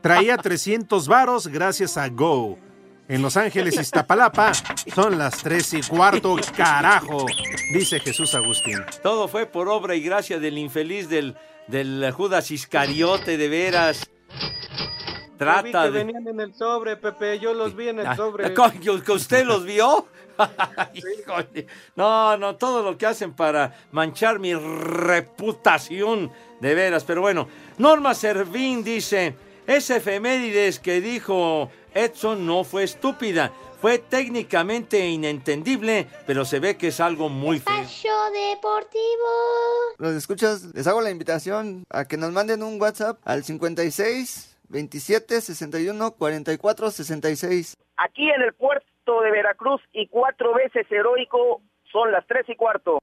Traía 0.00 0.36
300 0.38 1.06
varos 1.08 1.48
gracias 1.48 1.96
a 1.96 2.08
Go. 2.08 2.58
En 3.08 3.20
Los 3.20 3.36
Ángeles, 3.36 3.78
Iztapalapa, 3.78 4.52
son 4.94 5.18
las 5.18 5.42
3 5.42 5.74
y 5.74 5.82
cuarto, 5.82 6.36
carajo, 6.56 7.26
dice 7.74 8.00
Jesús 8.00 8.34
Agustín. 8.34 8.78
Todo 9.02 9.28
fue 9.28 9.44
por 9.44 9.68
obra 9.68 9.94
y 9.96 10.00
gracia 10.00 10.38
del 10.38 10.56
infeliz 10.56 11.08
del, 11.08 11.36
del 11.66 12.10
Judas 12.12 12.50
Iscariote, 12.50 13.36
de 13.36 13.48
veras. 13.48 14.08
Yo 15.44 15.62
vi 15.62 15.70
Trata 15.70 15.86
que 15.86 15.90
de... 15.98 16.04
venían 16.04 16.28
en 16.28 16.40
el 16.40 16.54
sobre, 16.54 16.96
Pepe. 16.96 17.38
Yo 17.38 17.54
los 17.54 17.74
vi 17.74 17.88
en 17.88 18.00
el 18.00 18.06
Ah, 18.06 18.16
sobre. 18.16 18.52
¿Que 19.04 19.12
usted 19.12 19.44
los 19.44 19.64
vio? 19.64 20.06
Híjole. 20.94 21.66
No, 21.96 22.36
no, 22.36 22.56
todo 22.56 22.82
lo 22.82 22.96
que 22.96 23.06
hacen 23.06 23.32
para 23.34 23.74
manchar 23.92 24.38
mi 24.38 24.54
reputación, 24.54 26.30
de 26.60 26.74
veras. 26.74 27.04
Pero 27.04 27.20
bueno, 27.20 27.48
Norma 27.78 28.14
Servín 28.14 28.82
dice, 28.84 29.34
esa 29.66 29.96
efemérides 29.96 30.78
que 30.78 31.00
dijo 31.00 31.70
Edson 31.94 32.46
no 32.46 32.64
fue 32.64 32.84
estúpida, 32.84 33.52
fue 33.80 33.98
técnicamente 33.98 35.08
inentendible, 35.08 36.06
pero 36.26 36.44
se 36.44 36.60
ve 36.60 36.76
que 36.76 36.88
es 36.88 37.00
algo 37.00 37.28
muy 37.28 37.58
feo. 37.58 37.74
Deportivo. 38.32 39.28
Los 39.98 40.14
escuchas, 40.14 40.62
les 40.74 40.86
hago 40.86 41.00
la 41.00 41.10
invitación 41.10 41.84
a 41.90 42.04
que 42.04 42.16
nos 42.16 42.32
manden 42.32 42.62
un 42.62 42.80
WhatsApp 42.80 43.18
al 43.24 43.44
56 43.44 44.51
27 44.72 45.40
61 45.40 46.10
44 46.12 46.90
66. 46.90 47.76
Aquí 47.96 48.28
en 48.30 48.42
el 48.42 48.54
puerto 48.54 49.20
de 49.22 49.30
Veracruz 49.30 49.80
y 49.92 50.08
cuatro 50.08 50.54
veces 50.54 50.90
heroico 50.90 51.60
son 51.92 52.10
las 52.10 52.26
tres 52.26 52.48
y 52.48 52.56
cuarto. 52.56 52.98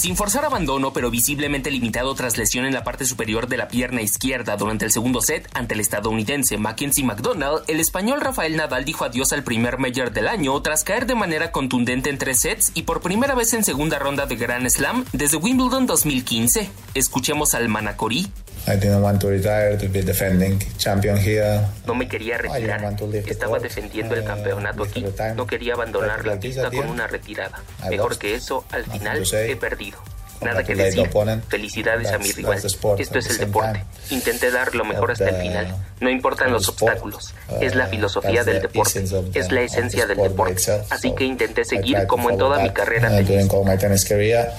Sin 0.00 0.16
forzar 0.16 0.46
abandono, 0.46 0.94
pero 0.94 1.10
visiblemente 1.10 1.70
limitado 1.70 2.14
tras 2.14 2.38
lesión 2.38 2.64
en 2.64 2.72
la 2.72 2.84
parte 2.84 3.04
superior 3.04 3.48
de 3.48 3.58
la 3.58 3.68
pierna 3.68 4.00
izquierda 4.00 4.56
durante 4.56 4.86
el 4.86 4.92
segundo 4.92 5.20
set 5.20 5.46
ante 5.52 5.74
el 5.74 5.80
estadounidense 5.80 6.56
Mackenzie 6.56 7.04
McDonald, 7.04 7.64
el 7.68 7.80
español 7.80 8.22
Rafael 8.22 8.56
Nadal 8.56 8.86
dijo 8.86 9.04
adiós 9.04 9.34
al 9.34 9.44
primer 9.44 9.76
Major 9.76 10.10
del 10.10 10.28
año 10.28 10.58
tras 10.62 10.84
caer 10.84 11.04
de 11.04 11.16
manera 11.16 11.52
contundente 11.52 12.08
en 12.08 12.16
tres 12.16 12.40
sets 12.40 12.72
y 12.74 12.84
por 12.84 13.02
primera 13.02 13.34
vez 13.34 13.52
en 13.52 13.62
segunda 13.62 13.98
ronda 13.98 14.24
de 14.24 14.36
Grand 14.36 14.66
Slam 14.70 15.04
desde 15.12 15.36
Wimbledon 15.36 15.86
2015. 15.86 16.70
Escuchemos 16.94 17.52
al 17.52 17.68
Manacorí. 17.68 18.32
I 18.66 18.76
didn't 18.76 19.02
want 19.02 19.20
to 19.20 19.28
retire 19.28 19.76
to 19.76 19.88
be 19.88 20.02
defending 20.02 20.58
champion 20.76 21.16
here. 21.16 21.60
No 21.86 21.94
me 21.94 22.06
quería 22.06 22.38
retirar. 22.38 22.94
Estaba 23.26 23.58
defendiendo 23.58 24.14
el 24.14 24.24
campeonato 24.24 24.84
aquí. 24.84 25.04
No 25.34 25.46
quería 25.46 25.74
abandonar 25.74 26.24
la 26.26 26.38
pista 26.38 26.70
con 26.70 26.88
una 26.88 27.06
retirada. 27.06 27.60
Mejor 27.88 28.18
que 28.18 28.34
eso, 28.34 28.64
al 28.70 28.84
final 28.84 29.22
he 29.32 29.56
perdido. 29.56 29.98
Nada 30.40 30.64
que 30.64 30.74
decir. 30.74 31.10
Felicidades 31.48 32.10
a 32.12 32.18
mi 32.18 32.32
rival. 32.32 32.58
Esto 32.58 33.18
es 33.18 33.30
el 33.30 33.38
deporte. 33.38 33.84
Intenté 34.10 34.50
dar 34.50 34.74
lo 34.74 34.84
mejor 34.84 35.10
hasta 35.10 35.28
el 35.28 35.36
final. 35.36 35.76
No 36.00 36.08
importan 36.08 36.50
los 36.52 36.68
obstáculos. 36.68 37.34
Es 37.60 37.74
la 37.74 37.86
filosofía 37.86 38.42
del 38.44 38.62
deporte. 38.62 39.04
Es 39.34 39.52
la 39.52 39.60
esencia 39.62 40.06
del 40.06 40.18
deporte. 40.18 40.56
Así 40.90 41.14
que 41.14 41.24
intenté 41.24 41.64
seguir 41.64 42.06
como 42.06 42.30
en 42.30 42.38
toda 42.38 42.60
mi 42.60 42.70
carrera. 42.70 43.10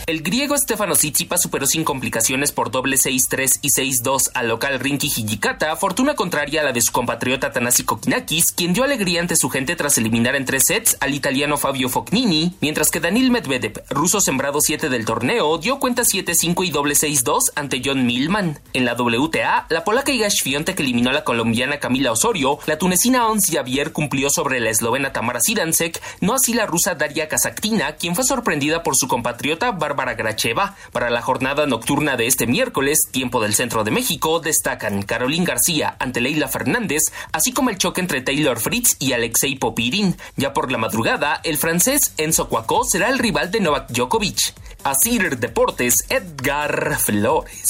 El 0.06 0.22
griego 0.22 0.58
Stefano 0.58 0.94
Tsitsipas 0.94 1.42
superó 1.42 1.66
sin 1.66 1.84
complicaciones 1.84 2.52
por 2.52 2.72
doble 2.72 2.98
6-3 2.98 3.60
y 3.62 3.70
6-2 3.70 4.32
al 4.34 4.48
local 4.48 4.80
Rinky 4.80 5.08
Hijikata, 5.08 5.76
fortuna 5.76 6.16
contraria 6.16 6.62
a 6.62 6.64
la 6.66 6.74
de 6.74 6.82
su 6.82 6.92
compatriota 6.92 7.52
Tanasi 7.52 7.84
Kokinakis, 7.84 8.52
quien 8.52 8.74
dio 8.74 8.84
alegría 8.84 9.22
ante 9.22 9.36
su 9.36 9.50
gente 9.50 9.76
tras 9.76 9.98
eliminar 9.98 10.36
en 10.36 10.46
tres 10.46 10.66
sets 10.66 10.98
al 11.00 11.14
italiano 11.14 11.58
Fabio 11.58 11.90
Fognini, 11.90 12.56
mientras 12.62 12.92
que 12.92 13.00
Daniil 13.00 13.32
Medvedev, 13.32 13.84
ruso 13.90 14.22
sembrado 14.22 14.62
7 14.62 14.90
del 14.90 15.06
torneo, 15.06 15.58
dio 15.58 15.71
cuenta 15.80 16.04
7-5 16.04 16.66
y 16.66 16.72
doble 16.72 16.96
6-2 16.96 17.52
ante 17.56 17.82
John 17.84 18.06
Millman. 18.06 18.60
En 18.74 18.86
la 18.86 18.94
WTA, 18.96 19.66
la 19.70 19.84
polaca 19.84 20.12
Iga 20.12 20.30
Świątek 20.30 20.80
eliminó 20.80 21.10
a 21.10 21.14
la 21.14 21.24
colombiana 21.24 21.80
Camila 21.80 22.12
Osorio, 22.12 22.60
la 22.66 22.78
tunecina 22.78 23.28
Ons 23.28 23.50
Javier 23.52 23.92
cumplió 23.92 24.30
sobre 24.30 24.60
la 24.60 24.70
eslovena 24.70 25.14
Tamara 25.14 25.40
Sidansek, 25.40 26.02
no 26.22 26.34
así 26.34 26.54
la 26.54 26.66
rusa 26.66 26.96
Daria 26.96 27.28
Kazaktina, 27.28 27.96
quien 27.96 28.16
fue 28.16 28.24
sorprendida 28.24 28.84
por 28.84 28.96
su 28.96 29.08
compatriota 29.08 29.72
Bárbara 29.72 30.16
Gracheva. 30.16 30.76
Para 30.92 31.10
la 31.10 31.22
jornada 31.22 31.66
nocturna 31.66 32.18
de 32.18 32.28
este 32.28 32.48
miércoles, 32.48 33.08
tiempo 33.12 33.42
del 33.42 33.54
centro 33.54 33.84
de 33.84 33.92
México, 33.92 34.40
destacan 34.40 35.04
Caroline 35.04 35.46
García 35.46 35.96
ante 36.00 36.22
Leila 36.22 36.48
Fernández, 36.48 37.04
así 37.32 37.52
como 37.52 37.70
el 37.70 37.78
choque 37.78 38.02
entre 38.02 38.22
Taylor 38.22 38.60
Fritz 38.60 38.96
y 39.00 39.14
Alexei 39.14 39.56
Popirin. 39.56 40.18
Ya 40.36 40.54
por 40.54 40.72
la 40.72 40.78
madrugada, 40.78 41.42
el 41.44 41.58
francés 41.58 42.14
Enzo 42.18 42.50
Cuacó 42.50 42.84
será 42.84 43.10
el 43.10 43.20
rival 43.20 43.52
de 43.52 43.62
Novak 43.62 43.90
Djokovic. 43.90 44.54
Asir 44.84 45.38
Deportes, 45.38 46.06
Edgar 46.10 46.98
Flores. 47.00 47.68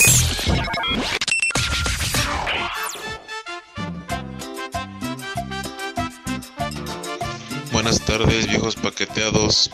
Buenas 7.74 8.00
tardes, 8.02 8.48
viejos 8.48 8.78
paqueteados. 8.78 9.72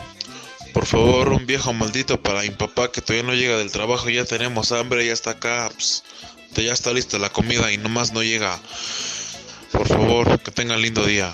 Por 0.72 0.86
favor, 0.86 1.28
un 1.28 1.46
viejo 1.46 1.72
maldito 1.72 2.20
para 2.20 2.42
mi 2.42 2.50
papá 2.50 2.90
que 2.90 3.02
todavía 3.02 3.30
no 3.30 3.34
llega 3.34 3.56
del 3.56 3.70
trabajo. 3.70 4.08
Ya 4.08 4.24
tenemos 4.24 4.72
hambre, 4.72 5.06
ya 5.06 5.12
está 5.12 5.30
acá. 5.30 5.70
ps, 5.76 6.02
ya 6.56 6.72
está 6.72 6.92
lista 6.92 7.18
la 7.18 7.30
comida 7.30 7.70
y 7.70 7.78
nomás 7.78 8.12
no 8.12 8.24
llega. 8.24 8.58
Por 9.70 9.86
favor, 9.86 10.40
que 10.40 10.50
tengan 10.50 10.82
lindo 10.82 11.04
día. 11.04 11.32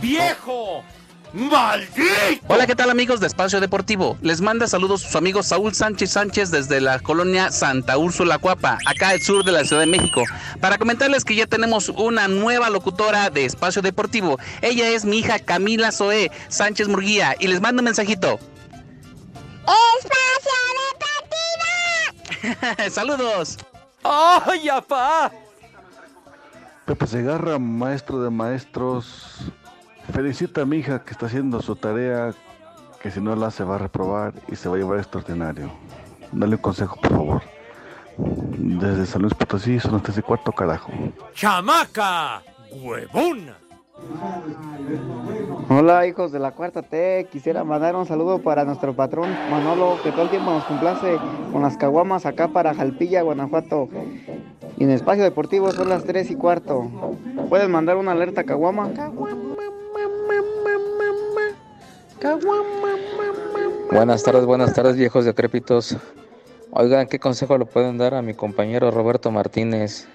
¡Viejo! 0.00 0.84
¡Maldito! 1.34 2.46
Hola, 2.46 2.64
¿qué 2.64 2.76
tal 2.76 2.90
amigos 2.90 3.18
de 3.18 3.26
Espacio 3.26 3.60
Deportivo? 3.60 4.16
Les 4.22 4.40
manda 4.40 4.68
saludos 4.68 5.02
sus 5.02 5.16
amigos 5.16 5.48
Saúl 5.48 5.74
Sánchez 5.74 6.12
Sánchez 6.12 6.52
desde 6.52 6.80
la 6.80 7.00
colonia 7.00 7.50
Santa 7.50 7.98
Úrsula 7.98 8.38
Cuapa, 8.38 8.78
acá 8.86 9.08
al 9.08 9.20
sur 9.20 9.44
de 9.44 9.50
la 9.50 9.64
Ciudad 9.64 9.82
de 9.82 9.88
México, 9.88 10.22
para 10.60 10.78
comentarles 10.78 11.24
que 11.24 11.34
ya 11.34 11.48
tenemos 11.48 11.88
una 11.88 12.28
nueva 12.28 12.70
locutora 12.70 13.30
de 13.30 13.46
Espacio 13.46 13.82
Deportivo. 13.82 14.38
Ella 14.62 14.88
es 14.90 15.04
mi 15.04 15.18
hija 15.18 15.40
Camila 15.40 15.90
Zoé 15.90 16.30
Sánchez 16.46 16.86
Murguía 16.86 17.34
y 17.40 17.48
les 17.48 17.60
mando 17.60 17.80
un 17.80 17.86
mensajito. 17.86 18.38
¡Espacio 19.98 20.54
¡Saludos! 22.90 23.58
¡Ay, 24.04 24.68
apá! 24.68 25.32
Pepe 26.86 27.06
Segarra, 27.08 27.58
maestro 27.58 28.22
de 28.22 28.30
maestros, 28.30 29.50
felicita 30.12 30.62
a 30.62 30.64
mi 30.64 30.78
hija 30.78 31.04
que 31.04 31.12
está 31.12 31.26
haciendo 31.26 31.60
su 31.62 31.76
tarea, 31.76 32.32
que 33.00 33.10
si 33.10 33.20
no 33.20 33.34
la 33.36 33.48
hace 33.48 33.64
va 33.64 33.76
a 33.76 33.78
reprobar 33.78 34.32
y 34.48 34.56
se 34.56 34.68
va 34.68 34.76
a 34.76 34.78
llevar 34.78 34.98
extraordinario. 34.98 35.70
Dale 36.32 36.56
un 36.56 36.62
consejo, 36.62 36.96
por 37.00 37.10
favor. 37.10 37.42
Desde 38.16 39.06
San 39.06 39.22
Luis 39.22 39.34
Potosí 39.34 39.80
son 39.80 39.92
las 39.92 40.02
tres 40.02 40.18
y 40.18 40.22
cuarto, 40.22 40.52
carajo. 40.52 40.92
¡Chamaca! 41.34 42.42
¡Huevona! 42.72 43.58
Hola 45.68 46.06
hijos 46.06 46.32
de 46.32 46.38
la 46.38 46.50
cuarta 46.50 46.82
T, 46.82 47.28
quisiera 47.30 47.64
mandar 47.64 47.94
un 47.96 48.06
saludo 48.06 48.40
para 48.40 48.64
nuestro 48.64 48.94
patrón 48.94 49.30
Manolo, 49.50 49.98
que 50.02 50.10
todo 50.10 50.22
el 50.22 50.30
tiempo 50.30 50.50
nos 50.50 50.64
complace 50.64 51.16
con 51.52 51.62
las 51.62 51.76
caguamas 51.76 52.26
acá 52.26 52.48
para 52.48 52.74
Jalpilla, 52.74 53.22
Guanajuato. 53.22 53.88
Y 54.76 54.84
en 54.84 54.90
Espacio 54.90 55.22
Deportivo 55.22 55.70
son 55.72 55.88
las 55.88 56.04
3 56.04 56.30
y 56.30 56.34
cuarto. 56.34 56.90
¿Puedes 57.48 57.68
mandar 57.68 57.96
una 57.96 58.12
alerta 58.12 58.44
caguama? 58.44 58.90
Buenas 63.92 64.22
tardes, 64.22 64.46
buenas 64.46 64.72
tardes, 64.72 64.96
viejos 64.96 65.26
decrépitos. 65.26 65.94
Oigan, 66.70 67.06
¿qué 67.06 67.18
consejo 67.18 67.58
le 67.58 67.66
pueden 67.66 67.98
dar 67.98 68.14
a 68.14 68.22
mi 68.22 68.32
compañero 68.32 68.90
Roberto 68.90 69.30
Martínez? 69.30 70.08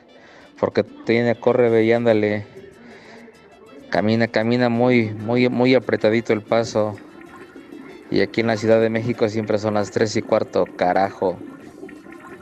Porque 0.60 0.84
tiene, 0.84 1.40
corre, 1.40 1.70
ve 1.70 1.86
y 1.86 1.92
ándale. 1.92 2.48
Camina, 3.92 4.28
camina 4.28 4.70
muy, 4.70 5.12
muy, 5.12 5.50
muy 5.50 5.76
apretadito 5.76 6.34
el 6.34 6.42
paso. 6.42 6.96
Y 8.10 8.22
aquí 8.22 8.42
en 8.42 8.48
la 8.48 8.58
Ciudad 8.58 8.82
de 8.82 8.90
México 8.90 9.30
siempre 9.30 9.60
son 9.60 9.76
las 9.76 9.92
tres 9.92 10.16
y 10.16 10.24
cuarto, 10.24 10.66
carajo. 10.78 11.38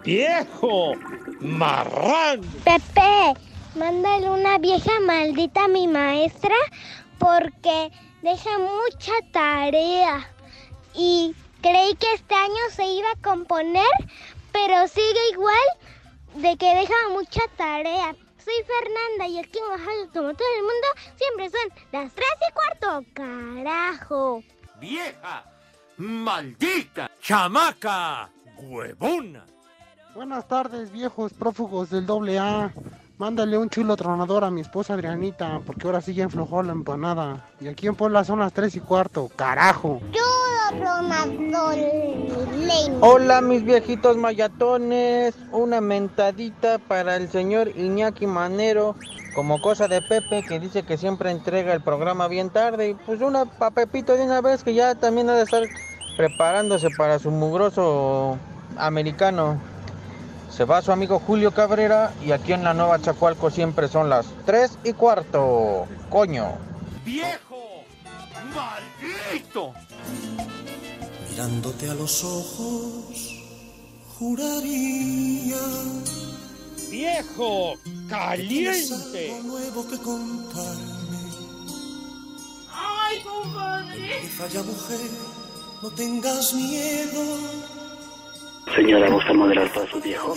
¡Viejo! 0.06 0.93
¡Marrán! 1.41 2.39
Pepe, 2.63 3.34
mándale 3.75 4.30
una 4.30 4.60
vieja 4.60 4.91
maldita 5.06 5.65
a 5.65 5.67
mi 5.67 5.89
maestra 5.89 6.56
porque 7.19 7.91
deja 8.27 8.59
mucha 8.59 9.13
tarea. 9.31 10.29
Y 10.93 11.33
creí 11.61 11.95
que 11.95 12.13
este 12.13 12.35
año 12.35 12.63
se 12.71 12.85
iba 12.85 13.09
a 13.11 13.21
componer, 13.21 13.95
pero 14.51 14.87
sigue 14.87 15.29
igual 15.31 15.67
de 16.35 16.57
que 16.57 16.75
deja 16.75 16.93
mucha 17.11 17.41
tarea. 17.55 18.15
Soy 18.43 18.53
Fernanda 18.65 19.27
y 19.27 19.39
aquí 19.39 19.59
en 19.59 19.65
Oaxaca, 19.65 20.13
como 20.13 20.33
todo 20.33 20.47
el 20.57 20.63
mundo, 20.63 20.87
siempre 21.15 21.49
son 21.49 21.87
las 21.91 22.13
tres 22.13 22.27
y 22.49 22.53
cuarto. 22.53 23.05
¡Carajo! 23.13 24.43
¡Vieja! 24.79 25.45
¡Maldita! 25.97 27.09
¡Chamaca! 27.21 28.29
¡Huevona! 28.57 29.45
Buenas 30.15 30.47
tardes, 30.47 30.91
viejos 30.91 31.33
prófugos 31.33 31.89
del 31.89 32.05
doble 32.05 32.39
A. 32.39 32.73
Mándale 33.19 33.58
un 33.58 33.67
chulo 33.67 33.95
tronador 33.95 34.43
a 34.43 34.51
mi 34.51 34.62
esposa 34.62 34.93
Adrianita, 34.93 35.60
porque 35.65 35.88
ahora 35.88 36.01
sí 36.01 36.13
ya 36.13 36.25
enflojó 36.25 36.62
la 36.62 36.71
empanada. 36.71 37.47
Y 37.60 37.67
aquí 37.67 37.88
en 37.88 37.95
Puebla 37.95 38.23
son 38.23 38.38
las 38.38 38.53
3 38.53 38.75
y 38.75 38.80
cuarto, 38.80 39.32
carajo. 39.36 39.99
Hola 43.01 43.41
mis 43.41 43.63
viejitos 43.63 44.17
mayatones, 44.17 45.34
una 45.51 45.82
mentadita 45.82 46.77
para 46.77 47.15
el 47.15 47.27
señor 47.32 47.69
Iñaki 47.75 48.27
Manero, 48.27 48.95
como 49.34 49.60
cosa 49.63 49.88
de 49.88 50.03
Pepe 50.03 50.43
que 50.47 50.60
dice 50.60 50.84
que 50.84 50.99
siempre 50.99 51.32
entrega 51.32 51.73
el 51.73 51.82
programa 51.82 52.27
bien 52.27 52.51
tarde, 52.51 52.89
y 52.89 52.93
pues 52.93 53.21
una 53.21 53.45
pa' 53.45 53.71
Pepito 53.71 54.13
de 54.13 54.25
una 54.25 54.41
vez 54.41 54.63
que 54.63 54.75
ya 54.75 54.93
también 54.93 55.27
ha 55.32 55.34
de 55.34 55.41
estar 55.41 55.63
preparándose 56.17 56.89
para 56.95 57.17
su 57.17 57.32
mugroso 57.32 58.38
americano. 58.77 59.60
Se 60.49 60.65
va 60.65 60.81
su 60.81 60.91
amigo 60.91 61.19
Julio 61.19 61.51
Cabrera 61.53 62.13
y 62.25 62.31
aquí 62.31 62.53
en 62.53 62.63
la 62.63 62.73
Nueva 62.73 62.99
Chacualco 62.99 63.51
siempre 63.51 63.88
son 63.88 64.10
las 64.10 64.25
3 64.45 64.79
y 64.86 64.93
cuarto, 64.93 65.88
coño. 66.10 66.57
¡Viejo! 67.05 67.83
¡Maldito! 68.55 69.73
Mirándote 71.29 71.89
a 71.89 71.93
los 71.93 72.23
ojos, 72.23 73.43
juraría. 74.17 75.57
¡Viejo! 76.89 77.73
Algo 78.10 79.43
nuevo 79.43 79.88
que 79.88 79.97
contarme. 79.99 81.17
¡Ay, 82.71 83.21
compadre! 83.21 84.21
Ya, 84.51 84.63
mujer, 84.63 85.10
no 85.83 85.89
tengas 85.91 86.53
miedo. 86.53 87.76
Señora, 88.75 89.10
¿gusta 89.10 89.34
moderar 89.34 89.71
para 89.73 89.89
su 89.89 89.99
viejo? 90.01 90.36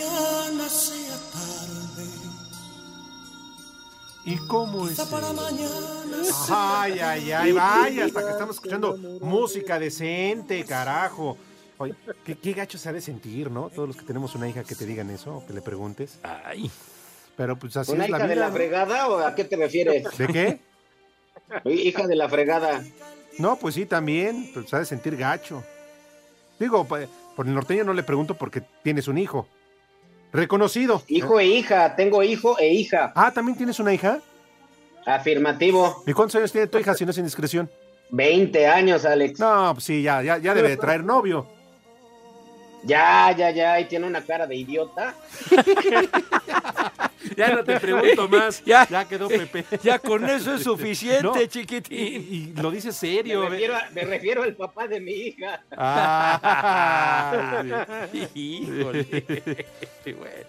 ¿Y 4.24 4.36
cómo 4.46 4.84
es? 4.86 4.90
Quizá 4.92 5.10
para 5.10 5.32
mañana 5.32 5.70
Ay, 6.50 6.98
ay, 7.00 7.32
ay, 7.32 7.52
vaya, 7.52 8.04
hasta 8.04 8.24
que 8.24 8.30
estamos 8.30 8.56
escuchando 8.56 8.96
música 9.20 9.78
decente, 9.78 10.64
carajo. 10.64 11.36
Oye, 11.78 11.94
¿qué, 12.24 12.36
qué 12.36 12.52
gacho 12.52 12.76
se 12.78 12.88
ha 12.88 12.92
de 12.92 13.00
sentir, 13.00 13.50
¿no? 13.50 13.70
Todos 13.70 13.88
los 13.88 13.96
que 13.96 14.04
tenemos 14.04 14.34
una 14.34 14.48
hija 14.48 14.62
que 14.64 14.74
te 14.74 14.84
digan 14.84 15.10
eso 15.10 15.38
o 15.38 15.46
que 15.46 15.54
le 15.54 15.62
preguntes. 15.62 16.18
Ay. 16.22 16.70
Pero 17.36 17.58
pues 17.58 17.76
así 17.78 17.92
¿Una 17.92 18.04
es 18.04 18.10
la 18.10 18.18
hija 18.18 18.26
vida. 18.26 18.34
de 18.34 18.40
la 18.40 18.48
¿no? 18.48 18.54
fregada 18.54 19.08
o 19.08 19.18
a 19.18 19.34
qué 19.34 19.44
te 19.44 19.56
refieres? 19.56 20.04
¿De 20.18 20.26
qué? 20.28 20.60
Hija 21.64 22.06
de 22.06 22.16
la 22.16 22.28
fregada. 22.28 22.84
No, 23.38 23.56
pues 23.56 23.74
sí, 23.74 23.86
también. 23.86 24.50
Pues 24.52 24.68
se 24.68 24.76
ha 24.76 24.78
de 24.80 24.84
sentir 24.84 25.16
gacho. 25.16 25.64
Digo, 26.58 26.84
por 27.40 27.46
el 27.46 27.54
norteño 27.54 27.84
no 27.84 27.94
le 27.94 28.02
pregunto 28.02 28.34
porque 28.34 28.62
tienes 28.82 29.08
un 29.08 29.16
hijo. 29.16 29.48
Reconocido. 30.30 31.02
Hijo 31.08 31.40
e 31.40 31.46
hija, 31.46 31.96
tengo 31.96 32.22
hijo 32.22 32.58
e 32.58 32.74
hija. 32.74 33.14
Ah, 33.14 33.30
¿también 33.32 33.56
tienes 33.56 33.80
una 33.80 33.94
hija? 33.94 34.18
Afirmativo. 35.06 36.02
¿Y 36.06 36.12
cuántos 36.12 36.34
años 36.34 36.52
tiene 36.52 36.66
tu 36.66 36.76
hija 36.76 36.92
si 36.92 37.06
no 37.06 37.12
es 37.12 37.16
indiscreción? 37.16 37.70
20 38.10 38.66
años, 38.66 39.06
Alex. 39.06 39.40
No, 39.40 39.70
pues 39.72 39.84
sí, 39.84 40.02
ya, 40.02 40.22
ya, 40.22 40.36
ya 40.36 40.54
debe 40.54 40.68
de 40.68 40.76
traer 40.76 41.02
novio. 41.02 41.46
Ya, 42.82 43.34
ya, 43.36 43.50
ya, 43.50 43.78
y 43.80 43.84
tiene 43.86 44.06
una 44.06 44.22
cara 44.24 44.46
de 44.46 44.56
idiota. 44.56 45.14
Ya 47.36 47.54
no 47.54 47.62
te 47.62 47.78
pregunto 47.78 48.28
más. 48.28 48.62
Ya. 48.66 48.86
Ya, 48.88 49.04
quedó 49.06 49.28
Pepe. 49.28 49.64
Ya 49.82 49.98
con 49.98 50.28
eso 50.28 50.54
es 50.54 50.62
suficiente, 50.62 51.22
No, 51.22 51.34
chiquitín. 51.46 51.96
Y, 51.96 52.04
y 52.04 52.52
lo 52.56 52.70
dice 52.70 52.88
Me 52.88 52.92
serio. 52.94 53.40
ve. 53.42 53.48
refiero, 53.50 53.76
a- 53.76 53.88
me 53.94 54.02
refiero 54.04 54.42
al 54.42 54.54
papá 54.56 54.88
de 54.88 55.00
mi 55.00 55.12
hija. 55.12 55.62
Ah, 55.76 58.06
Híjole. 58.34 59.66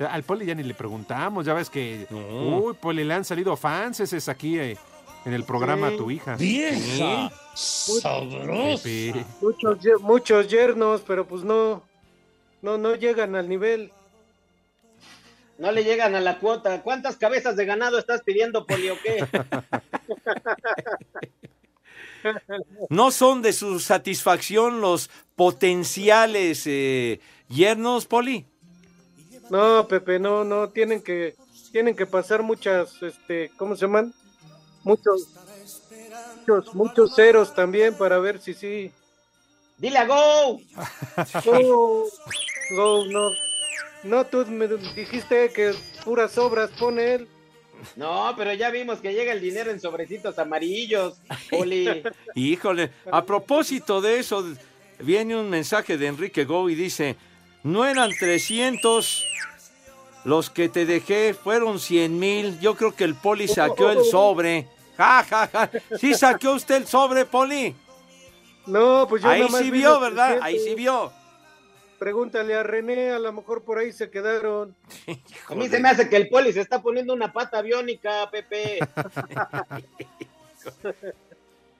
Al 0.10 0.24
Poli 0.24 0.46
ya 0.46 0.56
ni 0.56 0.63
le 0.63 0.74
preguntamos, 0.74 1.46
ya 1.46 1.54
ves 1.54 1.70
que. 1.70 2.08
No. 2.10 2.58
Uy, 2.60 2.74
Poli, 2.74 3.04
le 3.04 3.13
han 3.13 3.26
salido 3.26 3.56
fans 3.58 4.00
es 4.00 4.30
aquí 4.30 4.58
eh, 4.58 4.78
en 5.26 5.34
el 5.34 5.44
programa 5.44 5.89
Sí. 5.89 5.94
a 5.94 5.98
tu 5.98 6.12
hija. 6.12 6.36
¡Vieja! 6.38 7.32
sabrosa. 7.54 8.84
Pepe. 8.84 9.26
Muchos, 9.41 9.78
muchos 10.02 10.48
yernos, 10.48 11.02
pero 11.06 11.28
pues 11.28 11.44
no, 11.44 11.84
no, 12.62 12.78
no 12.78 12.95
llegan 12.95 13.36
al 13.36 13.50
nivel. 13.50 13.91
No 15.58 15.71
le 15.71 15.84
llegan 15.84 16.15
a 16.15 16.21
la 16.21 16.39
cuota. 16.39 16.82
¿Cuántas 16.82 17.17
cabezas 17.17 17.56
de 17.56 17.65
ganado 17.65 18.00
estás 18.00 18.21
pidiendo, 18.24 18.65
Poli, 18.65 18.89
o 18.89 18.97
qué? 19.02 19.26
¿No 22.89 23.12
son 23.12 23.41
de 23.41 23.54
su 23.54 23.80
satisfacción 23.80 24.82
los 24.82 25.10
potenciales 25.36 26.63
eh, 26.65 27.19
yernos, 27.47 28.06
Poli? 28.06 28.45
No, 29.50 29.88
Pepe, 29.88 30.19
no, 30.19 30.43
no, 30.43 30.69
tienen 30.69 31.02
que, 31.02 31.36
tienen 31.71 31.95
que 31.95 32.06
pasar 32.06 32.41
muchas, 32.41 33.02
este, 33.04 33.52
¿cómo 33.58 33.76
se 33.76 33.82
llaman? 33.82 34.13
Muchos, 34.84 35.28
muchos, 36.38 36.76
muchos 36.76 37.15
ceros 37.15 37.54
también 37.54 37.95
para 37.95 38.17
ver 38.19 38.39
si 38.39 38.54
sí. 38.54 38.91
¡Dile 39.82 39.98
a 39.98 40.06
Go! 40.06 40.62
Go, 41.44 42.08
go, 42.76 43.06
no. 43.08 43.32
No, 44.04 44.26
tú 44.28 44.46
me 44.46 44.67
dijiste 44.67 45.50
que 45.50 45.74
puras 46.06 46.38
obras 46.38 46.70
pone 46.80 47.15
él. 47.15 47.28
No, 47.96 48.32
pero 48.38 48.54
ya 48.54 48.70
vimos 48.70 49.00
que 49.00 49.12
llega 49.12 49.34
el 49.34 49.41
dinero 49.41 49.72
en 49.72 49.80
sobrecitos 49.80 50.38
amarillos, 50.38 51.20
Poli. 51.50 52.04
Híjole, 52.36 52.91
a 53.12 53.26
propósito 53.26 54.02
de 54.02 54.20
eso, 54.20 54.46
viene 55.00 55.36
un 55.36 55.50
mensaje 55.50 55.98
de 55.98 56.06
Enrique 56.06 56.46
Go 56.46 56.70
y 56.70 56.76
dice, 56.76 57.15
no 57.63 57.84
eran 57.84 58.12
300 58.12 59.26
los 60.26 60.52
que 60.52 60.70
te 60.70 60.86
dejé, 60.86 61.34
fueron 61.34 61.80
100 61.80 62.20
mil. 62.20 62.60
Yo 62.60 62.76
creo 62.76 62.96
que 62.96 63.04
el 63.04 63.15
Poli 63.15 63.48
saqueó 63.48 63.89
el 63.89 64.04
sobre. 64.12 64.67
Ja, 64.96 65.26
ja, 65.28 65.50
ja. 65.52 65.72
¿Sí 66.00 66.13
saqueó 66.13 66.54
usted 66.54 66.76
el 66.76 66.88
sobre, 66.88 67.26
Poli? 67.26 67.76
No, 68.65 69.08
pues 69.08 69.24
yo 69.24 69.30
Ahí 69.30 69.47
sí 69.47 69.71
vi 69.71 69.80
vio, 69.80 70.00
¿verdad? 70.00 70.39
300. 70.39 70.45
Ahí 70.45 70.60
sí 70.60 70.76
vio. 70.76 71.12
Pregúntale 72.00 72.56
a 72.56 72.63
René, 72.63 73.12
a 73.12 73.19
lo 73.19 73.32
mejor 73.32 73.63
por 73.63 73.78
ahí 73.78 73.91
se 73.91 74.10
quedaron. 74.10 74.76
A 75.50 75.56
mí 75.56 75.69
se 75.69 75.80
me 75.80 75.89
hace 75.89 76.10
que 76.10 76.15
el 76.15 76.30
Poli 76.30 76.52
se 76.52 76.62
está 76.62 76.82
poniendo 76.82 77.13
una 77.13 77.32
pata 77.32 77.60
aviónica, 77.60 78.30
Pepe. 78.32 78.80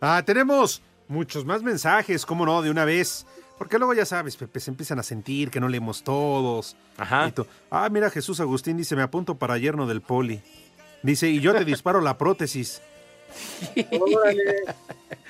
Ah, 0.04 0.24
tenemos 0.26 0.82
muchos 1.08 1.46
más 1.46 1.62
mensajes, 1.62 2.26
cómo 2.26 2.44
no, 2.48 2.64
de 2.64 2.72
una 2.72 2.86
vez. 2.86 3.28
Porque 3.60 3.78
luego 3.78 3.94
ya 3.94 4.06
sabes, 4.06 4.36
Pepe, 4.36 4.60
se 4.60 4.72
empiezan 4.72 4.98
a 4.98 5.04
sentir 5.04 5.52
que 5.52 5.60
no 5.60 5.70
leemos 5.70 6.04
todos. 6.04 6.76
Ajá. 6.98 7.32
Ah, 7.70 7.88
mira, 7.90 8.10
Jesús 8.10 8.40
Agustín 8.40 8.78
dice, 8.78 8.96
me 8.96 9.04
apunto 9.04 9.36
para 9.36 9.60
yerno 9.60 9.86
del 9.86 10.02
poli. 10.02 10.42
Dice, 11.04 11.30
y 11.30 11.40
yo 11.40 11.54
te 11.54 11.64
disparo 11.64 12.02
la 12.02 12.18
prótesis. 12.18 12.82
Órale. 13.92 14.56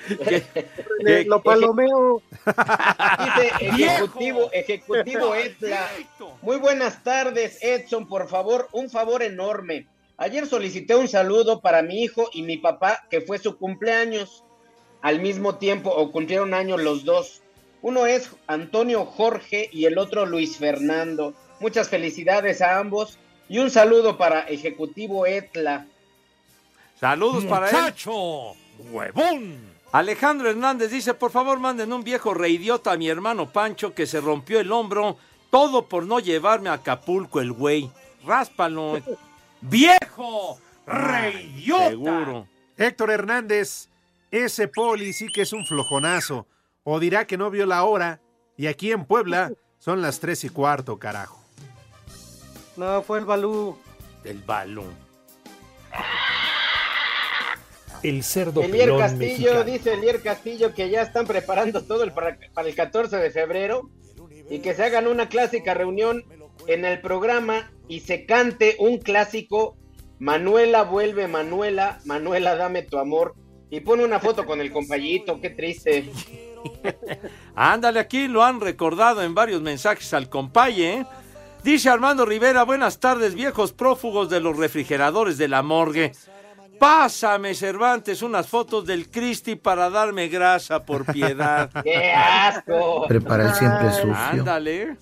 ¿Qué? 0.06 1.24
Lo 1.26 1.42
palomeo. 1.42 2.22
Dice 2.44 3.52
ejecutivo, 3.60 4.50
ejecutivo 4.52 5.34
Etla. 5.34 5.88
Muy 6.42 6.56
buenas 6.56 7.02
tardes, 7.02 7.58
Edson, 7.62 8.06
por 8.08 8.28
favor, 8.28 8.68
un 8.72 8.90
favor 8.90 9.22
enorme. 9.22 9.86
Ayer 10.16 10.46
solicité 10.46 10.94
un 10.94 11.08
saludo 11.08 11.60
para 11.60 11.82
mi 11.82 12.02
hijo 12.02 12.28
y 12.32 12.42
mi 12.42 12.56
papá, 12.56 13.04
que 13.10 13.20
fue 13.20 13.38
su 13.38 13.56
cumpleaños. 13.56 14.44
Al 15.00 15.20
mismo 15.20 15.56
tiempo, 15.56 15.90
o 15.90 16.12
cumplieron 16.12 16.54
años 16.54 16.80
los 16.80 17.04
dos. 17.04 17.42
Uno 17.80 18.06
es 18.06 18.30
Antonio 18.46 19.04
Jorge 19.04 19.68
y 19.72 19.86
el 19.86 19.98
otro 19.98 20.26
Luis 20.26 20.56
Fernando. 20.58 21.34
Muchas 21.58 21.88
felicidades 21.88 22.62
a 22.62 22.78
ambos 22.78 23.18
y 23.48 23.58
un 23.58 23.70
saludo 23.70 24.16
para 24.16 24.40
Ejecutivo 24.42 25.26
Etla. 25.26 25.86
Saludos 27.00 27.44
para 27.46 27.68
él. 27.68 27.74
¡Muchacho! 27.74 28.54
¡Huevón! 28.92 29.71
Alejandro 29.92 30.48
Hernández 30.48 30.90
dice, 30.90 31.12
por 31.12 31.30
favor 31.30 31.60
manden 31.60 31.92
un 31.92 32.02
viejo 32.02 32.32
reidiota 32.32 32.92
a 32.92 32.96
mi 32.96 33.10
hermano 33.10 33.52
Pancho 33.52 33.94
que 33.94 34.06
se 34.06 34.22
rompió 34.22 34.58
el 34.58 34.72
hombro, 34.72 35.18
todo 35.50 35.86
por 35.86 36.06
no 36.06 36.18
llevarme 36.18 36.70
a 36.70 36.74
Acapulco 36.74 37.40
el 37.40 37.52
güey. 37.52 37.90
Ráspalo. 38.24 39.00
¡Viejo! 39.60 40.58
¡Reidiota! 40.86 41.90
Seguro. 41.90 42.48
Héctor 42.78 43.10
Hernández, 43.10 43.90
ese 44.30 44.66
poli 44.66 45.12
sí 45.12 45.28
que 45.28 45.42
es 45.42 45.52
un 45.52 45.66
flojonazo. 45.66 46.46
O 46.84 46.98
dirá 46.98 47.26
que 47.26 47.36
no 47.36 47.50
vio 47.50 47.66
la 47.66 47.84
hora. 47.84 48.20
Y 48.56 48.68
aquí 48.68 48.92
en 48.92 49.04
Puebla 49.04 49.52
son 49.78 50.00
las 50.00 50.20
tres 50.20 50.42
y 50.44 50.48
cuarto, 50.48 50.98
carajo. 50.98 51.38
No, 52.76 53.02
fue 53.02 53.18
el 53.18 53.26
Balú. 53.26 53.78
El 54.24 54.38
balón. 54.38 54.96
El 58.02 58.22
cerdo 58.22 58.62
Elier 58.62 58.86
pelón 58.86 58.98
Castillo, 59.00 59.26
mexicano. 59.26 59.64
dice 59.64 59.94
Elier 59.94 60.22
Castillo 60.22 60.74
que 60.74 60.90
ya 60.90 61.02
están 61.02 61.26
preparando 61.26 61.82
todo 61.82 62.02
el 62.02 62.12
para, 62.12 62.38
para 62.52 62.68
el 62.68 62.74
14 62.74 63.16
de 63.16 63.30
febrero 63.30 63.90
y 64.50 64.58
que 64.58 64.74
se 64.74 64.84
hagan 64.84 65.06
una 65.06 65.28
clásica 65.28 65.74
reunión 65.74 66.24
en 66.66 66.84
el 66.84 67.00
programa 67.00 67.72
y 67.88 68.00
se 68.00 68.26
cante 68.26 68.76
un 68.78 68.98
clásico 68.98 69.76
Manuela 70.22 70.84
vuelve 70.84 71.26
Manuela, 71.26 71.98
Manuela 72.04 72.54
dame 72.54 72.82
tu 72.82 72.98
amor 72.98 73.34
y 73.70 73.80
pone 73.80 74.04
una 74.04 74.20
foto 74.20 74.46
con 74.46 74.60
el 74.60 74.70
compañito, 74.70 75.40
qué 75.40 75.50
triste. 75.50 76.12
Ándale, 77.56 77.98
aquí 77.98 78.28
lo 78.28 78.44
han 78.44 78.60
recordado 78.60 79.24
en 79.24 79.34
varios 79.34 79.62
mensajes 79.62 80.14
al 80.14 80.28
compaye. 80.28 80.92
¿eh? 80.92 81.06
Dice 81.64 81.88
Armando 81.88 82.24
Rivera, 82.24 82.62
buenas 82.62 83.00
tardes, 83.00 83.34
viejos 83.34 83.72
prófugos 83.72 84.30
de 84.30 84.38
los 84.38 84.56
refrigeradores 84.56 85.38
de 85.38 85.48
la 85.48 85.62
morgue. 85.62 86.12
Pásame, 86.82 87.54
Cervantes, 87.54 88.22
unas 88.22 88.48
fotos 88.48 88.84
del 88.84 89.08
Cristi 89.08 89.54
para 89.54 89.88
darme 89.88 90.26
grasa, 90.26 90.84
por 90.84 91.04
piedad. 91.04 91.70
¡Qué 91.84 92.10
asco! 92.10 93.06
Prepara 93.06 93.50
el 93.50 93.54
siempre 93.54 93.92
sucio. 93.92 94.16
Ándale. 94.16 94.96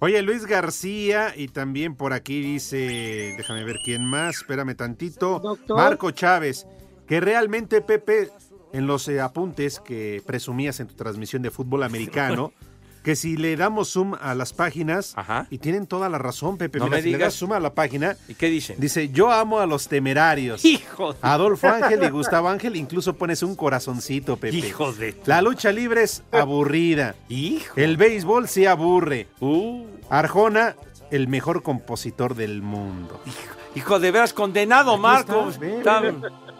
Oye, 0.00 0.20
Luis 0.22 0.46
García, 0.46 1.32
y 1.36 1.46
también 1.46 1.94
por 1.94 2.12
aquí 2.12 2.40
dice, 2.40 3.34
déjame 3.36 3.62
ver 3.62 3.76
quién 3.84 4.04
más, 4.04 4.38
espérame 4.38 4.74
tantito, 4.74 5.38
Doctor. 5.38 5.76
Marco 5.76 6.10
Chávez, 6.10 6.66
que 7.06 7.20
realmente 7.20 7.82
Pepe, 7.82 8.28
en 8.72 8.88
los 8.88 9.06
eh, 9.06 9.20
apuntes 9.20 9.78
que 9.78 10.24
presumías 10.26 10.80
en 10.80 10.88
tu 10.88 10.96
transmisión 10.96 11.40
de 11.42 11.52
fútbol 11.52 11.84
americano, 11.84 12.52
que 13.02 13.16
si 13.16 13.36
le 13.36 13.56
damos 13.56 13.88
zoom 13.92 14.14
a 14.20 14.34
las 14.34 14.52
páginas, 14.52 15.14
y 15.50 15.58
tienen 15.58 15.86
toda 15.86 16.08
la 16.08 16.18
razón, 16.18 16.56
Pepe, 16.56 16.78
No 16.78 16.84
mira, 16.86 16.96
me 16.98 17.02
si 17.02 17.10
le 17.10 17.18
das 17.18 17.34
zoom 17.34 17.52
a 17.52 17.60
la 17.60 17.74
página, 17.74 18.16
¿Y 18.28 18.34
qué 18.34 18.46
dicen? 18.48 18.76
dice, 18.78 19.08
yo 19.08 19.30
amo 19.32 19.58
a 19.58 19.66
los 19.66 19.88
temerarios. 19.88 20.64
Hijo 20.64 21.12
de- 21.12 21.18
Adolfo 21.22 21.68
Ángel 21.68 22.02
y 22.04 22.10
Gustavo 22.10 22.48
Ángel, 22.48 22.76
incluso 22.76 23.14
pones 23.14 23.42
un 23.42 23.56
corazoncito, 23.56 24.36
Pepe. 24.36 24.56
Hijo 24.56 24.92
de... 24.92 25.20
La 25.26 25.42
lucha 25.42 25.72
libre 25.72 26.04
es 26.04 26.22
aburrida. 26.32 27.14
Hijo. 27.28 27.74
El 27.76 27.96
béisbol 27.96 28.46
se 28.48 28.68
aburre. 28.68 29.26
Uh, 29.40 29.84
Arjona, 30.08 30.76
el 31.10 31.26
mejor 31.28 31.62
compositor 31.62 32.34
del 32.34 32.62
mundo. 32.62 33.20
hijo 33.74 33.98
de 33.98 34.10
veras, 34.12 34.32
condenado, 34.32 34.96
Marco. 34.98 35.50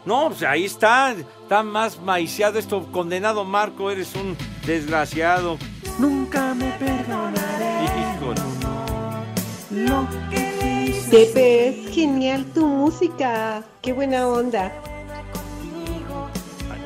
no, 0.05 0.29
pues 0.31 0.43
ahí 0.43 0.65
está. 0.65 1.13
Está 1.13 1.63
más 1.63 2.01
maiciado 2.01 2.59
esto. 2.59 2.91
Condenado, 2.93 3.45
Marco, 3.45 3.91
eres 3.91 4.15
un 4.15 4.37
desgraciado. 4.67 5.59
Nunca 6.03 6.53
me 6.53 6.69
perdonaré. 6.73 7.87
Lo 9.71 10.09
que 10.31 10.89
hice. 10.89 11.11
Pepe, 11.11 11.69
es 11.69 11.95
genial 11.95 12.45
tu 12.47 12.67
música. 12.67 13.63
Qué 13.81 13.93
buena 13.93 14.27
onda. 14.27 14.73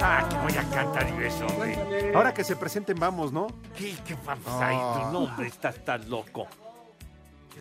Ah, 0.03 0.29
que 0.29 0.37
voy 0.37 0.53
a 0.53 0.69
cantar 0.69 1.09
yo 1.09 1.21
eso, 1.23 1.47
hombre. 1.47 2.13
Ahora 2.15 2.35
que 2.35 2.45
se 2.45 2.57
presenten, 2.57 2.99
vamos, 2.99 3.33
¿no? 3.33 3.47
¿Qué, 3.75 3.95
qué 4.07 4.15
vamos 4.23 4.49
ahí? 4.61 4.77
Ah. 4.79 5.01
Tu 5.07 5.13
nombre 5.19 5.47
está 5.47 5.73
tan 5.73 6.11
loco. 6.11 6.47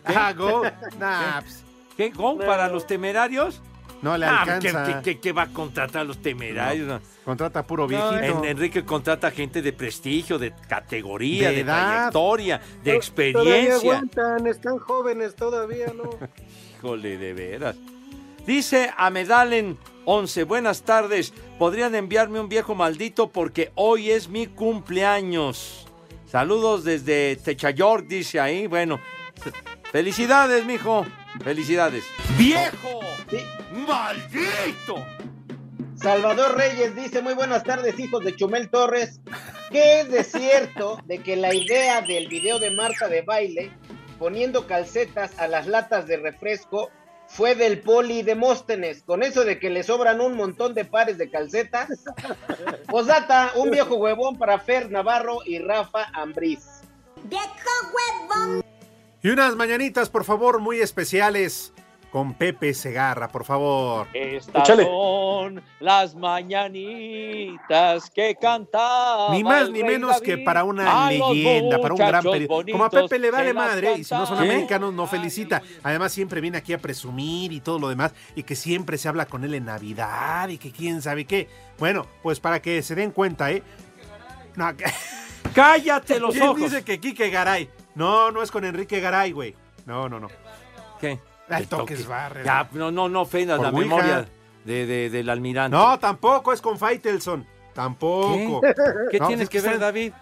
Ah, 0.04 0.34
go. 0.34 0.62
Nah, 0.98 1.40
pues, 1.40 1.64
¿Qué? 1.96 2.10
¿Gong 2.10 2.38
para 2.44 2.68
los 2.68 2.86
temerarios? 2.86 3.62
No 4.02 4.16
le 4.18 4.26
Ah, 4.26 4.42
alcanza. 4.42 4.84
¿qué, 4.84 4.92
qué- 4.94 5.02
qué- 5.02 5.20
qué 5.20 5.32
va 5.32 5.42
a 5.42 5.46
contratar 5.48 6.02
a 6.02 6.04
los 6.04 6.18
temerarios? 6.22 7.00
Contrata 7.24 7.66
puro 7.66 7.84
No, 7.84 7.88
viejito. 7.88 8.44
en- 8.44 8.44
Enrique 8.44 8.84
contrata 8.84 9.30
gente 9.30 9.62
de 9.62 9.72
prestigio, 9.72 10.38
de 10.38 10.52
categoría, 10.68 11.50
De 11.50 11.64
trayectoria, 11.64 12.58
de 12.58 12.64
Todavía 12.64 12.94
experiencia. 12.96 13.76
aguantan, 13.76 14.46
están 14.46 14.78
jóvenes 14.78 15.34
todavía, 15.34 15.92
¿no? 15.96 16.10
Híjole, 16.78 17.16
de 17.18 17.32
veras. 17.32 17.76
Dice 18.46 18.90
Amedalen 18.96 19.76
11, 20.04 20.44
buenas 20.44 20.82
tardes. 20.82 21.32
¿Podrían 21.58 21.94
enviarme 21.96 22.38
un 22.38 22.48
viejo 22.48 22.74
maldito 22.76 23.30
porque 23.32 23.72
hoy 23.74 24.10
es 24.12 24.28
mi 24.28 24.46
cumpleaños? 24.46 25.86
Saludos 26.30 26.84
desde 26.84 27.36
Techayork, 27.36 28.06
dice 28.06 28.38
ahí. 28.38 28.66
Bueno, 28.68 29.00
felicidades, 29.90 30.64
mijo. 30.64 31.04
Felicidades. 31.42 32.04
¡Viejo! 32.38 32.95
¡Maldito! 33.72 35.04
Salvador 35.96 36.56
Reyes 36.56 36.94
dice, 36.94 37.22
muy 37.22 37.34
buenas 37.34 37.64
tardes, 37.64 37.98
hijos 37.98 38.24
de 38.24 38.36
Chumel 38.36 38.70
Torres. 38.70 39.20
¿Qué 39.70 40.00
es 40.00 40.10
de 40.10 40.22
cierto 40.22 40.98
de 41.06 41.18
que 41.18 41.36
la 41.36 41.54
idea 41.54 42.02
del 42.02 42.28
video 42.28 42.58
de 42.58 42.70
Marta 42.70 43.08
de 43.08 43.22
baile, 43.22 43.72
poniendo 44.18 44.66
calcetas 44.66 45.38
a 45.38 45.48
las 45.48 45.66
latas 45.66 46.06
de 46.06 46.18
refresco, 46.18 46.90
fue 47.26 47.54
del 47.54 47.80
poli 47.80 48.22
Demóstenes? 48.22 49.02
Con 49.02 49.22
eso 49.22 49.44
de 49.44 49.58
que 49.58 49.70
le 49.70 49.82
sobran 49.82 50.20
un 50.20 50.36
montón 50.36 50.74
de 50.74 50.84
pares 50.84 51.18
de 51.18 51.30
calcetas. 51.30 51.88
Posdata, 52.86 53.52
un 53.56 53.70
viejo 53.70 53.96
huevón 53.96 54.38
para 54.38 54.60
Fer 54.60 54.90
Navarro 54.90 55.38
y 55.44 55.58
Rafa 55.58 56.04
Ambriz. 56.12 56.82
¡Viejo 57.24 57.48
huevón! 57.92 58.62
Y 59.22 59.30
unas 59.30 59.56
mañanitas, 59.56 60.10
por 60.10 60.24
favor, 60.24 60.60
muy 60.60 60.80
especiales 60.80 61.72
con 62.16 62.32
Pepe 62.32 62.72
Segarra, 62.72 63.28
por 63.28 63.44
favor. 63.44 64.08
Estas 64.14 64.66
son 64.66 65.62
las 65.80 66.14
mañanitas 66.14 68.08
que 68.08 68.34
cantaba 68.40 69.34
Ni 69.34 69.44
más 69.44 69.68
ni 69.68 69.84
menos 69.84 70.22
que 70.22 70.38
para 70.38 70.64
una 70.64 71.10
leyenda, 71.10 71.78
para 71.78 71.92
un 71.92 71.98
gran 71.98 72.24
periodista. 72.24 72.72
Como 72.72 72.84
a 72.86 72.88
Pepe 72.88 73.18
le 73.18 73.30
vale 73.30 73.52
madre 73.52 73.98
y 73.98 74.04
si 74.04 74.14
no 74.14 74.24
son 74.24 74.38
americanos 74.38 74.94
no 74.94 75.06
felicita. 75.06 75.60
Además 75.82 76.10
siempre 76.10 76.40
viene 76.40 76.56
aquí 76.56 76.72
a 76.72 76.78
presumir 76.78 77.52
y 77.52 77.60
todo 77.60 77.78
lo 77.78 77.90
demás 77.90 78.14
y 78.34 78.44
que 78.44 78.56
siempre 78.56 78.96
se 78.96 79.10
habla 79.10 79.26
con 79.26 79.44
él 79.44 79.52
en 79.52 79.66
Navidad 79.66 80.48
y 80.48 80.56
que 80.56 80.72
quién 80.72 81.02
sabe 81.02 81.26
qué. 81.26 81.50
Bueno, 81.78 82.06
pues 82.22 82.40
para 82.40 82.62
que 82.62 82.80
se 82.80 82.94
den 82.94 83.10
cuenta, 83.10 83.52
¿eh? 83.52 83.62
No, 84.54 84.72
¡Cállate 85.54 86.18
los 86.18 86.32
¿Quién 86.32 86.48
ojos! 86.48 86.62
dice 86.62 86.82
que 86.82 86.98
Quique 86.98 87.28
Garay? 87.28 87.68
No, 87.94 88.30
no 88.30 88.42
es 88.42 88.50
con 88.50 88.64
Enrique 88.64 89.00
Garay, 89.00 89.32
güey. 89.32 89.54
No, 89.84 90.08
no, 90.08 90.18
no. 90.18 90.28
¿Qué? 90.98 91.18
Que 91.48 91.66
toques 91.66 91.68
toques. 91.68 92.06
barres. 92.06 92.44
Ya, 92.44 92.68
no, 92.72 92.90
no, 92.90 93.08
no 93.08 93.20
ofendas 93.22 93.60
la 93.60 93.68
Ouija. 93.70 93.80
memoria 93.80 94.26
de, 94.64 94.86
de- 94.86 95.10
del 95.10 95.28
almirante. 95.30 95.76
No, 95.76 95.98
tampoco 95.98 96.52
es 96.52 96.60
con 96.60 96.78
Faitelson. 96.78 97.46
Tampoco. 97.72 98.60
¿Qué? 98.62 98.74
¿Qué 99.12 99.18
No, 99.20 99.26
tienes 99.28 99.44
es 99.44 99.50
que 99.50 99.60
ver, 99.60 99.74
están- 99.74 99.80
David? 99.80 100.12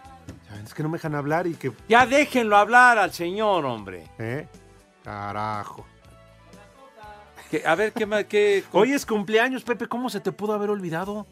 Es 0.64 0.72
que 0.75 0.83
no 0.83 0.89
me 0.89 0.99
dejan 0.99 1.14
hablar 1.14 1.47
y 1.47 1.55
que. 1.55 1.72
Ya 1.89 2.07
déjenlo 2.07 2.57
hablar 2.57 2.99
al 2.99 3.12
señor, 3.12 3.64
hombre. 3.64 4.09
¿Eh? 4.18 4.47
Carajo. 5.03 5.85
Que- 7.51 7.66
a 7.66 7.75
ver, 7.75 7.93
¿qué 7.93 8.07
más? 8.07 8.25
Qué, 8.25 8.64
Hoy 8.72 8.93
es 8.93 9.05
cumpleaños, 9.07 9.62
Pepe. 9.62 9.87
¿Cómo 9.87 10.09
se 10.11 10.20
te 10.20 10.33
pudo 10.33 10.53
haber 10.55 10.70
olvidado? 10.70 11.27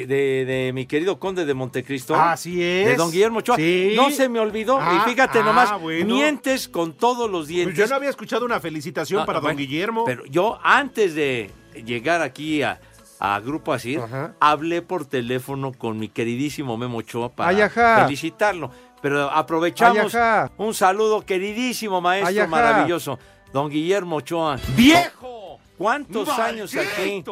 De, 0.00 0.06
de- 0.06 0.44
de 0.44 0.72
mi 0.72 0.86
querido 0.86 1.18
conde 1.18 1.44
de 1.44 1.54
Montecristo. 1.54 2.14
Así 2.14 2.62
es. 2.62 2.86
De 2.86 2.96
don 2.96 3.10
Guillermo 3.10 3.38
Ochoa. 3.38 3.56
Sí. 3.56 3.92
No 3.96 4.10
se 4.10 4.28
me 4.28 4.38
olvidó. 4.40 4.78
Ah, 4.80 5.04
y 5.06 5.10
fíjate 5.10 5.38
ah, 5.40 5.44
nomás, 5.44 5.80
bueno. 5.80 6.14
mientes 6.14 6.68
con 6.68 6.92
todos 6.94 7.30
los 7.30 7.42
Pues 7.42 7.48
dientes. 7.48 7.76
yo 7.78 7.86
no 7.86 7.96
había 7.96 8.10
escuchado 8.10 8.44
una 8.44 8.60
felicitación 8.60 9.20
No, 9.20 9.26
para 9.26 9.40
don 9.40 9.56
Guillermo. 9.56 10.04
Pero 10.04 10.24
yo, 10.26 10.58
antes 10.62 11.14
de 11.14 11.50
llegar 11.84 12.22
aquí 12.22 12.62
a, 12.62 12.80
a 13.20 13.38
Grupo 13.40 13.72
Asir, 13.72 14.00
hablé 14.40 14.82
por 14.82 15.04
teléfono 15.06 15.72
con 15.72 15.98
mi 15.98 16.08
queridísimo 16.08 16.76
Memo 16.76 16.98
Ochoa 16.98 17.28
para 17.30 17.68
felicitarlo. 18.04 18.70
Pero 19.00 19.30
aprovechamos 19.30 20.16
un 20.58 20.74
saludo, 20.74 21.22
queridísimo 21.26 22.00
maestro 22.00 22.46
maravilloso, 22.48 23.18
don 23.52 23.68
Guillermo 23.68 24.16
Ochoa. 24.16 24.58
¡Viejo! 24.76 25.58
¿Cuántos 25.76 26.28
años 26.28 26.72
aquí. 26.76 27.24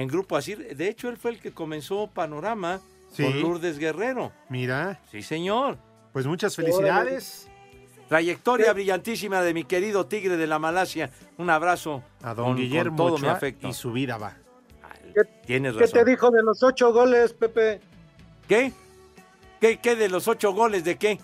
En 0.00 0.08
Grupo 0.08 0.36
Asir? 0.36 0.76
De 0.76 0.88
hecho, 0.88 1.08
él 1.08 1.16
fue 1.16 1.32
el 1.32 1.40
que 1.40 1.52
comenzó 1.52 2.06
Panorama 2.08 2.80
Sí. 3.12 3.22
con 3.24 3.40
Lourdes 3.40 3.78
Guerrero. 3.78 4.32
Mira. 4.48 5.00
Sí, 5.10 5.22
señor. 5.22 5.78
Pues 6.12 6.26
muchas 6.26 6.54
felicidades. 6.56 7.48
Trayectoria 8.08 8.72
brillantísima 8.72 9.42
de 9.42 9.52
mi 9.54 9.64
querido 9.64 10.06
Tigre 10.06 10.36
de 10.36 10.46
la 10.46 10.58
Malasia. 10.58 11.10
Un 11.36 11.50
abrazo 11.50 12.02
A 12.22 12.28
don 12.34 12.36
con- 12.36 12.44
con 12.44 12.56
Guillermo 12.56 12.96
todo 12.96 13.18
mi 13.18 13.24
Ochoa 13.24 13.32
afecto. 13.32 13.68
y 13.68 13.72
su 13.72 13.92
vida 13.92 14.16
va. 14.18 14.34
Tienes 15.46 15.72
¿Qué 15.74 15.78
te 15.80 15.84
razón. 15.92 16.04
dijo 16.06 16.30
de 16.30 16.42
los 16.42 16.62
ocho 16.62 16.92
goles, 16.92 17.32
Pepe? 17.32 17.80
¿Qué? 18.46 18.72
¿Qué, 19.60 19.78
qué 19.78 19.96
de 19.96 20.08
los 20.08 20.28
ocho 20.28 20.52
goles 20.52 20.84
de 20.84 20.96
qué? 20.96 21.18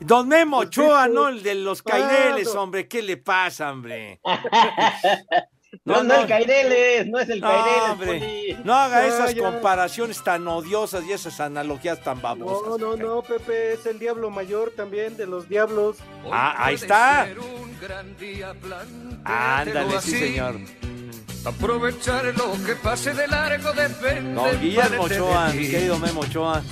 Don 0.00 0.28
Memo 0.28 0.56
Pues 0.58 0.68
Ochoa, 0.68 1.08
no 1.08 1.28
el 1.28 1.42
de 1.42 1.54
los 1.54 1.82
Caireles, 1.82 2.48
hombre. 2.54 2.86
¿Qué 2.88 3.02
le 3.02 3.16
pasa, 3.16 3.70
hombre? 3.72 4.20
No, 5.84 6.02
no, 6.02 6.14
el 6.22 6.26
Caireles, 6.26 7.06
no 7.06 7.18
es 7.18 7.28
el 7.28 7.40
No, 7.40 7.48
Caireles, 7.48 8.64
no 8.64 8.74
haga 8.74 9.02
No, 9.02 9.08
esas 9.08 9.34
ya. 9.34 9.42
comparaciones 9.42 10.22
tan 10.22 10.46
odiosas 10.48 11.04
y 11.04 11.12
esas 11.12 11.40
analogías 11.40 12.00
tan 12.02 12.20
babosas. 12.20 12.78
No, 12.80 12.96
no, 12.96 12.96
no, 12.96 13.22
Pepe, 13.22 13.74
es 13.74 13.86
el 13.86 13.98
diablo 13.98 14.30
mayor 14.30 14.72
también 14.76 15.16
de 15.16 15.26
los 15.26 15.48
diablos. 15.48 15.96
Ah, 16.30 16.54
ahí 16.58 16.74
está. 16.74 17.28
Ándale, 19.24 20.00
sí, 20.00 20.10
señor. 20.12 20.56
Aprovechar 21.46 22.24
lo 22.36 22.52
que 22.64 22.74
pase 22.74 23.14
de 23.14 23.28
largo 23.28 23.72
depende. 23.72 24.34
Don 24.34 24.60
Guillermo 24.60 25.04
Ochoa, 25.04 25.52
mi 25.52 25.68
querido 25.68 25.98
Memo 25.98 26.22
Ochoa. 26.22 26.62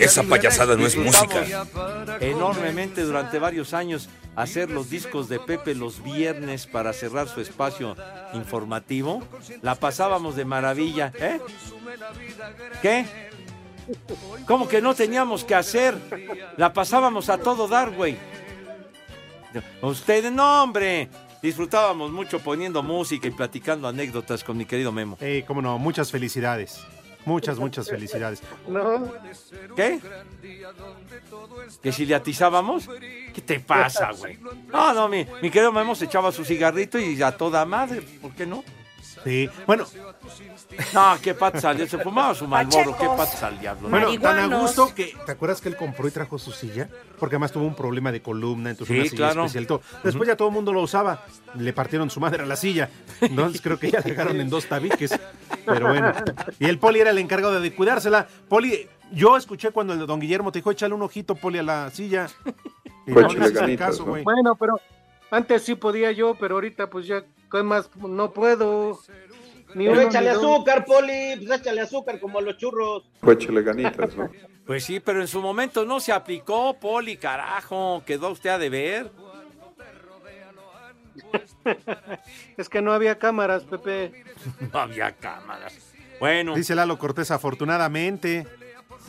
Esa 0.00 0.24
payasada 0.24 0.76
no 0.76 0.86
es 0.86 0.96
música. 0.96 1.44
Enormemente 2.20 3.02
durante 3.02 3.38
varios 3.38 3.74
años 3.74 4.08
hacer 4.34 4.70
los 4.70 4.90
discos 4.90 5.28
de 5.28 5.38
Pepe 5.38 5.74
los 5.74 6.02
viernes 6.02 6.66
para 6.66 6.92
cerrar 6.92 7.28
su 7.28 7.40
espacio 7.40 7.96
informativo. 8.34 9.22
La 9.62 9.76
pasábamos 9.76 10.34
de 10.34 10.44
maravilla, 10.44 11.12
¿eh? 11.18 11.40
¿Qué? 12.82 13.06
¿Cómo 14.46 14.68
que 14.68 14.82
no 14.82 14.94
teníamos 14.94 15.44
que 15.44 15.54
hacer? 15.54 15.96
La 16.56 16.72
pasábamos 16.72 17.28
a 17.28 17.38
todo 17.38 17.68
dar, 17.68 17.90
güey. 17.90 18.16
Ustedes, 19.80 20.32
no, 20.32 20.62
hombre. 20.64 21.08
Disfrutábamos 21.42 22.10
mucho 22.10 22.40
poniendo 22.40 22.82
música 22.82 23.28
y 23.28 23.30
platicando 23.30 23.86
anécdotas 23.88 24.42
con 24.42 24.56
mi 24.56 24.64
querido 24.64 24.92
Memo. 24.92 25.16
Eh, 25.20 25.44
cómo 25.46 25.62
no, 25.62 25.78
muchas 25.78 26.10
felicidades. 26.10 26.84
Muchas, 27.24 27.58
muchas 27.58 27.88
felicidades. 27.88 28.42
No. 28.66 29.12
¿Qué? 29.76 30.00
¿Que 31.82 31.92
si 31.92 32.06
le 32.06 32.14
atizábamos? 32.14 32.88
¿Qué 33.34 33.40
te 33.42 33.60
pasa, 33.60 34.12
güey? 34.12 34.38
No, 34.68 34.92
no, 34.94 35.08
mi, 35.08 35.26
mi 35.42 35.50
querido 35.50 35.70
Memo 35.72 35.94
se 35.94 36.06
echaba 36.06 36.32
su 36.32 36.44
cigarrito 36.44 36.98
y 36.98 37.20
a 37.22 37.36
toda 37.36 37.64
madre, 37.64 38.02
¿por 38.22 38.32
qué 38.32 38.46
no? 38.46 38.64
Sí, 39.24 39.48
bueno. 39.66 39.84
No, 40.94 41.16
qué 41.22 41.34
patas 41.34 41.64
al 41.64 41.76
diablo. 41.76 41.90
Se 41.98 42.02
fumaba 42.02 42.34
su 42.34 42.46
malboro, 42.46 42.96
qué 42.96 43.06
patas 43.06 43.42
al 43.42 43.58
diablo. 43.58 43.88
Bueno, 43.88 44.08
tan 44.20 44.52
a 44.52 44.58
gusto 44.58 44.94
que. 44.94 45.14
¿Te 45.26 45.32
acuerdas 45.32 45.60
que 45.60 45.68
él 45.68 45.76
compró 45.76 46.06
y 46.08 46.10
trajo 46.10 46.38
su 46.38 46.52
silla? 46.52 46.88
Porque 47.18 47.34
además 47.36 47.52
tuvo 47.52 47.64
un 47.64 47.74
problema 47.74 48.12
de 48.12 48.22
columna, 48.22 48.70
entonces 48.70 48.94
Sí, 48.94 49.00
una 49.00 49.10
silla 49.10 49.16
claro. 49.16 49.40
especial. 49.46 49.66
todo. 49.66 49.82
Después 50.04 50.28
ya 50.28 50.36
todo 50.36 50.48
el 50.48 50.54
mundo 50.54 50.72
lo 50.72 50.82
usaba. 50.82 51.24
Le 51.54 51.72
partieron 51.72 52.10
su 52.10 52.20
madre 52.20 52.42
a 52.42 52.46
la 52.46 52.56
silla. 52.56 52.88
Entonces 53.20 53.60
creo 53.60 53.78
que 53.78 53.90
ya 53.90 54.00
dejaron 54.00 54.40
en 54.40 54.48
dos 54.50 54.66
tabiques. 54.66 55.18
Pero 55.66 55.88
bueno. 55.88 56.12
Y 56.58 56.66
el 56.66 56.78
Poli 56.78 57.00
era 57.00 57.10
el 57.10 57.18
encargado 57.18 57.60
de 57.60 57.74
cuidársela. 57.74 58.26
Poli, 58.48 58.88
yo 59.12 59.36
escuché 59.36 59.70
cuando 59.70 59.94
el 59.94 60.06
don 60.06 60.20
Guillermo 60.20 60.52
te 60.52 60.58
dijo, 60.60 60.70
échale 60.70 60.94
un 60.94 61.02
ojito, 61.02 61.34
Poli, 61.34 61.58
a 61.58 61.62
la 61.62 61.90
silla. 61.90 62.28
Y 63.06 63.12
Pues 63.12 63.26
no 63.34 63.66
le 63.66 63.76
caso, 63.76 64.04
güey. 64.04 64.22
Bueno, 64.22 64.54
pero 64.54 64.78
antes 65.30 65.62
sí 65.62 65.74
podía 65.74 66.12
yo, 66.12 66.34
pero 66.38 66.56
ahorita 66.56 66.90
pues 66.90 67.06
ya, 67.06 67.24
¿qué 67.50 67.62
más? 67.62 67.88
No 67.96 68.32
puedo. 68.32 68.98
Ni 69.74 69.84
Pero 69.86 70.00
uno, 70.00 70.08
échale 70.08 70.30
ni 70.30 70.34
dos. 70.34 70.44
azúcar, 70.44 70.84
Poli, 70.86 71.34
pues 71.46 71.60
échale 71.60 71.80
azúcar 71.82 72.18
como 72.20 72.38
a 72.38 72.42
los 72.42 72.56
churros. 72.56 73.04
Échale 73.26 73.62
ganitas, 73.62 74.16
¿no? 74.16 74.30
Pues 74.68 74.84
sí, 74.84 75.00
pero 75.00 75.22
en 75.22 75.28
su 75.28 75.40
momento 75.40 75.86
no 75.86 75.98
se 75.98 76.12
aplicó, 76.12 76.74
Poli, 76.78 77.16
carajo. 77.16 78.02
Quedó 78.04 78.28
usted 78.30 78.50
a 78.50 78.58
deber. 78.58 79.10
Es 82.56 82.68
que 82.68 82.82
no 82.82 82.92
había 82.92 83.18
cámaras, 83.18 83.64
Pepe. 83.64 84.24
No 84.72 84.80
había 84.80 85.12
cámaras. 85.12 85.74
Bueno. 86.20 86.54
Dice 86.54 86.74
Lalo 86.74 86.98
Cortés, 86.98 87.30
afortunadamente. 87.30 88.46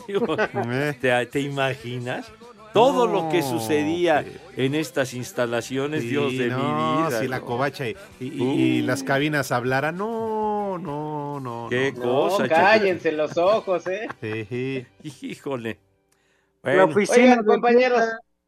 Eh. 0.08 0.96
¿Te, 1.00 1.26
te 1.26 1.40
imaginas? 1.40 2.30
Todo 2.72 3.06
lo 3.06 3.28
que 3.28 3.42
sucedía 3.42 4.24
en 4.56 4.74
estas 4.74 5.14
instalaciones, 5.14 6.02
Sí, 6.02 6.08
Dios 6.08 6.36
de 6.38 6.48
no, 6.48 6.58
mi 6.58 7.08
vida. 7.08 7.20
Si 7.20 7.28
la 7.28 7.40
covacha 7.40 7.88
y, 7.88 7.96
y 8.20 8.82
las 8.82 9.02
cabinas 9.02 9.50
hablaran, 9.52 9.96
no, 9.96 10.78
no, 10.78 11.40
no. 11.40 11.66
Qué 11.68 11.92
no. 11.92 12.02
cosa, 12.02 12.44
No, 12.44 12.48
cállense 12.48 13.12
los 13.12 13.36
ojos, 13.36 13.86
¿eh? 13.86 14.06
Sí. 14.20 14.86
Híjole. 15.26 15.78
La 16.62 16.72
Bueno, 16.74 16.84
oficina 16.92 17.32
Oigan, 17.32 17.44
compañeros, 17.44 18.02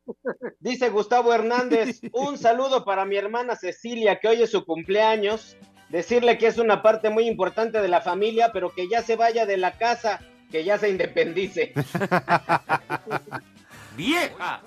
dice 0.60 0.90
Gustavo 0.90 1.32
Hernández, 1.32 2.00
un 2.12 2.36
saludo 2.38 2.84
para 2.84 3.04
mi 3.04 3.16
hermana 3.16 3.56
Cecilia, 3.56 4.20
que 4.20 4.28
hoy 4.28 4.42
es 4.42 4.50
su 4.50 4.64
cumpleaños. 4.64 5.56
Decirle 5.88 6.38
que 6.38 6.46
es 6.46 6.58
una 6.58 6.80
parte 6.82 7.10
muy 7.10 7.26
importante 7.26 7.80
de 7.82 7.88
la 7.88 8.00
familia, 8.00 8.50
pero 8.52 8.70
que 8.70 8.88
ya 8.88 9.02
se 9.02 9.14
vaya 9.16 9.44
de 9.46 9.58
la 9.58 9.72
casa, 9.78 10.20
que 10.50 10.64
ya 10.64 10.78
se 10.78 10.88
independice. 10.88 11.72
¡Vieja! 13.96 14.60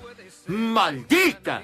¡Maldita! 0.48 1.64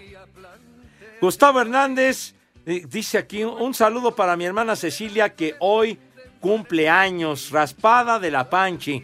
Gustavo 1.20 1.62
Hernández 1.62 2.34
eh, 2.66 2.84
dice 2.88 3.18
aquí 3.18 3.44
un 3.44 3.74
saludo 3.74 4.16
para 4.16 4.36
mi 4.38 4.46
hermana 4.46 4.76
Cecilia 4.76 5.34
que 5.36 5.56
hoy 5.60 6.00
cumple 6.40 6.90
años, 6.90 7.52
raspada 7.52 8.20
de 8.20 8.32
la 8.32 8.50
Panchi. 8.50 9.04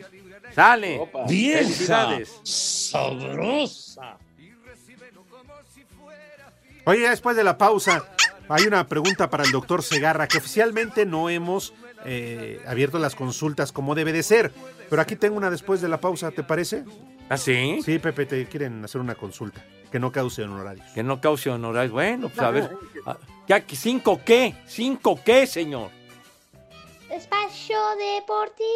Sale. 0.53 0.99
¡Vieja! 1.27 1.59
Felicidades. 1.59 2.39
sabrosa. 2.43 4.17
Oye, 6.85 7.09
después 7.09 7.35
de 7.35 7.43
la 7.43 7.57
pausa, 7.57 8.05
hay 8.47 8.63
una 8.63 8.87
pregunta 8.87 9.29
para 9.29 9.43
el 9.43 9.51
doctor 9.51 9.83
Segarra, 9.83 10.27
que 10.27 10.37
oficialmente 10.37 11.05
no 11.05 11.29
hemos 11.29 11.73
eh, 12.05 12.61
abierto 12.65 12.97
las 12.97 13.13
consultas 13.13 13.71
como 13.71 13.93
debe 13.93 14.13
de 14.13 14.23
ser. 14.23 14.53
Pero 14.89 15.01
aquí 15.01 15.15
tengo 15.17 15.35
una 15.35 15.49
después 15.49 15.81
de 15.81 15.89
la 15.89 15.99
pausa, 15.99 16.31
¿te 16.31 16.43
parece? 16.43 16.85
¿Ah, 17.29 17.37
sí? 17.37 17.79
Sí, 17.83 17.99
Pepe, 17.99 18.25
te 18.25 18.45
quieren 18.47 18.83
hacer 18.83 19.01
una 19.01 19.15
consulta. 19.15 19.63
Que 19.91 19.99
no 19.99 20.11
cause 20.11 20.43
honorarios. 20.43 20.85
Que 20.93 21.03
no 21.03 21.19
cause 21.21 21.49
honorarios. 21.49 21.91
Bueno, 21.93 22.29
pues 22.29 22.39
a 22.39 22.51
ver. 22.51 22.69
ah, 23.05 23.17
¿Ya 23.47 23.61
que 23.65 23.75
cinco 23.75 24.21
qué? 24.25 24.55
¿Cinco 24.65 25.19
qué, 25.23 25.47
señor? 25.47 25.91
Espacio 27.09 27.77
Deportivo. 27.97 28.67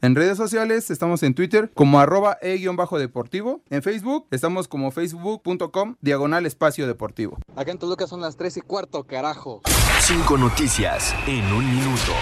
En 0.00 0.14
redes 0.14 0.36
sociales 0.38 0.90
estamos 0.90 1.22
en 1.22 1.34
Twitter 1.34 1.70
como 1.74 2.00
arroba 2.00 2.38
e-deportivo. 2.40 3.60
En 3.68 3.82
Facebook 3.82 4.26
estamos 4.30 4.68
como 4.68 4.90
facebook.com 4.90 5.96
diagonal 6.00 6.46
espacio 6.46 6.86
deportivo. 6.86 7.38
Acá 7.54 7.72
en 7.72 7.78
Toluca 7.78 8.06
son 8.06 8.20
las 8.22 8.36
3 8.36 8.56
y 8.56 8.60
cuarto, 8.62 9.04
carajo. 9.04 9.60
Cinco 10.00 10.38
noticias 10.38 11.14
en 11.26 11.44
un 11.52 11.64
minuto. 11.68 12.12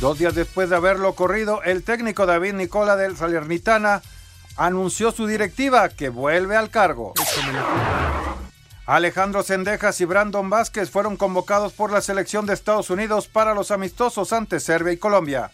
Dos 0.00 0.18
días 0.18 0.34
después 0.34 0.70
de 0.70 0.76
haberlo 0.76 1.14
corrido, 1.14 1.62
el 1.62 1.82
técnico 1.82 2.24
David 2.24 2.54
Nicola 2.54 2.96
del 2.96 3.18
Salernitana 3.18 4.00
anunció 4.56 5.12
su 5.12 5.26
directiva 5.26 5.90
que 5.90 6.08
vuelve 6.08 6.56
al 6.56 6.70
cargo. 6.70 7.12
Alejandro 8.86 9.42
Sendejas 9.42 10.00
y 10.00 10.06
Brandon 10.06 10.48
Vázquez 10.48 10.90
fueron 10.90 11.18
convocados 11.18 11.74
por 11.74 11.92
la 11.92 12.00
selección 12.00 12.46
de 12.46 12.54
Estados 12.54 12.88
Unidos 12.88 13.28
para 13.28 13.52
los 13.52 13.70
amistosos 13.70 14.32
ante 14.32 14.58
Serbia 14.58 14.94
y 14.94 14.96
Colombia. 14.96 15.50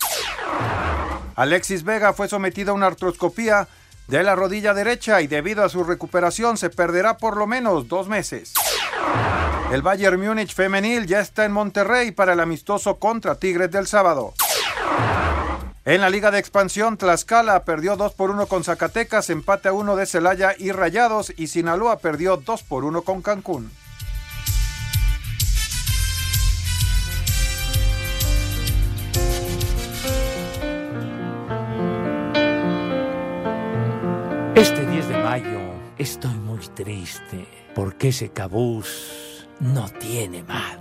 Alexis 1.34 1.82
Vega 1.82 2.12
fue 2.12 2.28
sometido 2.28 2.70
a 2.70 2.74
una 2.74 2.86
artroscopía 2.86 3.66
de 4.06 4.22
la 4.22 4.36
rodilla 4.36 4.74
derecha 4.74 5.22
y 5.22 5.26
debido 5.26 5.64
a 5.64 5.68
su 5.68 5.82
recuperación 5.82 6.56
se 6.56 6.70
perderá 6.70 7.18
por 7.18 7.36
lo 7.36 7.48
menos 7.48 7.88
dos 7.88 8.06
meses. 8.06 8.54
El 9.72 9.82
Bayern 9.82 10.20
Múnich 10.20 10.54
femenil 10.54 11.06
ya 11.06 11.20
está 11.20 11.44
en 11.44 11.52
Monterrey 11.52 12.12
para 12.12 12.34
el 12.34 12.40
amistoso 12.40 12.96
contra 12.96 13.34
Tigres 13.34 13.70
del 13.70 13.86
sábado. 13.86 14.32
En 15.84 16.00
la 16.00 16.10
Liga 16.10 16.32
de 16.32 16.40
Expansión, 16.40 16.96
Tlaxcala 16.96 17.64
perdió 17.64 17.96
2 17.96 18.14
por 18.14 18.30
1 18.30 18.46
con 18.46 18.64
Zacatecas, 18.64 19.30
empate 19.30 19.68
a 19.68 19.72
1 19.72 19.94
de 19.94 20.06
Celaya 20.06 20.54
y 20.58 20.72
Rayados, 20.72 21.32
y 21.36 21.46
Sinaloa 21.46 21.98
perdió 21.98 22.36
2 22.36 22.62
por 22.64 22.84
1 22.84 23.02
con 23.02 23.22
Cancún. 23.22 23.70
Este 34.56 34.86
10 34.86 35.08
de 35.08 35.18
mayo 35.22 35.60
estoy 35.98 36.34
triste 36.74 37.46
porque 37.74 38.08
ese 38.08 38.30
cabús 38.30 39.46
no 39.60 39.88
tiene 40.00 40.42
mar. 40.42 40.78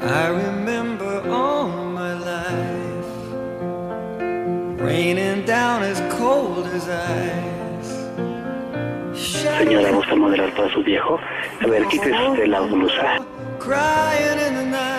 I 0.00 0.28
remember 0.28 1.22
all 1.30 1.68
my 1.68 2.14
life 2.14 3.14
raining 4.80 5.44
down 5.46 5.82
as 5.82 6.00
cold 6.18 6.66
as 6.66 6.88
ice. 6.88 7.54
Señora, 9.14 9.90
¿gusta 9.92 10.14
modelar 10.14 10.54
para 10.54 10.70
su 10.72 10.82
viejo? 10.82 11.18
A 11.62 11.66
ver, 11.66 11.86
quítese 11.86 12.28
usted 12.28 12.46
la 12.48 12.60
blusa. 12.60 13.18
Crying 13.58 14.38
in 14.46 14.54
the 14.56 14.64
night. 14.66 14.93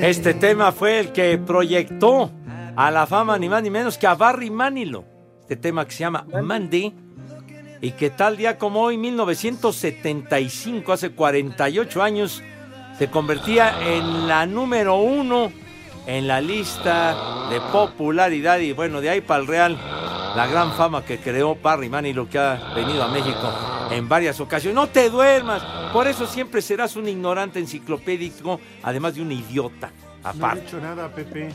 Este 0.00 0.34
tema 0.34 0.72
fue 0.72 0.98
el 1.00 1.12
que 1.12 1.36
proyectó 1.38 2.30
a 2.74 2.90
la 2.90 3.06
fama 3.06 3.38
ni 3.38 3.48
más 3.48 3.62
ni 3.62 3.70
menos 3.70 3.98
que 3.98 4.06
a 4.06 4.14
Barry 4.14 4.50
Manilow. 4.50 5.04
Este 5.42 5.56
tema 5.56 5.84
que 5.84 5.92
se 5.92 6.00
llama 6.00 6.26
Mandy 6.42 6.94
y 7.82 7.90
que 7.92 8.10
tal 8.10 8.36
día 8.36 8.56
como 8.58 8.80
hoy, 8.80 8.96
1975, 8.96 10.92
hace 10.92 11.10
48 11.10 12.02
años, 12.02 12.42
se 12.96 13.10
convertía 13.10 13.74
en 13.82 14.28
la 14.28 14.46
número 14.46 14.96
uno 14.96 15.52
en 16.06 16.26
la 16.26 16.40
lista 16.40 17.48
de 17.50 17.60
popularidad 17.72 18.58
y 18.60 18.72
bueno, 18.72 19.00
de 19.00 19.10
ahí 19.10 19.20
para 19.20 19.40
el 19.40 19.46
Real, 19.46 19.78
la 20.36 20.46
gran 20.46 20.72
fama 20.72 21.04
que 21.04 21.18
creó 21.18 21.54
Barry 21.56 21.88
Manilow 21.88 22.28
que 22.28 22.38
ha 22.38 22.72
venido 22.74 23.02
a 23.02 23.08
México 23.08 23.52
en 23.90 24.08
varias 24.08 24.40
ocasiones. 24.40 24.74
No 24.74 24.88
te 24.88 25.10
duermas, 25.10 25.62
por 25.92 26.06
eso 26.06 26.26
siempre 26.26 26.62
serás 26.62 26.96
un 26.96 27.08
ignorante 27.08 27.58
enciclopédico, 27.58 28.60
además 28.82 29.14
de 29.14 29.22
un 29.22 29.32
idiota. 29.32 29.90
No 30.22 30.28
he 30.30 30.36
Aparte. 30.36 30.60
dicho 30.62 30.80
nada, 30.80 31.08
Pepe. 31.08 31.48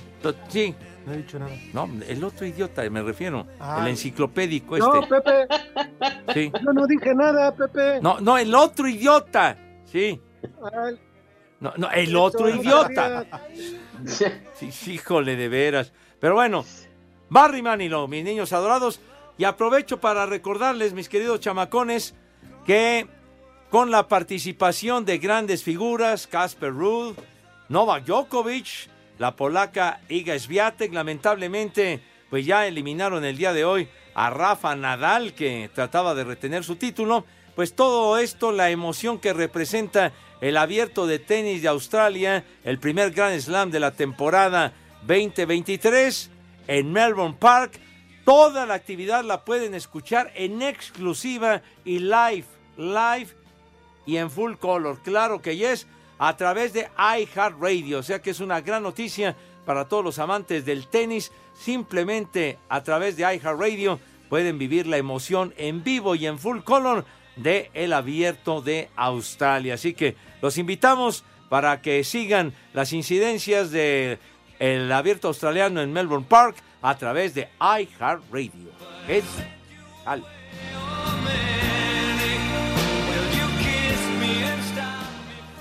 Sí. 0.50 0.76
No 1.06 1.14
he 1.14 1.18
dicho 1.18 1.40
nada. 1.40 1.52
No, 1.74 1.90
el 2.06 2.22
otro 2.24 2.46
idiota, 2.46 2.88
me 2.90 3.02
refiero. 3.02 3.48
El 3.80 3.88
enciclopédico 3.88 4.78
No, 4.78 5.02
este. 5.02 5.08
Pepe. 5.22 5.48
Sí. 6.34 6.52
Yo 6.64 6.74
no 6.74 6.86
dije 6.86 7.16
nada, 7.16 7.56
Pepe. 7.56 8.00
No, 8.02 8.20
no, 8.20 8.38
el 8.38 8.54
otro 8.54 8.88
idiota. 8.90 9.58
Sí. 9.86 10.22
Ay, 10.44 11.00
No, 11.62 11.74
no, 11.78 11.90
el 11.92 12.16
otro 12.16 12.42
no 12.50 12.56
idiota. 12.62 13.26
Sí, 14.54 14.72
sí, 14.72 14.94
híjole, 14.96 15.36
de 15.38 15.48
veras. 15.48 15.94
Pero 16.20 16.36
bueno, 16.36 16.66
Barry 17.30 17.62
Manilow, 17.62 18.08
mis 18.08 18.24
niños 18.24 18.54
adorados. 18.54 19.00
Y 19.38 19.44
aprovecho 19.44 20.00
para 20.00 20.26
recordarles, 20.26 20.94
mis 20.94 21.10
queridos 21.10 21.40
chamacones, 21.40 22.16
que 22.66 23.08
con 23.70 23.92
la 23.92 24.08
participación 24.08 25.06
de 25.06 25.20
grandes 25.20 25.64
figuras, 25.64 26.26
Casper 26.26 26.72
Ruud, 26.72 27.16
Novak 27.70 28.06
Djokovic, 28.06 28.90
la 29.20 29.36
polaca 29.36 30.02
Iga 30.10 30.40
Swiatek, 30.40 30.94
lamentablemente, 30.94 32.02
pues 32.30 32.46
ya 32.46 32.66
eliminaron 32.66 33.26
el 33.26 33.38
día 33.38 33.54
de 33.54 33.66
hoy 33.66 33.90
a 34.16 34.30
Rafa 34.32 34.76
Nadal, 34.76 35.34
que 35.34 35.70
trataba 35.74 36.16
de 36.16 36.24
retener 36.24 36.64
su 36.64 36.78
título. 36.78 37.26
Pues 37.56 37.76
todo 37.76 38.18
esto, 38.18 38.52
la 38.52 38.72
emoción 38.72 39.20
que 39.20 39.34
representa 39.34 40.14
el 40.42 40.58
abierto 40.58 41.06
de 41.06 41.20
tenis 41.20 41.62
de 41.62 41.68
Australia, 41.68 42.44
el 42.64 42.80
primer 42.80 43.12
Grand 43.12 43.40
Slam 43.40 43.70
de 43.70 43.80
la 43.80 43.92
temporada 43.92 44.74
2023 45.06 46.32
en 46.68 46.92
Melbourne 46.92 47.38
Park. 47.40 47.80
Toda 48.24 48.66
la 48.66 48.74
actividad 48.74 49.24
la 49.24 49.46
pueden 49.46 49.74
escuchar 49.74 50.32
en 50.36 50.62
exclusiva 50.62 51.62
y 51.86 52.00
live, 52.00 52.46
live 52.78 53.28
y 54.06 54.18
en 54.18 54.30
full 54.30 54.56
color. 54.56 55.00
Claro 55.02 55.42
que 55.42 55.56
yes, 55.56 55.88
a 56.20 56.36
través 56.36 56.74
de 56.74 56.90
iHeartRadio. 56.98 58.00
O 58.00 58.04
sea 58.04 58.22
que 58.22 58.32
es 58.32 58.40
una 58.40 58.62
gran 58.62 58.84
noticia 58.84 59.36
para 59.66 59.88
todos 59.88 60.04
los 60.04 60.20
amantes 60.20 60.66
del 60.66 60.88
tenis. 60.88 61.32
Simplemente 61.54 62.60
a 62.70 62.84
través 62.84 63.18
de 63.18 63.24
iHeartRadio 63.24 64.00
pueden 64.30 64.58
vivir 64.58 64.88
la 64.88 64.98
emoción 64.98 65.54
en 65.58 65.84
vivo 65.84 66.16
y 66.16 66.28
en 66.28 66.38
full 66.38 66.60
color 66.60 67.06
de 67.38 67.72
el 67.74 67.94
abierto 67.94 68.62
de 68.62 68.90
Australia. 68.96 69.76
Así 69.76 69.94
que 69.94 70.16
los 70.42 70.58
invitamos 70.58 71.24
para 71.50 71.82
que 71.82 72.04
sigan 72.04 72.54
las 72.74 72.94
incidencias 72.94 73.72
de 73.72 74.20
el 74.60 74.92
abierto 74.92 75.28
australiano 75.30 75.82
en 75.82 75.92
Melbourne 75.94 76.26
Park 76.28 76.58
a 76.82 76.96
través 76.98 77.34
de 77.34 77.50
iHeartRadio. 77.60 78.72
Es 79.08 79.24
al- 80.06 80.24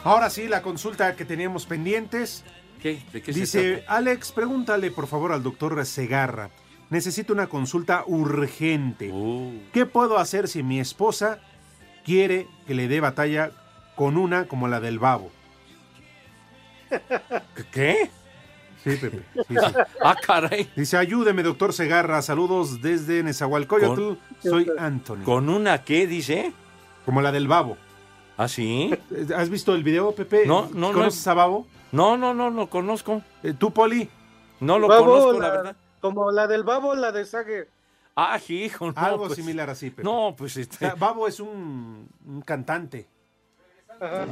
Ahora 0.05 0.30
sí, 0.30 0.47
la 0.47 0.62
consulta 0.62 1.16
que 1.16 1.24
teníamos 1.24 1.66
pendientes. 1.66 2.44
¿Qué? 2.80 3.03
¿De 3.12 3.22
qué 3.22 3.32
se 3.32 3.40
Dice, 3.40 3.72
trata? 3.78 3.97
Alex, 3.97 4.32
pregúntale 4.32 4.90
por 4.92 5.07
favor 5.09 5.32
al 5.32 5.42
doctor 5.42 5.84
Segarra. 5.84 6.51
Necesito 6.90 7.32
una 7.32 7.49
consulta 7.49 8.05
urgente. 8.07 9.11
Uh. 9.12 9.61
¿Qué 9.72 9.86
puedo 9.86 10.18
hacer 10.18 10.47
si 10.47 10.62
mi 10.62 10.78
esposa 10.78 11.40
quiere 12.05 12.47
que 12.68 12.74
le 12.74 12.86
dé 12.86 13.01
batalla 13.01 13.51
con 13.97 14.16
una 14.16 14.47
como 14.47 14.68
la 14.68 14.78
del 14.78 15.01
babo? 15.01 15.32
¿Qué? 17.72 18.09
Sí, 18.84 18.96
Pepe. 18.96 19.22
sí, 19.34 19.42
sí. 19.48 19.54
Ah, 20.02 20.14
caray. 20.24 20.70
Dice, 20.76 20.96
ayúdeme, 20.96 21.42
doctor 21.42 21.72
Segarra. 21.72 22.22
Saludos 22.22 22.80
desde 22.82 23.22
Nezahualcóyotl. 23.22 24.14
Soy 24.42 24.70
Anthony. 24.78 25.24
¿Con 25.24 25.48
una 25.48 25.82
qué, 25.84 26.06
dice? 26.06 26.52
Como 27.04 27.20
la 27.22 27.32
del 27.32 27.48
babo. 27.48 27.76
¿Ah, 28.36 28.48
sí? 28.48 28.94
¿Has 29.34 29.48
visto 29.48 29.74
el 29.74 29.82
video, 29.82 30.12
Pepe? 30.12 30.46
No, 30.46 30.68
no, 30.72 30.88
no. 30.88 30.92
¿Conoces 30.92 31.26
a 31.26 31.34
Babo? 31.34 31.66
No, 31.92 32.16
no, 32.18 32.34
no, 32.34 32.50
no 32.50 32.68
conozco. 32.68 33.22
¿Tú, 33.58 33.72
Poli? 33.72 34.10
No 34.60 34.78
lo 34.78 34.88
Babo, 34.88 35.06
conozco, 35.06 35.32
la 35.34 35.38
la- 35.48 35.50
verdad. 35.54 35.76
Como 36.00 36.30
la 36.30 36.46
del 36.46 36.62
babo, 36.62 36.94
la 36.94 37.10
de 37.12 37.24
Sage. 37.24 37.68
Ah, 38.14 38.38
hijo, 38.48 38.86
no, 38.88 38.92
Algo 38.96 39.24
pues- 39.26 39.36
similar 39.36 39.70
así, 39.70 39.90
Pepe. 39.90 40.02
No, 40.04 40.34
pues 40.36 40.56
O 40.56 40.60
este. 40.60 40.76
sea, 40.76 40.94
Babo 40.94 41.26
es 41.26 41.40
un, 41.40 42.08
un 42.26 42.40
cantante. 42.42 43.06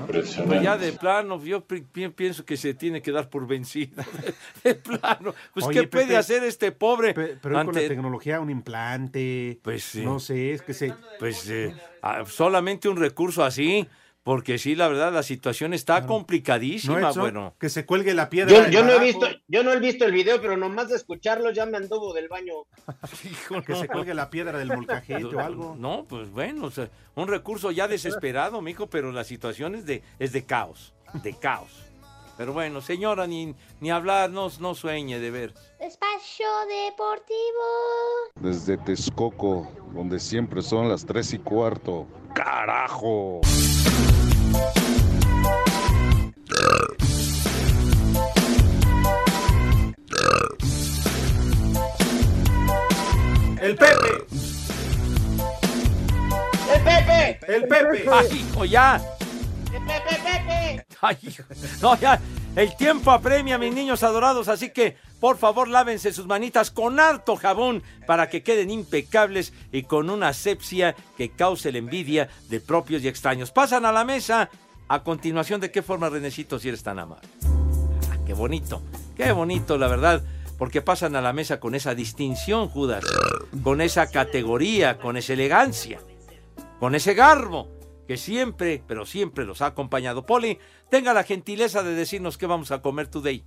Pues 0.07 0.37
ya 0.63 0.77
de 0.77 0.93
plano, 0.93 1.43
yo 1.43 1.65
pi- 1.65 1.81
pi- 1.83 2.09
pienso 2.09 2.45
que 2.45 2.57
se 2.57 2.75
tiene 2.75 3.01
que 3.03 3.11
dar 3.13 3.29
por 3.31 3.47
vencido. 3.47 4.03
De 4.65 4.75
plano. 4.75 5.35
Pues, 5.53 5.67
Oye, 5.67 5.81
¿qué 5.83 5.87
puede 5.89 6.17
hacer 6.17 6.43
este 6.45 6.73
pobre? 6.73 7.15
Pe- 7.15 7.37
Pero 7.41 7.59
él 7.61 7.65
con 7.67 7.75
la 7.75 7.81
ante- 7.81 7.89
tecnología, 7.89 8.41
un 8.41 8.51
implante. 8.51 9.59
Pues 9.63 9.85
sí. 9.85 10.03
No 10.05 10.21
sé, 10.21 10.53
es 10.53 10.63
que 10.63 10.75
se. 10.75 10.93
Pues 11.19 11.49
eh, 11.51 11.75
solamente 12.27 12.89
un 12.89 12.97
recurso 12.97 13.45
así, 13.45 13.87
Porque 14.25 14.57
sí, 14.57 14.75
la 14.75 14.89
verdad, 14.89 15.13
la 15.13 15.23
situación 15.23 15.75
está 15.75 16.07
complicadísima, 16.07 16.99
No, 16.99 17.15
bueno. 17.15 17.55
Que 17.61 17.69
se 17.69 17.85
cuelgue 17.85 18.15
la 18.15 18.31
piedra. 18.31 18.51
Yo, 18.53 18.63
del 18.63 18.73
yo 18.73 18.83
no 18.83 18.93
he 18.93 18.99
visto, 18.99 19.27
yo 19.49 19.63
no 19.63 19.71
he 19.71 19.79
visto 19.79 20.07
el 20.07 20.13
video, 20.13 20.41
pero 20.41 20.57
nomás 20.57 20.89
de 20.89 20.97
escucharlo 20.97 21.51
ya 21.51 21.67
me 21.67 21.77
anduvo 21.77 22.15
del 22.15 22.29
baño. 22.29 22.55
Que 23.67 23.75
se 23.77 23.87
cuelgue 23.87 24.15
la 24.15 24.31
piedra 24.31 24.59
del 24.59 24.69
molcajete 24.69 25.27
o 25.27 25.41
algo. 25.41 25.77
No, 25.79 26.07
pues 26.09 26.31
bueno, 26.31 26.65
o 26.65 26.71
sea, 26.71 26.89
un 27.15 27.29
recurso 27.29 27.71
ya 27.71 27.87
desesperado, 27.87 28.63
mijo, 28.63 28.87
pero 28.89 29.13
la 29.13 29.25
situación 29.25 29.75
es 29.75 29.85
de, 29.85 30.03
es 30.19 30.33
de 30.33 30.47
caos, 30.47 30.95
de 31.23 31.35
caos. 31.35 31.71
Pero 32.39 32.55
bueno, 32.55 32.81
señora, 32.81 33.27
ni, 33.27 33.55
ni 33.81 33.91
hablar, 33.91 34.31
no, 34.31 34.49
no 34.59 34.75
sueñe 34.75 35.21
de 35.21 35.31
ver. 35.31 35.55
Espacio 35.79 36.47
Deportivo. 36.89 37.31
Desde 38.41 38.79
Texcoco, 38.79 39.71
donde 39.93 40.19
siempre 40.19 40.63
son 40.63 40.89
las 40.89 41.05
tres 41.05 41.33
y 41.35 41.39
cuarto. 41.39 42.07
¡Carajo! 42.35 43.43
El 53.65 53.77
Pepe. 53.77 53.95
¡El 56.75 56.83
Pepe! 56.83 57.41
El 57.49 57.63
Pepe. 57.67 58.07
¡Ay, 58.13 58.27
hijo, 58.33 58.65
ya! 58.67 59.01
¡El 59.73 59.83
Pepe, 59.87 60.21
Pepe! 60.23 60.87
Ay, 61.01 61.19
hijo. 61.23 61.43
No, 61.81 61.99
ya, 61.99 62.21
el 62.57 62.77
tiempo 62.77 63.11
apremia, 63.11 63.57
mis 63.57 63.73
niños 63.73 64.03
adorados, 64.03 64.49
así 64.49 64.69
que 64.71 64.99
por 65.25 65.39
favor 65.39 65.69
lávense 65.69 66.13
sus 66.13 66.27
manitas 66.27 66.71
con 66.71 67.01
harto 67.01 67.37
jabón 67.37 67.83
para 68.07 68.29
que 68.29 68.43
queden 68.43 68.71
impecables 68.71 69.55
y 69.73 69.85
con 69.85 70.11
una 70.11 70.29
asepsia 70.29 70.95
que 71.17 71.31
cause 71.31 71.73
la 71.73 71.79
envidia 71.79 72.29
de 72.51 72.61
propios 72.61 73.03
y 73.03 73.09
extraños. 73.09 73.51
Pasan 73.51 73.87
a 73.87 73.93
la 73.93 74.05
mesa. 74.05 74.51
A 74.87 75.03
continuación, 75.03 75.63
¿de 75.63 75.71
qué 75.71 75.81
forma, 75.81 76.11
Renecito, 76.11 76.59
si 76.59 76.69
eres 76.69 76.83
tan 76.83 76.99
amable? 76.99 77.27
Ah, 78.13 78.19
qué 78.27 78.35
bonito, 78.35 78.83
qué 79.17 79.33
bonito, 79.33 79.79
la 79.79 79.89
verdad, 79.89 80.23
porque 80.59 80.83
pasan 80.83 81.17
a 81.17 81.23
la 81.23 81.33
mesa 81.33 81.59
con 81.59 81.75
esa 81.75 81.95
distinción, 81.95 82.69
Judas, 82.69 83.07
con 83.63 83.81
esa 83.81 84.11
categoría, 84.11 84.99
con 84.99 85.17
esa 85.17 85.33
elegancia, 85.33 86.01
con 86.79 86.95
ese 86.95 87.15
garbo 87.15 87.71
que 88.07 88.19
siempre, 88.19 88.83
pero 88.87 89.07
siempre 89.07 89.47
los 89.47 89.63
ha 89.63 89.69
acompañado. 89.69 90.27
Poli, 90.27 90.59
tenga 90.91 91.15
la 91.15 91.25
gentileza 91.25 91.83
de 91.83 91.95
decirnos 91.95 92.37
qué 92.37 92.45
vamos 92.47 92.71
a 92.73 92.83
comer 92.83 93.09
today. 93.09 93.43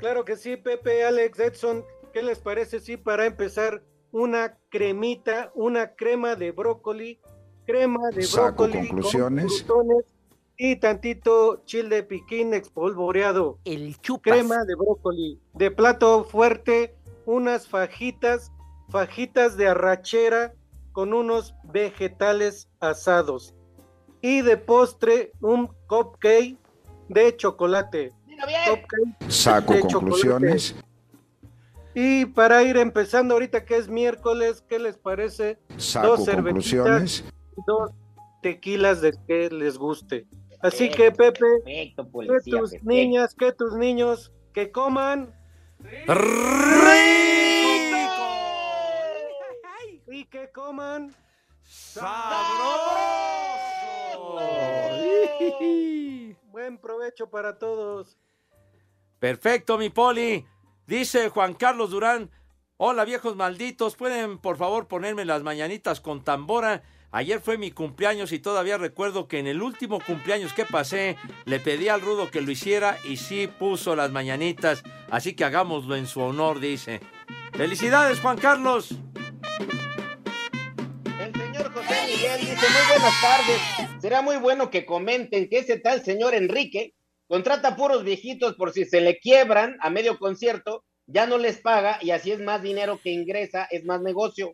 Claro 0.00 0.24
que 0.24 0.36
sí, 0.36 0.56
Pepe, 0.56 1.04
Alex, 1.04 1.38
Edson. 1.38 1.84
¿Qué 2.14 2.22
les 2.22 2.38
parece 2.38 2.80
si 2.80 2.96
para 2.96 3.26
empezar 3.26 3.82
una 4.12 4.56
cremita, 4.70 5.52
una 5.54 5.94
crema 5.94 6.36
de 6.36 6.52
brócoli, 6.52 7.20
crema 7.66 8.08
de 8.08 8.22
Saco 8.22 8.64
brócoli 8.64 8.88
conclusiones. 8.88 9.62
con 9.62 9.76
crutones 9.76 10.04
y 10.56 10.76
tantito 10.76 11.62
chile 11.66 12.02
piquín 12.02 12.54
espolvoreado? 12.54 13.58
El 13.66 14.00
chupas. 14.00 14.32
Crema 14.32 14.64
de 14.64 14.74
brócoli. 14.74 15.38
De 15.52 15.70
plato 15.70 16.24
fuerte, 16.24 16.96
unas 17.26 17.68
fajitas, 17.68 18.52
fajitas 18.88 19.58
de 19.58 19.68
arrachera 19.68 20.54
con 20.92 21.12
unos 21.12 21.54
vegetales 21.64 22.70
asados. 22.80 23.54
Y 24.22 24.40
de 24.40 24.56
postre, 24.56 25.32
un 25.42 25.68
cupcake 25.86 26.56
de 27.10 27.36
chocolate. 27.36 28.14
Saco 29.28 29.74
de 29.74 29.80
conclusiones. 29.80 30.68
chocolate. 30.68 30.90
Y 31.94 32.26
para 32.26 32.62
ir 32.62 32.76
empezando 32.76 33.34
ahorita 33.34 33.64
que 33.64 33.76
es 33.76 33.88
miércoles, 33.88 34.64
¿qué 34.68 34.78
les 34.78 34.96
parece? 34.96 35.58
Saco 35.76 36.16
dos 36.16 36.24
cervecitas 36.24 37.24
dos 37.66 37.90
tequilas 38.42 39.00
de 39.00 39.12
que 39.26 39.50
les 39.50 39.76
guste. 39.76 40.26
Así 40.60 40.90
que 40.90 41.10
Pepe, 41.10 41.40
Perfecto, 41.64 42.04
que 42.04 42.50
tus 42.50 42.70
perfecto. 42.70 42.88
niñas, 42.88 43.34
que 43.34 43.52
tus 43.52 43.74
niños, 43.74 44.32
que 44.52 44.70
coman 44.70 45.34
y 50.06 50.24
que 50.26 50.50
coman 50.52 51.14
Buen 56.50 56.78
provecho 56.78 57.30
para 57.30 57.58
todos. 57.58 58.18
Perfecto, 59.20 59.76
mi 59.76 59.90
Poli. 59.90 60.46
Dice 60.86 61.28
Juan 61.28 61.52
Carlos 61.52 61.90
Durán. 61.90 62.30
Hola, 62.78 63.04
viejos 63.04 63.36
malditos. 63.36 63.94
¿Pueden, 63.94 64.38
por 64.38 64.56
favor, 64.56 64.88
ponerme 64.88 65.26
las 65.26 65.42
mañanitas 65.42 66.00
con 66.00 66.24
tambora? 66.24 66.82
Ayer 67.12 67.40
fue 67.40 67.58
mi 67.58 67.70
cumpleaños 67.70 68.32
y 68.32 68.38
todavía 68.38 68.78
recuerdo 68.78 69.28
que 69.28 69.38
en 69.38 69.46
el 69.46 69.60
último 69.60 70.00
cumpleaños 70.00 70.54
que 70.54 70.64
pasé 70.64 71.18
le 71.44 71.60
pedí 71.60 71.88
al 71.88 72.00
Rudo 72.00 72.30
que 72.30 72.40
lo 72.40 72.50
hiciera 72.50 72.96
y 73.04 73.18
sí 73.18 73.46
puso 73.46 73.94
las 73.94 74.10
mañanitas. 74.10 74.82
Así 75.10 75.34
que 75.34 75.44
hagámoslo 75.44 75.96
en 75.96 76.06
su 76.06 76.22
honor, 76.22 76.58
dice. 76.58 77.00
Felicidades, 77.52 78.20
Juan 78.20 78.38
Carlos. 78.38 78.94
El 81.20 81.32
señor 81.34 81.72
José 81.74 81.96
Miguel 82.06 82.40
dice, 82.40 82.54
muy 82.54 82.88
buenas 82.88 83.20
tardes. 83.20 84.00
Será 84.00 84.22
muy 84.22 84.36
bueno 84.38 84.70
que 84.70 84.86
comenten 84.86 85.50
que 85.50 85.58
ese 85.58 85.78
tal 85.78 86.02
señor 86.02 86.32
Enrique 86.34 86.94
contrata 87.30 87.76
puros 87.76 88.02
viejitos 88.02 88.56
por 88.56 88.72
si 88.72 88.84
se 88.84 89.00
le 89.00 89.20
quiebran 89.20 89.76
a 89.82 89.88
medio 89.88 90.18
concierto, 90.18 90.82
ya 91.06 91.26
no 91.28 91.38
les 91.38 91.58
paga 91.58 91.98
y 92.02 92.10
así 92.10 92.32
es 92.32 92.40
más 92.40 92.60
dinero 92.60 92.98
que 93.00 93.10
ingresa, 93.12 93.68
es 93.70 93.84
más 93.84 94.00
negocio. 94.02 94.52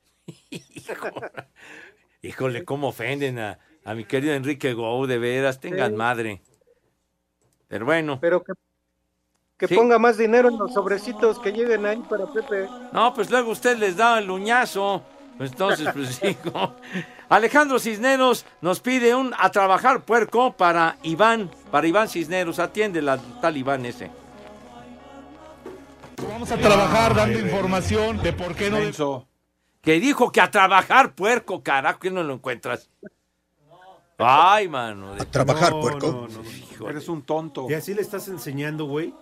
Híjole, 2.21 2.67
cómo 2.67 2.89
ofenden 2.89 3.39
a, 3.39 3.59
a 3.83 3.95
mi 3.95 4.05
querido 4.05 4.35
Enrique 4.35 4.75
Gou, 4.75 5.07
de 5.07 5.17
veras, 5.17 5.59
tengan 5.59 5.93
Sí. 5.93 5.97
madre. 5.97 6.43
Pero 7.67 7.87
bueno. 7.87 8.19
Pero 8.21 8.45
que, 8.45 8.53
que 9.57 9.69
Sí. 9.69 9.75
ponga 9.75 9.99
más 9.99 10.19
dinero 10.19 10.51
en 10.51 10.59
los 10.59 10.75
sobrecitos 10.75 11.39
que 11.39 11.53
lleguen 11.53 11.87
ahí 11.87 12.03
para 12.09 12.27
Pepe. 12.27 12.69
No, 12.93 13.15
pues 13.15 13.31
luego 13.31 13.53
usted 13.53 13.79
les 13.79 13.97
da 13.97 14.19
el 14.19 14.31
uñazo. 14.31 15.03
Pues 15.39 15.51
entonces, 15.53 15.89
pues 15.95 16.09
sí. 16.23 16.37
Alejandro 17.29 17.79
Cisneros 17.81 18.47
nos 18.61 18.81
pide 18.81 19.15
un 19.15 19.35
a 19.39 19.51
trabajar 19.51 20.03
puerco 20.03 20.53
para 20.53 20.97
Iván, 21.03 21.51
para 21.71 21.87
Iván 21.87 22.09
Cisneros. 22.09 22.59
Atiende 22.59 23.03
la 23.03 23.19
tal 23.41 23.57
Iván 23.57 23.85
ese. 23.85 24.11
Vamos 26.31 26.51
a 26.51 26.57
trabajar 26.57 27.15
dando 27.15 27.39
información 27.39 28.19
de 28.23 28.33
por 28.33 28.55
qué 28.55 28.71
no... 28.71 29.27
Que 29.83 30.01
dijo 30.01 30.33
que 30.33 30.41
a 30.41 30.51
trabajar 30.51 31.15
puerco, 31.15 31.63
carajo, 31.63 32.01
que 32.01 32.11
no 32.11 32.23
lo 32.25 32.35
encuentras. 32.35 32.91
Ay, 34.19 34.69
mano. 34.69 35.15
de- 35.15 35.25
trabajar, 35.27 35.71
No, 35.73 35.81
puerco. 35.81 36.07
no, 36.09 36.29
no, 36.29 36.43
no. 36.81 36.89
Eres 36.89 37.09
un 37.09 37.23
tonto. 37.23 37.67
¿Y 37.71 37.75
así 37.75 37.95
le 37.95 38.03
estás 38.03 38.29
enseñando, 38.29 38.85
güey? 38.87 39.13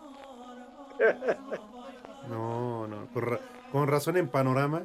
No, 2.31 2.87
no. 2.87 3.07
Con, 3.13 3.23
ra- 3.23 3.41
con 3.71 3.87
razón 3.87 4.17
en 4.17 4.29
panorama. 4.29 4.85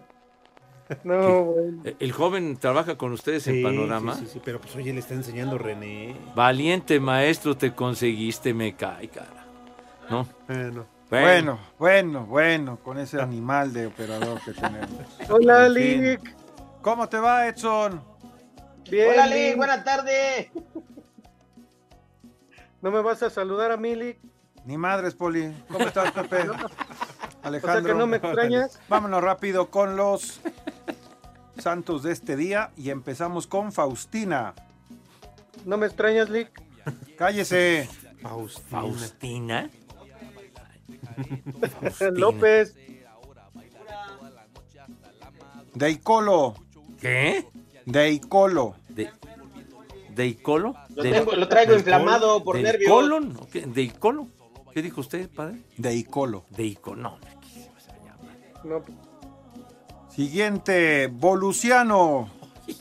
No, 1.04 1.44
güey. 1.44 1.74
Eh, 1.84 1.96
El 2.00 2.12
joven 2.12 2.58
trabaja 2.58 2.98
con 2.98 3.14
ustedes 3.14 3.48
en 3.48 3.64
Panorama. 3.64 4.16
Sí, 4.16 4.26
sí, 4.26 4.32
sí, 4.34 4.42
pero 4.44 4.60
pues 4.60 4.76
oye, 4.76 4.94
le 4.94 5.00
está 5.00 5.14
enseñando 5.14 5.58
René. 5.58 6.16
Valiente 6.36 7.00
maestro 7.00 7.56
te 7.56 7.74
conseguiste, 7.74 8.54
me 8.54 8.76
cae, 8.76 9.10
cara. 9.10 9.46
¿No? 10.10 10.28
Bueno. 10.48 10.86
Bueno, 11.10 11.60
bueno, 11.80 12.26
bueno, 12.28 12.78
con 12.84 13.00
ese 13.00 13.20
animal 13.20 13.74
de 13.74 13.88
operador 13.88 14.40
que 14.44 14.54
tenemos. 14.54 14.90
Hola. 15.30 15.68
Lick. 15.68 16.36
¿Cómo 16.82 17.10
te 17.10 17.18
va, 17.18 17.48
Edson? 17.48 18.02
Bien, 18.90 19.10
Hola, 19.10 19.26
Lick. 19.26 19.36
Lick, 19.36 19.58
buenas 19.58 19.84
tardes. 19.84 20.50
¿No 22.82 22.92
me 22.92 23.02
vas 23.02 23.24
a 23.24 23.30
saludar 23.30 23.72
a 23.72 23.78
mí, 23.78 23.96
Lick? 23.96 24.20
Ni 24.66 24.78
madres, 24.78 25.16
Poli. 25.16 25.52
¿Cómo 25.72 25.86
estás, 25.86 26.12
Pepe? 26.12 26.42
Alejandro. 27.42 27.80
O 27.80 27.82
sea 27.82 27.82
que 27.82 27.98
no 27.98 28.06
me 28.06 28.18
extrañas. 28.18 28.80
Vámonos 28.88 29.24
rápido 29.24 29.72
con 29.72 29.96
los 29.96 30.42
santos 31.62 32.04
de 32.04 32.12
este 32.12 32.36
día 32.36 32.72
y 32.78 32.90
empezamos 32.90 33.48
con 33.48 33.72
Faustina. 33.72 34.54
¿No 35.66 35.78
me 35.78 35.86
extrañas, 35.88 36.30
Lick? 36.30 36.52
Cállese. 37.18 37.88
Faustina. 38.70 39.70
López. 42.14 42.76
Deicolo. 45.74 46.56
¿Qué? 47.00 47.48
Deicolo. 47.86 48.76
¿De, 48.90 49.10
¿Deicolo? 50.10 50.76
Lo, 50.96 51.04
¿De- 51.04 51.12
tengo- 51.12 51.34
lo 51.34 51.48
traigo 51.48 51.72
del 51.72 51.80
inflamado 51.82 52.28
colo? 52.34 52.44
por 52.44 52.56
¿Del 52.56 52.64
nervios. 52.66 52.92
colon? 52.92 53.38
¿O 53.40 53.48
qué? 53.48 53.62
¿Deicolo? 53.66 54.28
¿Qué 54.74 54.82
dijo 54.82 55.02
usted, 55.02 55.30
padre? 55.30 55.64
Deicolo. 55.78 56.46
Deicolo, 56.50 57.02
no. 57.02 57.18
No. 58.64 58.84
Siguiente, 60.24 61.08
Voluciano. 61.08 62.30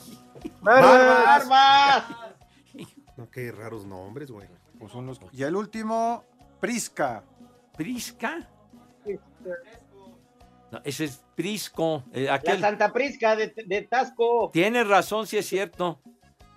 Barbas. 0.61 1.49
¡Barbas! 1.49 2.05
No, 3.17 3.31
qué 3.31 3.53
raros 3.53 3.87
nombres, 3.87 4.29
güey. 4.33 4.49
Pues 4.77 4.91
son 4.91 5.07
los- 5.07 5.21
Y 5.31 5.45
el 5.45 5.55
último, 5.55 6.25
Prisca. 6.59 7.23
¿Prisca? 7.77 8.49
No, 10.73 10.81
ese 10.83 11.05
es 11.05 11.25
Prisco. 11.37 12.03
eh, 12.13 12.25
La. 12.25 12.59
Santa 12.59 12.93
Prisca 12.93 13.37
de, 13.37 13.55
de 13.67 13.83
Tasco. 13.83 14.51
Tiene 14.53 14.83
razón, 14.83 15.29
sí 15.29 15.39
es 15.39 15.47
cierto. 15.47 16.01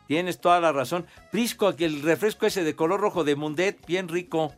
Tienes 0.07 0.41
toda 0.41 0.59
la 0.59 0.71
razón. 0.71 1.05
Prisco, 1.32 1.67
aquel 1.67 2.01
refresco 2.01 2.47
ese 2.47 2.63
de 2.63 2.75
color 2.75 2.99
rojo 3.01 3.23
de 3.23 3.36
Mundet, 3.36 3.86
bien 3.86 4.07
rico. 4.07 4.51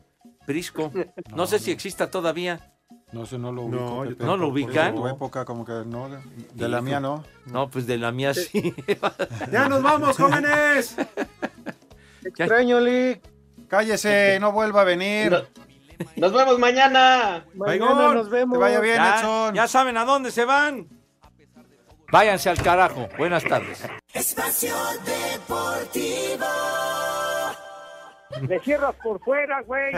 Prisco. 0.45 0.89
No, 1.35 1.47
sé 1.47 1.59
si 1.59 1.71
exista 1.71 2.09
todavía. 2.09 2.72
No 3.13 3.25
sé, 3.27 3.37
no 3.37 3.51
lo 3.51 3.67
No, 3.69 3.99
ubico. 3.99 4.09
Pepe. 4.09 4.23
¿No 4.25 4.37
lo 4.37 4.47
ubican? 4.47 4.95
De 4.95 5.01
tu 5.01 5.07
época 5.07 5.45
como 5.45 5.63
que 5.63 5.83
no. 5.85 6.09
De, 6.09 6.17
de 6.53 6.67
la 6.67 6.81
mía 6.81 6.99
no. 6.99 7.23
No, 7.45 7.69
pues 7.69 7.85
de 7.87 7.97
la 7.97 8.11
mía 8.11 8.33
sí. 8.33 8.73
¡Ya 9.51 9.69
nos 9.69 9.81
vamos, 9.83 10.17
jóvenes! 10.17 10.95
Extraño, 12.23 12.79
Lick. 12.79 13.21
Cállese, 13.67 14.37
no 14.39 14.51
vuelva 14.51 14.81
a 14.81 14.83
venir. 14.83 15.31
No- 15.31 15.41
Nos 16.15 16.33
vemos 16.33 16.57
mañana. 16.59 17.45
Mañana 17.53 17.85
Baigón, 17.93 18.15
nos 18.15 18.29
vemos. 18.29 18.57
Que 18.57 18.61
vaya 18.61 18.79
bien, 18.79 18.95
ya, 18.97 19.19
Edson. 19.19 19.53
ya 19.55 19.67
saben 19.67 19.95
a 19.97 20.05
dónde 20.05 20.31
se 20.31 20.45
van. 20.45 20.87
Váyanse 22.11 22.49
al 22.49 22.61
carajo. 22.61 23.07
Buenas 23.17 23.43
tardes. 23.43 23.83
Espacio 24.13 24.75
Deportivo. 25.05 26.45
Le 28.47 28.59
cierras 28.61 28.95
por 29.03 29.19
fuera, 29.23 29.61
güey. 29.61 29.93